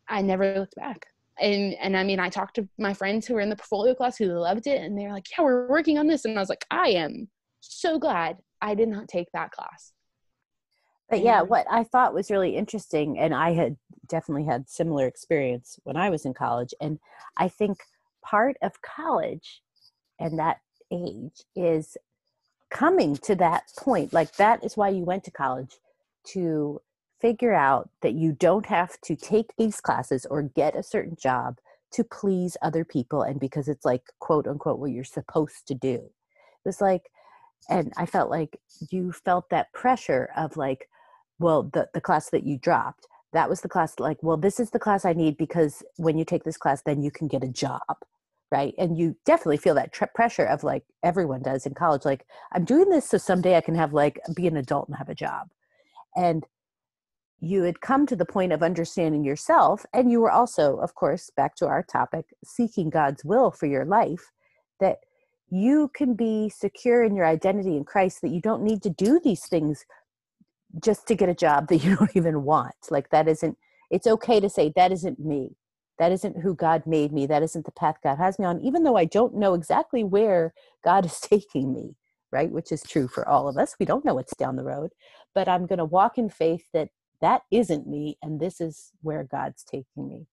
i 0.07 0.21
never 0.21 0.59
looked 0.59 0.75
back. 0.75 1.05
And 1.41 1.73
and 1.75 1.97
i 1.97 2.03
mean 2.03 2.19
i 2.19 2.29
talked 2.29 2.55
to 2.55 2.67
my 2.77 2.93
friends 2.93 3.25
who 3.25 3.33
were 3.33 3.39
in 3.39 3.49
the 3.49 3.55
portfolio 3.55 3.95
class 3.95 4.17
who 4.17 4.25
loved 4.25 4.67
it 4.67 4.81
and 4.81 4.97
they're 4.97 5.13
like 5.13 5.25
yeah 5.31 5.43
we're 5.43 5.67
working 5.67 5.97
on 5.97 6.07
this. 6.07 6.25
And 6.25 6.37
i 6.37 6.41
was 6.41 6.49
like 6.49 6.65
i 6.69 6.89
am 6.89 7.29
so 7.61 7.97
glad 7.97 8.37
i 8.61 8.75
did 8.75 8.89
not 8.89 9.07
take 9.07 9.27
that 9.33 9.51
class. 9.51 9.93
But 11.09 11.23
yeah 11.23 11.41
what 11.41 11.65
i 11.71 11.83
thought 11.83 12.13
was 12.13 12.29
really 12.29 12.55
interesting 12.55 13.17
and 13.17 13.33
i 13.33 13.51
had 13.53 13.77
definitely 14.07 14.45
had 14.45 14.69
similar 14.69 15.07
experience 15.07 15.79
when 15.83 15.97
i 15.97 16.09
was 16.09 16.25
in 16.25 16.33
college 16.33 16.73
and 16.81 16.99
i 17.37 17.47
think 17.47 17.79
part 18.23 18.57
of 18.61 18.81
college 18.81 19.61
and 20.19 20.37
that 20.39 20.59
age 20.91 21.43
is 21.55 21.97
coming 22.69 23.15
to 23.17 23.35
that 23.35 23.63
point. 23.77 24.13
Like 24.13 24.35
that 24.35 24.63
is 24.63 24.77
why 24.77 24.89
you 24.89 25.03
went 25.03 25.23
to 25.25 25.31
college 25.31 25.77
to 26.27 26.81
figure 27.21 27.53
out 27.53 27.89
that 28.01 28.13
you 28.13 28.31
don't 28.31 28.67
have 28.67 28.99
to 29.01 29.15
take 29.15 29.55
these 29.57 29.81
classes 29.81 30.25
or 30.29 30.43
get 30.43 30.75
a 30.75 30.83
certain 30.83 31.17
job 31.19 31.57
to 31.91 32.03
please 32.03 32.55
other 32.61 32.85
people 32.85 33.23
and 33.23 33.39
because 33.39 33.67
it's 33.67 33.85
like 33.85 34.03
quote 34.19 34.47
unquote 34.47 34.79
what 34.79 34.91
you're 34.91 35.03
supposed 35.03 35.67
to 35.67 35.73
do. 35.73 35.95
It 35.95 36.65
was 36.65 36.81
like 36.81 37.09
and 37.69 37.91
i 37.97 38.05
felt 38.05 38.29
like 38.29 38.59
you 38.89 39.11
felt 39.11 39.49
that 39.49 39.71
pressure 39.73 40.29
of 40.35 40.55
like 40.57 40.89
well 41.39 41.63
the, 41.63 41.89
the 41.93 42.01
class 42.01 42.29
that 42.29 42.43
you 42.43 42.57
dropped 42.57 43.07
that 43.33 43.49
was 43.49 43.61
the 43.61 43.69
class 43.69 43.99
like 43.99 44.21
well 44.21 44.37
this 44.37 44.59
is 44.59 44.71
the 44.71 44.79
class 44.79 45.05
i 45.05 45.13
need 45.13 45.37
because 45.37 45.83
when 45.97 46.17
you 46.17 46.25
take 46.25 46.43
this 46.43 46.57
class 46.57 46.81
then 46.83 47.01
you 47.01 47.11
can 47.11 47.27
get 47.27 47.43
a 47.43 47.47
job 47.47 47.81
right? 48.51 48.73
And 48.77 48.97
you 48.97 49.15
definitely 49.25 49.57
feel 49.57 49.75
that 49.75 49.93
pressure 50.13 50.45
of 50.45 50.63
like 50.63 50.83
everyone 51.03 51.41
does 51.41 51.65
in 51.65 51.73
college 51.73 52.03
like 52.03 52.25
i'm 52.51 52.65
doing 52.65 52.89
this 52.89 53.07
so 53.07 53.17
someday 53.17 53.55
i 53.55 53.61
can 53.61 53.75
have 53.75 53.93
like 53.93 54.19
be 54.35 54.47
an 54.47 54.57
adult 54.57 54.87
and 54.87 54.97
have 54.97 55.09
a 55.09 55.15
job. 55.15 55.49
And 56.15 56.45
you 57.39 57.63
had 57.63 57.79
come 57.79 58.05
to 58.07 58.15
the 58.15 58.25
point 58.25 58.51
of 58.51 58.61
understanding 58.61 59.23
yourself 59.23 59.85
and 59.93 60.11
you 60.11 60.19
were 60.19 60.31
also 60.31 60.77
of 60.77 60.95
course 60.95 61.29
back 61.37 61.55
to 61.55 61.67
our 61.67 61.83
topic 61.83 62.25
seeking 62.43 62.89
god's 62.89 63.23
will 63.23 63.49
for 63.51 63.65
your 63.65 63.85
life 63.85 64.31
that 64.81 64.97
you 65.49 65.89
can 65.93 66.15
be 66.15 66.49
secure 66.49 67.01
in 67.03 67.15
your 67.15 67.25
identity 67.25 67.77
in 67.77 67.85
christ 67.85 68.21
that 68.21 68.31
you 68.31 68.41
don't 68.41 68.61
need 68.61 68.83
to 68.83 68.89
do 68.89 69.21
these 69.23 69.45
things 69.45 69.85
just 70.83 71.07
to 71.07 71.15
get 71.15 71.29
a 71.29 71.33
job 71.33 71.67
that 71.67 71.77
you 71.83 71.95
don't 71.95 72.15
even 72.15 72.43
want. 72.43 72.75
Like 72.89 73.09
that 73.09 73.27
isn't 73.27 73.57
it's 73.89 74.05
okay 74.05 74.39
to 74.39 74.49
say 74.49 74.71
that 74.75 74.91
isn't 74.91 75.19
me 75.19 75.55
that 75.99 76.13
isn't 76.13 76.39
who 76.39 76.55
God 76.55 76.87
made 76.87 77.11
me. 77.11 77.27
That 77.27 77.43
isn't 77.43 77.65
the 77.65 77.71
path 77.73 77.97
God 78.01 78.17
has 78.17 78.39
me 78.39 78.45
on, 78.45 78.61
even 78.61 78.83
though 78.83 78.95
I 78.95 79.05
don't 79.05 79.35
know 79.35 79.53
exactly 79.53 80.03
where 80.03 80.53
God 80.83 81.05
is 81.05 81.19
taking 81.21 81.73
me, 81.73 81.95
right? 82.31 82.49
Which 82.49 82.71
is 82.71 82.81
true 82.81 83.07
for 83.07 83.27
all 83.27 83.47
of 83.47 83.57
us. 83.57 83.75
We 83.79 83.85
don't 83.85 84.05
know 84.05 84.15
what's 84.15 84.35
down 84.35 84.55
the 84.55 84.63
road, 84.63 84.91
but 85.35 85.47
I'm 85.47 85.67
going 85.67 85.79
to 85.79 85.85
walk 85.85 86.17
in 86.17 86.29
faith 86.29 86.63
that 86.73 86.89
that 87.21 87.41
isn't 87.51 87.85
me 87.85 88.17
and 88.23 88.39
this 88.39 88.61
is 88.61 88.91
where 89.01 89.25
God's 89.25 89.63
taking 89.63 90.07
me. 90.07 90.25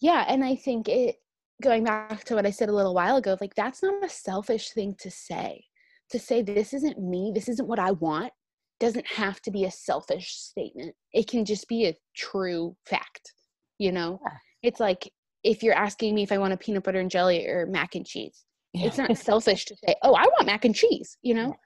Yeah. 0.00 0.24
And 0.28 0.44
I 0.44 0.54
think 0.54 0.88
it, 0.88 1.16
going 1.60 1.84
back 1.84 2.24
to 2.24 2.36
what 2.36 2.46
I 2.46 2.50
said 2.50 2.68
a 2.68 2.74
little 2.74 2.94
while 2.94 3.16
ago, 3.16 3.36
like 3.40 3.54
that's 3.56 3.82
not 3.82 4.04
a 4.04 4.08
selfish 4.08 4.70
thing 4.70 4.94
to 5.00 5.10
say. 5.10 5.64
To 6.12 6.18
say, 6.18 6.42
this 6.42 6.72
isn't 6.72 6.98
me, 6.98 7.32
this 7.34 7.48
isn't 7.48 7.68
what 7.68 7.78
I 7.78 7.92
want, 7.92 8.32
doesn't 8.80 9.06
have 9.06 9.40
to 9.42 9.50
be 9.50 9.64
a 9.64 9.70
selfish 9.70 10.32
statement. 10.32 10.94
It 11.12 11.28
can 11.28 11.44
just 11.44 11.68
be 11.68 11.86
a 11.86 11.96
true 12.16 12.76
fact, 12.84 13.32
you 13.78 13.92
know? 13.92 14.20
Yeah 14.24 14.38
it's 14.62 14.80
like 14.80 15.10
if 15.42 15.62
you're 15.62 15.74
asking 15.74 16.14
me 16.14 16.22
if 16.22 16.32
I 16.32 16.38
want 16.38 16.52
a 16.52 16.56
peanut 16.56 16.84
butter 16.84 17.00
and 17.00 17.10
jelly 17.10 17.46
or 17.46 17.66
mac 17.66 17.94
and 17.94 18.06
cheese. 18.06 18.44
Yeah. 18.72 18.86
It's 18.86 18.98
not 18.98 19.16
selfish 19.16 19.64
to 19.66 19.76
say, 19.76 19.94
"Oh, 20.02 20.14
I 20.14 20.24
want 20.24 20.46
mac 20.46 20.64
and 20.64 20.74
cheese," 20.74 21.18
you 21.22 21.34
know? 21.34 21.56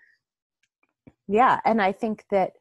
Yeah, 1.28 1.61
and 1.64 1.82
I 1.82 1.92
think 1.92 2.24
that 2.30 2.53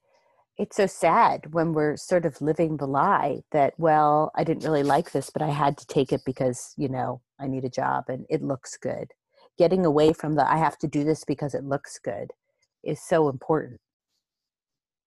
it's 0.57 0.75
so 0.75 0.86
sad 0.86 1.53
when 1.53 1.73
we're 1.73 1.97
sort 1.97 2.25
of 2.25 2.41
living 2.41 2.77
the 2.77 2.88
lie 2.88 3.41
that 3.51 3.73
well, 3.77 4.31
I 4.36 4.43
didn't 4.43 4.63
really 4.63 4.84
like 4.84 5.11
this, 5.11 5.29
but 5.29 5.41
I 5.41 5.49
had 5.49 5.77
to 5.77 5.88
take 5.88 6.11
it 6.11 6.21
because, 6.25 6.73
you 6.77 6.89
know, 6.89 7.21
I 7.39 7.47
need 7.47 7.65
a 7.65 7.69
job 7.69 8.05
and 8.07 8.25
it 8.29 8.41
looks 8.41 8.77
good. 8.77 9.11
Getting 9.57 9.86
away 9.86 10.13
from 10.13 10.36
the 10.36 10.49
I 10.49 10.57
have 10.57 10.77
to 10.79 10.88
do 10.88 11.03
this 11.03 11.23
because 11.23 11.53
it 11.53 11.63
looks 11.63 11.99
good 11.99 12.31
is 12.84 13.01
so 13.01 13.29
important. 13.29 13.79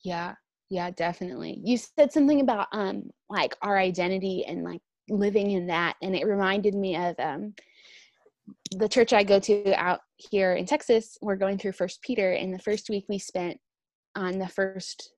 Yeah. 0.02 0.34
Yeah, 0.68 0.90
definitely. 0.90 1.60
You 1.62 1.76
said 1.78 2.12
something 2.12 2.40
about 2.40 2.68
um 2.72 3.10
like 3.28 3.54
our 3.62 3.78
identity 3.78 4.44
and 4.46 4.64
like 4.64 4.80
living 5.08 5.52
in 5.52 5.66
that 5.66 5.96
and 6.02 6.14
it 6.14 6.26
reminded 6.26 6.74
me 6.74 6.96
of 6.96 7.14
um, 7.18 7.54
the 8.72 8.88
church 8.88 9.12
i 9.12 9.22
go 9.22 9.38
to 9.38 9.72
out 9.74 10.00
here 10.16 10.54
in 10.54 10.66
texas 10.66 11.16
we're 11.20 11.36
going 11.36 11.58
through 11.58 11.72
first 11.72 12.00
peter 12.02 12.32
and 12.32 12.52
the 12.52 12.58
first 12.58 12.88
week 12.90 13.04
we 13.08 13.18
spent 13.18 13.58
on 14.14 14.38
the 14.38 14.48
first 14.48 15.12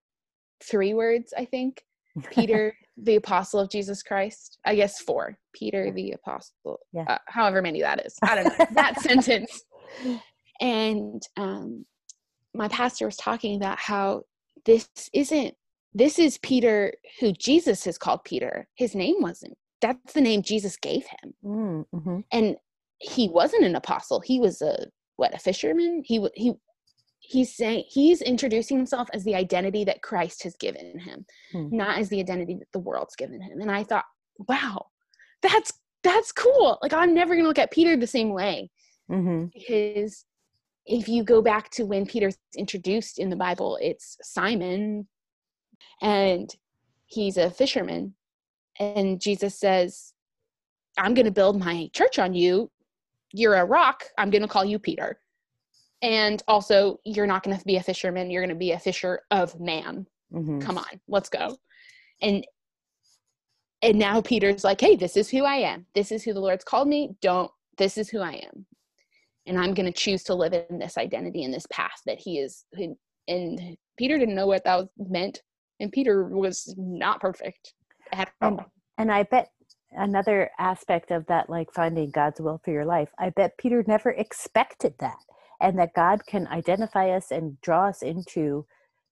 three 0.63 0.95
words 0.95 1.33
i 1.37 1.45
think 1.45 1.83
peter 2.31 2.75
the 2.97 3.17
apostle 3.17 3.61
of 3.61 3.71
jesus 3.71 4.03
christ 4.03 4.59
i 4.67 4.75
guess 4.75 5.01
four 5.01 5.39
peter 5.59 5.91
the 5.93 6.13
apostle 6.13 6.79
yeah. 6.93 7.05
uh, 7.09 7.19
however 7.27 7.61
many 7.63 7.81
that 7.81 8.05
is. 8.05 8.17
I 8.23 8.35
don't 8.37 8.59
know 8.59 8.67
that 8.75 9.01
sentence. 9.01 9.63
And 10.61 11.23
um, 11.37 11.85
my 12.55 12.69
pastor 12.69 13.07
was 13.07 13.17
talking 13.17 13.57
about 13.57 13.79
how 13.79 14.23
this 14.65 14.89
isn't 15.13 15.55
this 15.95 16.19
is 16.19 16.39
peter 16.39 16.93
who 17.21 17.33
jesus 17.33 17.85
has 17.85 17.99
called 17.99 18.25
peter. 18.25 18.69
His 18.75 18.95
name 18.95 19.17
wasn't 19.21 19.57
that's 19.81 20.13
the 20.13 20.21
name 20.21 20.43
Jesus 20.43 20.77
gave 20.77 21.05
him. 21.07 21.35
Mm, 21.45 21.85
mm-hmm. 21.95 22.21
And 22.33 22.57
he 22.99 23.29
wasn't 23.29 23.65
an 23.65 23.77
apostle. 23.77 24.21
He 24.21 24.41
was 24.41 24.61
a 24.63 24.87
what 25.17 25.35
a 25.35 25.39
fisherman. 25.39 26.03
He 26.05 26.27
he 26.35 26.55
he's 27.21 27.55
saying 27.55 27.85
he's 27.89 28.23
introducing 28.23 28.77
himself 28.77 29.09
as 29.13 29.25
the 29.25 29.35
identity 29.35 29.85
that 29.85 30.03
Christ 30.03 30.43
has 30.45 30.57
given 30.57 30.99
him, 30.99 31.27
mm. 31.55 31.73
not 31.73 31.99
as 31.99 32.09
the 32.09 32.21
identity 32.21 32.55
that 32.55 32.73
the 32.73 32.79
world's 32.79 33.17
given 33.17 33.41
him. 33.41 33.61
And 33.61 33.71
I 33.71 33.85
thought, 33.85 34.05
wow, 34.49 34.87
that's 35.43 35.73
that's 36.03 36.33
cool. 36.33 36.79
Like 36.83 36.93
I'm 36.93 37.15
never 37.15 37.35
gonna 37.37 37.49
look 37.49 37.59
at 37.59 37.73
Peter 37.73 37.97
the 37.97 38.07
same 38.07 38.31
way 38.31 38.71
mm-hmm. 39.11 39.47
because 39.53 40.25
if 40.87 41.09
you 41.09 41.23
go 41.23 41.43
back 41.43 41.71
to 41.71 41.85
when 41.85 42.07
Peter's 42.07 42.39
introduced 42.57 43.19
in 43.19 43.29
the 43.29 43.37
Bible, 43.37 43.79
it's 43.81 44.17
Simon, 44.23 45.07
and 46.01 46.51
he's 47.07 47.37
a 47.37 47.51
fisherman 47.51 48.15
and 48.79 49.21
Jesus 49.21 49.59
says, 49.59 50.13
I'm 50.99 51.15
going 51.15 51.27
to 51.27 51.33
build 51.33 51.59
my 51.59 51.91
church 51.93 52.19
on 52.19 52.35
you. 52.35 52.71
You're 53.33 53.55
a 53.55 53.65
rock. 53.65 54.05
I'm 54.17 54.31
going 54.31 54.43
to 54.43 54.49
call 54.49 54.65
you 54.65 54.79
Peter. 54.79 55.21
And 56.03 56.43
also, 56.47 56.99
you're 57.05 57.27
not 57.27 57.43
going 57.43 57.57
to 57.57 57.65
be 57.65 57.77
a 57.77 57.83
fisherman. 57.83 58.31
You're 58.31 58.43
going 58.43 58.55
to 58.55 58.59
be 58.59 58.73
a 58.73 58.79
fisher 58.79 59.21
of 59.31 59.59
man. 59.61 60.07
Mm-hmm. 60.33 60.61
Come 60.61 60.79
on, 60.79 61.01
let's 61.09 61.29
go. 61.29 61.57
And 62.23 62.47
and 63.83 63.99
now 63.99 64.21
Peter's 64.21 64.65
like, 64.65 64.81
hey, 64.81 64.97
this 64.97 65.17
is 65.17 65.29
who 65.29 65.45
I 65.45 65.57
am. 65.57 65.87
This 65.95 66.11
is 66.11 66.25
who 66.25 66.33
the 66.33 66.41
Lord's 66.41 66.65
called 66.65 66.89
me. 66.89 67.15
Don't, 67.23 67.51
this 67.77 67.97
is 67.97 68.09
who 68.09 68.19
I 68.19 68.33
am. 68.33 68.67
And 69.47 69.57
I'm 69.57 69.73
going 69.73 69.87
to 69.87 69.97
choose 69.97 70.25
to 70.25 70.35
live 70.35 70.53
in 70.53 70.81
this 70.81 70.99
identity 70.99 71.45
in 71.45 71.53
this 71.53 71.67
path 71.71 72.03
that 72.05 72.19
he 72.19 72.41
is. 72.41 72.65
And 73.29 73.77
Peter 73.97 74.19
didn't 74.19 74.35
know 74.35 74.49
what 74.49 74.65
that 74.65 74.89
meant. 74.99 75.43
And 75.79 75.93
Peter 75.93 76.25
was 76.25 76.75
not 76.77 77.21
perfect 77.21 77.75
all. 78.13 78.27
And, 78.41 78.61
and 78.99 79.13
I 79.13 79.25
bet 79.25 79.51
another 79.93 80.51
aspect 80.59 81.11
of 81.11 81.27
that, 81.27 81.49
like 81.49 81.73
finding 81.73 82.11
God's 82.11 82.41
will 82.41 82.61
for 82.65 82.71
your 82.71 82.85
life, 82.85 83.09
I 83.19 83.31
bet 83.31 83.59
Peter 83.59 83.85
never 83.87 84.11
expected 84.11 84.95
that. 84.99 85.19
And 85.61 85.77
that 85.79 85.93
God 85.95 86.25
can 86.25 86.47
identify 86.47 87.11
us 87.11 87.33
and 87.33 87.61
draw 87.63 87.87
us 87.89 88.03
into 88.03 88.65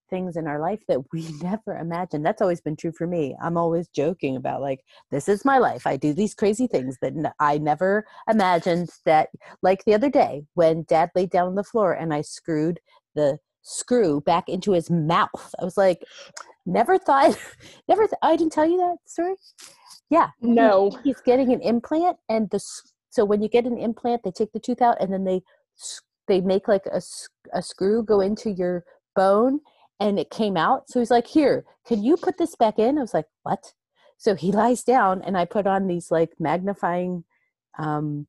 things 0.09 0.37
in 0.37 0.47
our 0.47 0.61
life 0.61 0.81
that 0.89 1.01
we 1.13 1.29
never 1.43 1.77
imagined. 1.77 2.25
That's 2.25 2.43
always 2.43 2.61
been 2.61 2.77
true 2.77 2.93
for 2.93 3.07
me. 3.07 3.37
I'm 3.43 3.57
always 3.57 3.89
joking 3.89 4.37
about 4.37 4.61
like 4.61 4.85
this 5.11 5.29
is 5.29 5.45
my 5.45 5.59
life. 5.59 5.87
I 5.87 5.97
do 5.97 6.13
these 6.13 6.35
crazy 6.35 6.67
things 6.67 6.99
that 7.03 7.35
I 7.41 7.59
never 7.59 8.07
imagined 8.29 8.91
that 9.05 9.31
like 9.63 9.85
the 9.85 9.95
other 9.95 10.11
day 10.11 10.45
when 10.55 10.85
dad 10.89 11.11
laid 11.15 11.31
down 11.31 11.49
on 11.49 11.55
the 11.55 11.65
floor 11.65 11.93
and 11.93 12.15
I 12.15 12.21
screwed 12.21 12.81
the 13.15 13.39
screw 13.67 14.21
back 14.21 14.49
into 14.49 14.73
his 14.73 14.91
mouth. 14.91 15.55
I 15.61 15.65
was 15.65 15.77
like 15.77 16.05
never 16.65 16.99
thought 16.99 17.37
never 17.89 18.07
th- 18.07 18.19
I 18.23 18.37
didn't 18.37 18.53
tell 18.53 18.69
you 18.69 18.79
that 18.79 18.99
story. 19.07 19.35
Yeah. 20.09 20.29
No. 20.41 20.91
He, 21.03 21.11
he's 21.11 21.21
getting 21.21 21.53
an 21.53 21.61
implant 21.61 22.17
and 22.29 22.49
the 22.51 22.65
so 23.11 23.25
when 23.25 23.43
you 23.43 23.49
get 23.49 23.67
an 23.67 23.77
implant 23.77 24.23
they 24.23 24.31
take 24.31 24.53
the 24.53 24.61
tooth 24.61 24.81
out 24.81 25.01
and 25.01 25.13
then 25.13 25.25
they 25.25 25.43
they 26.29 26.41
make 26.41 26.69
like 26.69 26.87
a, 26.87 27.03
a 27.53 27.63
screw 27.63 28.05
go 28.05 28.21
into 28.21 28.51
your 28.51 28.85
bone 29.17 29.61
and 29.99 30.19
it 30.19 30.31
came 30.31 30.57
out. 30.57 30.89
So 30.89 31.01
he's 31.01 31.11
like, 31.11 31.27
Here, 31.27 31.65
can 31.87 32.05
you 32.05 32.17
put 32.17 32.39
this 32.39 32.55
back 32.55 32.79
in? 32.79 32.99
I 32.99 33.01
was 33.01 33.15
like, 33.15 33.27
What? 33.43 33.73
So 34.17 34.37
he 34.37 34.53
lies 34.63 34.85
down 34.85 35.23
and 35.23 35.37
I 35.37 35.45
put 35.45 35.67
on 35.67 35.89
these 35.89 36.13
like 36.13 36.31
magnifying 36.39 37.25
um, 37.79 38.29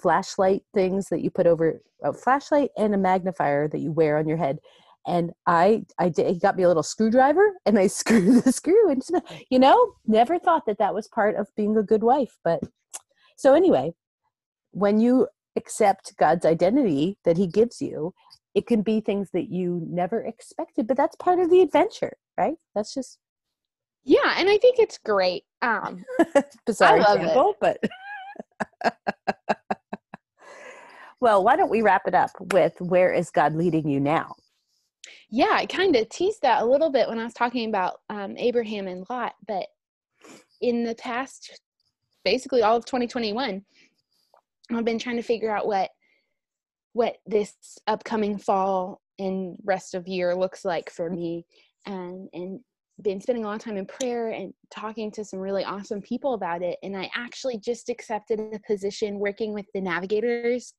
flashlight 0.00 0.62
things 0.74 1.08
that 1.08 1.22
you 1.22 1.30
put 1.30 1.46
over 1.46 1.80
a 2.02 2.12
flashlight 2.12 2.70
and 2.76 2.94
a 2.94 2.98
magnifier 2.98 3.68
that 3.68 3.80
you 3.80 3.92
wear 3.92 4.18
on 4.18 4.28
your 4.28 4.36
head. 4.36 4.58
And 5.06 5.32
I, 5.46 5.84
I 5.98 6.10
did, 6.10 6.32
he 6.32 6.38
got 6.38 6.56
me 6.56 6.64
a 6.64 6.68
little 6.68 6.82
screwdriver 6.82 7.54
and 7.64 7.78
I 7.78 7.86
screwed 7.88 8.44
the 8.44 8.52
screw 8.52 8.90
into, 8.90 9.22
you 9.50 9.58
know, 9.58 9.94
never 10.06 10.38
thought 10.38 10.66
that 10.66 10.78
that 10.78 10.94
was 10.94 11.08
part 11.08 11.36
of 11.36 11.48
being 11.56 11.76
a 11.76 11.82
good 11.82 12.02
wife. 12.02 12.36
But 12.44 12.60
so 13.36 13.54
anyway, 13.54 13.92
when 14.72 15.00
you 15.00 15.28
accept 15.56 16.14
God's 16.18 16.44
identity 16.44 17.18
that 17.24 17.36
he 17.36 17.46
gives 17.46 17.80
you 17.80 18.12
it 18.58 18.66
can 18.66 18.82
be 18.82 19.00
things 19.00 19.30
that 19.32 19.50
you 19.50 19.86
never 19.88 20.22
expected 20.24 20.88
but 20.88 20.96
that's 20.96 21.14
part 21.16 21.38
of 21.38 21.48
the 21.50 21.60
adventure 21.60 22.16
right 22.36 22.56
that's 22.74 22.92
just 22.92 23.18
yeah 24.04 24.34
and 24.36 24.48
i 24.48 24.58
think 24.58 24.78
it's 24.78 24.98
great 24.98 25.44
um 25.62 26.04
bizarre 26.66 26.98
example 26.98 27.54
it. 27.60 27.78
but 28.82 28.96
well 31.20 31.42
why 31.42 31.56
don't 31.56 31.70
we 31.70 31.82
wrap 31.82 32.02
it 32.06 32.14
up 32.14 32.30
with 32.52 32.74
where 32.80 33.12
is 33.12 33.30
god 33.30 33.54
leading 33.54 33.88
you 33.88 34.00
now? 34.00 34.34
Yeah 35.30 35.52
i 35.52 35.66
kind 35.66 35.94
of 35.96 36.08
teased 36.08 36.42
that 36.42 36.62
a 36.62 36.66
little 36.66 36.90
bit 36.90 37.08
when 37.08 37.18
i 37.18 37.24
was 37.24 37.34
talking 37.34 37.68
about 37.68 38.00
um, 38.10 38.36
abraham 38.36 38.86
and 38.86 39.06
lot 39.10 39.34
but 39.46 39.66
in 40.60 40.84
the 40.84 40.94
past 40.94 41.60
basically 42.24 42.62
all 42.62 42.76
of 42.76 42.84
2021 42.84 43.64
i've 44.72 44.84
been 44.84 44.98
trying 44.98 45.16
to 45.16 45.22
figure 45.22 45.54
out 45.54 45.66
what 45.66 45.90
what 46.92 47.16
this 47.26 47.54
upcoming 47.86 48.38
fall 48.38 49.00
and 49.18 49.56
rest 49.64 49.94
of 49.94 50.08
year 50.08 50.34
looks 50.34 50.64
like 50.64 50.90
for 50.90 51.10
me 51.10 51.44
and 51.86 52.28
and 52.32 52.60
been 53.02 53.20
spending 53.20 53.44
a 53.44 53.46
lot 53.46 53.54
of 53.54 53.62
time 53.62 53.76
in 53.76 53.86
prayer 53.86 54.30
and 54.30 54.52
talking 54.70 55.10
to 55.12 55.24
some 55.24 55.38
really 55.38 55.64
awesome 55.64 56.02
people 56.02 56.34
about 56.34 56.62
it 56.62 56.78
and 56.82 56.96
i 56.96 57.08
actually 57.14 57.58
just 57.58 57.88
accepted 57.88 58.40
a 58.40 58.58
position 58.66 59.18
working 59.18 59.54
with 59.54 59.66
the 59.72 59.80
navigators 59.80 60.74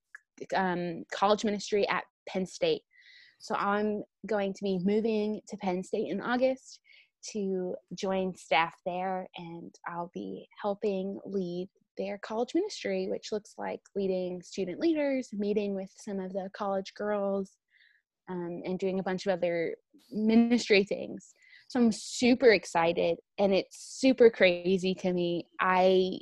um, 0.56 1.04
college 1.12 1.44
ministry 1.44 1.88
at 1.90 2.04
penn 2.28 2.46
state 2.46 2.82
so 3.40 3.56
i'm 3.56 4.04
going 4.28 4.54
to 4.54 4.64
be 4.64 4.80
moving 4.84 5.40
to 5.48 5.58
penn 5.58 5.84
state 5.84 6.08
in 6.10 6.22
august 6.22 6.80
to 7.22 7.76
join 7.96 8.34
staff 8.36 8.74
there 8.86 9.28
and 9.38 9.76
i'll 9.88 10.12
be 10.14 10.48
helping 10.62 11.20
lead 11.26 11.68
their 12.00 12.18
college 12.20 12.56
ministry, 12.56 13.08
which 13.10 13.32
looks 13.32 13.54
like 13.60 13.82
leading 13.96 14.42
student 14.42 14.80
leaders, 14.80 15.30
meeting 15.34 15.76
with 15.76 15.92
some 15.96 16.20
of 16.20 16.34
the 16.34 16.50
college 16.56 16.94
girls, 16.96 17.52
um, 18.30 18.62
and 18.66 18.80
doing 18.80 19.00
a 19.00 19.04
bunch 19.04 19.28
of 19.28 19.34
other 19.34 19.76
ministry 20.12 20.84
things. 20.84 21.36
So 21.68 21.80
I'm 21.80 21.92
super 21.92 22.54
excited, 22.54 23.18
and 23.38 23.54
it's 23.54 24.00
super 24.00 24.32
crazy 24.32 24.96
to 24.96 25.14
me. 25.14 25.46
I 25.60 26.20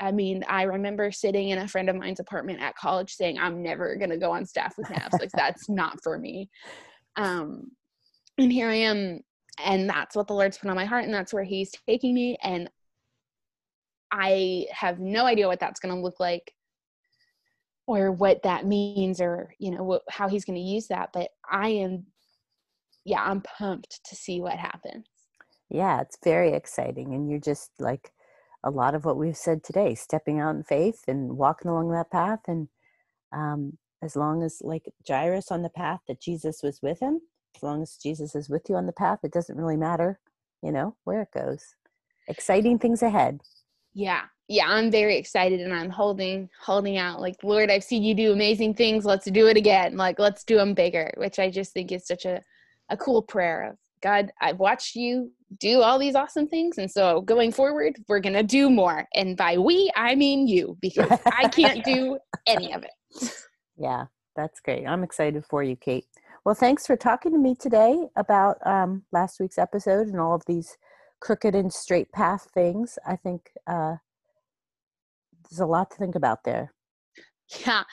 I 0.00 0.12
mean, 0.12 0.44
I 0.48 0.62
remember 0.62 1.10
sitting 1.10 1.50
in 1.50 1.58
a 1.58 1.68
friend 1.68 1.88
of 1.88 1.96
mine's 1.96 2.20
apartment 2.20 2.60
at 2.60 2.76
college 2.76 3.14
saying, 3.14 3.38
I'm 3.38 3.62
never 3.62 3.96
going 3.96 4.10
to 4.10 4.16
go 4.16 4.32
on 4.32 4.46
staff 4.46 4.76
with 4.78 4.86
Navs. 4.88 5.18
like, 5.18 5.32
that's 5.32 5.68
not 5.68 6.02
for 6.02 6.18
me. 6.18 6.50
Um, 7.16 7.72
and 8.36 8.52
here 8.52 8.68
I 8.68 8.76
am. 8.76 9.20
And 9.64 9.88
that's 9.88 10.14
what 10.14 10.28
the 10.28 10.34
Lord's 10.34 10.58
put 10.58 10.70
on 10.70 10.76
my 10.76 10.84
heart. 10.84 11.04
And 11.04 11.12
that's 11.12 11.32
where 11.32 11.42
He's 11.42 11.72
taking 11.88 12.14
me. 12.14 12.38
And 12.42 12.70
I 14.12 14.66
have 14.70 15.00
no 15.00 15.26
idea 15.26 15.48
what 15.48 15.60
that's 15.60 15.80
going 15.80 15.94
to 15.94 16.00
look 16.00 16.20
like 16.20 16.52
or 17.86 18.12
what 18.12 18.42
that 18.42 18.66
means 18.66 19.20
or 19.20 19.54
you 19.58 19.70
know 19.70 19.82
what, 19.82 20.02
how 20.08 20.28
he's 20.28 20.44
going 20.44 20.56
to 20.56 20.62
use 20.62 20.88
that 20.88 21.10
but 21.12 21.30
I 21.50 21.68
am 21.70 22.06
yeah, 23.08 23.22
I'm 23.22 23.40
pumped 23.40 24.00
to 24.04 24.14
see 24.14 24.40
what 24.42 24.58
happens. 24.58 25.06
Yeah, 25.70 26.02
it's 26.02 26.18
very 26.22 26.52
exciting 26.52 27.14
and 27.14 27.30
you're 27.30 27.40
just 27.40 27.70
like 27.78 28.12
a 28.64 28.70
lot 28.70 28.94
of 28.94 29.04
what 29.04 29.16
we've 29.16 29.36
said 29.36 29.62
today, 29.62 29.94
stepping 29.94 30.40
out 30.40 30.54
in 30.54 30.62
faith 30.62 31.02
and 31.06 31.36
walking 31.36 31.70
along 31.70 31.90
that 31.90 32.10
path 32.10 32.40
and 32.48 32.68
um 33.32 33.78
as 34.02 34.14
long 34.14 34.42
as 34.42 34.60
like 34.62 34.84
Jairus 35.06 35.50
on 35.50 35.62
the 35.62 35.70
path 35.70 36.00
that 36.06 36.20
Jesus 36.20 36.62
was 36.62 36.80
with 36.82 37.00
him, 37.00 37.20
as 37.56 37.62
long 37.62 37.82
as 37.82 37.96
Jesus 37.96 38.34
is 38.34 38.48
with 38.48 38.68
you 38.68 38.76
on 38.76 38.86
the 38.86 38.92
path, 38.92 39.20
it 39.24 39.32
doesn't 39.32 39.56
really 39.56 39.76
matter, 39.76 40.20
you 40.62 40.70
know, 40.70 40.96
where 41.04 41.22
it 41.22 41.32
goes. 41.34 41.74
Exciting 42.28 42.78
things 42.78 43.02
ahead. 43.02 43.40
Yeah. 43.94 44.22
Yeah 44.46 44.66
i'm 44.68 44.90
very 44.90 45.16
excited 45.16 45.60
and 45.60 45.74
i'm 45.74 45.90
holding 45.90 46.48
holding 46.60 46.96
out 46.96 47.20
like 47.20 47.36
lord 47.42 47.70
i've 47.70 47.84
seen 47.84 48.02
you 48.02 48.14
do 48.14 48.32
amazing 48.32 48.74
things. 48.74 49.04
Let's 49.04 49.30
do 49.30 49.46
it 49.48 49.56
again. 49.56 49.96
Like 49.96 50.18
let's 50.18 50.44
do 50.44 50.56
them 50.56 50.74
bigger 50.74 51.12
which 51.16 51.38
i 51.38 51.50
just 51.50 51.72
think 51.72 51.90
is 51.92 52.06
such 52.06 52.24
a, 52.24 52.40
a 52.88 52.96
cool 52.96 53.22
prayer 53.22 53.70
of 53.70 53.76
god 54.02 54.30
i've 54.40 54.58
watched 54.58 54.94
you 54.94 55.32
do 55.58 55.80
all 55.80 55.98
these 55.98 56.14
awesome 56.14 56.46
things 56.46 56.78
and 56.78 56.90
so 56.90 57.22
going 57.22 57.50
forward 57.50 57.96
we're 58.08 58.20
gonna 58.20 58.42
do 58.42 58.68
more 58.68 59.06
and 59.14 59.36
by 59.36 59.56
we 59.56 59.90
i 59.96 60.14
mean 60.14 60.46
you 60.46 60.76
because 60.80 61.10
i 61.32 61.48
can't 61.48 61.82
do 61.84 62.18
any 62.46 62.72
of 62.74 62.84
it 62.84 63.32
yeah 63.78 64.04
that's 64.36 64.60
great 64.60 64.86
i'm 64.86 65.02
excited 65.02 65.42
for 65.44 65.62
you 65.62 65.74
kate 65.76 66.04
well 66.44 66.54
thanks 66.54 66.86
for 66.86 66.96
talking 66.96 67.32
to 67.32 67.38
me 67.38 67.54
today 67.54 68.06
about 68.16 68.58
um, 68.66 69.02
last 69.10 69.40
week's 69.40 69.58
episode 69.58 70.06
and 70.06 70.20
all 70.20 70.34
of 70.34 70.44
these 70.46 70.76
crooked 71.20 71.54
and 71.54 71.72
straight 71.72 72.10
path 72.12 72.48
things. 72.54 72.98
I 73.06 73.16
think 73.16 73.50
uh, 73.66 73.96
there's 75.48 75.60
a 75.60 75.66
lot 75.66 75.90
to 75.90 75.96
think 75.96 76.14
about 76.14 76.44
there. 76.44 76.72
Yeah. 77.66 77.84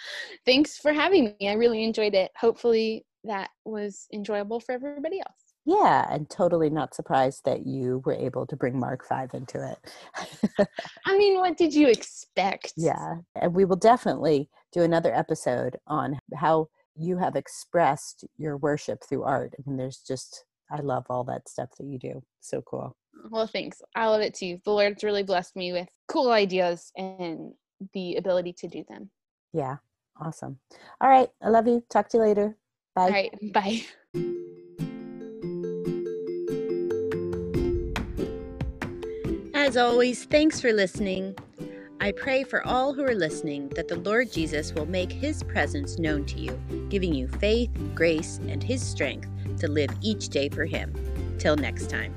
Thanks 0.46 0.78
for 0.78 0.92
having 0.92 1.36
me. 1.40 1.50
I 1.50 1.54
really 1.54 1.84
enjoyed 1.84 2.14
it. 2.14 2.32
Hopefully 2.38 3.06
that 3.24 3.50
was 3.64 4.08
enjoyable 4.14 4.60
for 4.60 4.74
everybody 4.74 5.20
else. 5.20 5.45
Yeah, 5.66 6.06
and 6.12 6.30
totally 6.30 6.70
not 6.70 6.94
surprised 6.94 7.44
that 7.46 7.66
you 7.66 8.04
were 8.06 8.14
able 8.14 8.46
to 8.48 8.56
bring 8.56 8.80
Mark 8.80 9.04
5 9.08 9.34
into 9.34 9.68
it. 9.68 10.68
I 11.06 11.18
mean, 11.18 11.40
what 11.40 11.58
did 11.58 11.74
you 11.74 11.88
expect? 11.88 12.74
Yeah, 12.78 13.16
and 13.36 13.54
we 13.56 13.66
will 13.66 13.76
definitely 13.76 14.50
do 14.72 14.84
another 14.84 15.14
episode 15.14 15.78
on 15.88 16.20
how 16.36 16.68
you 16.96 17.18
have 17.18 17.36
expressed 17.36 18.26
your 18.38 18.58
worship 18.58 19.04
through 19.08 19.24
art. 19.24 19.54
I 19.58 19.64
mean, 19.66 19.78
there's 19.78 20.04
just, 20.08 20.46
I 20.72 20.82
love 20.82 21.06
all 21.10 21.24
that 21.26 21.50
stuff 21.50 21.70
that 21.78 21.86
you 21.86 21.98
do. 21.98 22.24
So 22.42 22.62
cool. 22.62 22.96
Well, 23.30 23.48
thanks. 23.48 23.82
I 23.96 24.08
love 24.08 24.22
it 24.22 24.36
too. 24.36 24.60
The 24.66 24.72
Lord's 24.72 25.04
really 25.04 25.24
blessed 25.24 25.56
me 25.56 25.74
with 25.74 25.90
cool 26.08 26.32
ideas 26.32 26.92
and 26.96 27.54
the 27.94 28.16
ability 28.18 28.54
to 28.60 28.68
do 28.68 28.84
them. 28.88 29.10
Yeah. 29.52 29.78
Awesome. 30.22 30.60
All 31.02 31.10
right. 31.10 31.30
I 31.42 31.50
love 31.50 31.68
you. 31.68 31.84
Talk 31.90 32.10
to 32.10 32.18
you 32.18 32.24
later. 32.24 32.58
Bye. 32.96 33.02
All 33.02 33.10
right. 33.10 33.54
Bye. 34.14 34.32
As 39.66 39.78
always, 39.78 40.26
thanks 40.26 40.62
for 40.62 40.72
listening. 40.72 41.36
I 42.00 42.12
pray 42.12 42.44
for 42.44 42.64
all 42.68 42.94
who 42.94 43.04
are 43.04 43.16
listening 43.16 43.70
that 43.70 43.88
the 43.88 43.96
Lord 43.96 44.32
Jesus 44.32 44.72
will 44.74 44.86
make 44.86 45.12
his 45.12 45.42
presence 45.42 45.98
known 45.98 46.24
to 46.26 46.40
you, 46.40 46.52
giving 46.90 47.16
you 47.16 47.28
faith, 47.28 47.72
grace, 47.96 48.40
and 48.48 48.62
his 48.62 48.86
strength 48.86 49.28
to 49.58 49.68
live 49.68 49.90
each 50.02 50.30
day 50.30 50.50
for 50.50 50.66
him. 50.66 50.94
Till 51.40 51.56
next 51.56 51.90
time. 51.90 52.14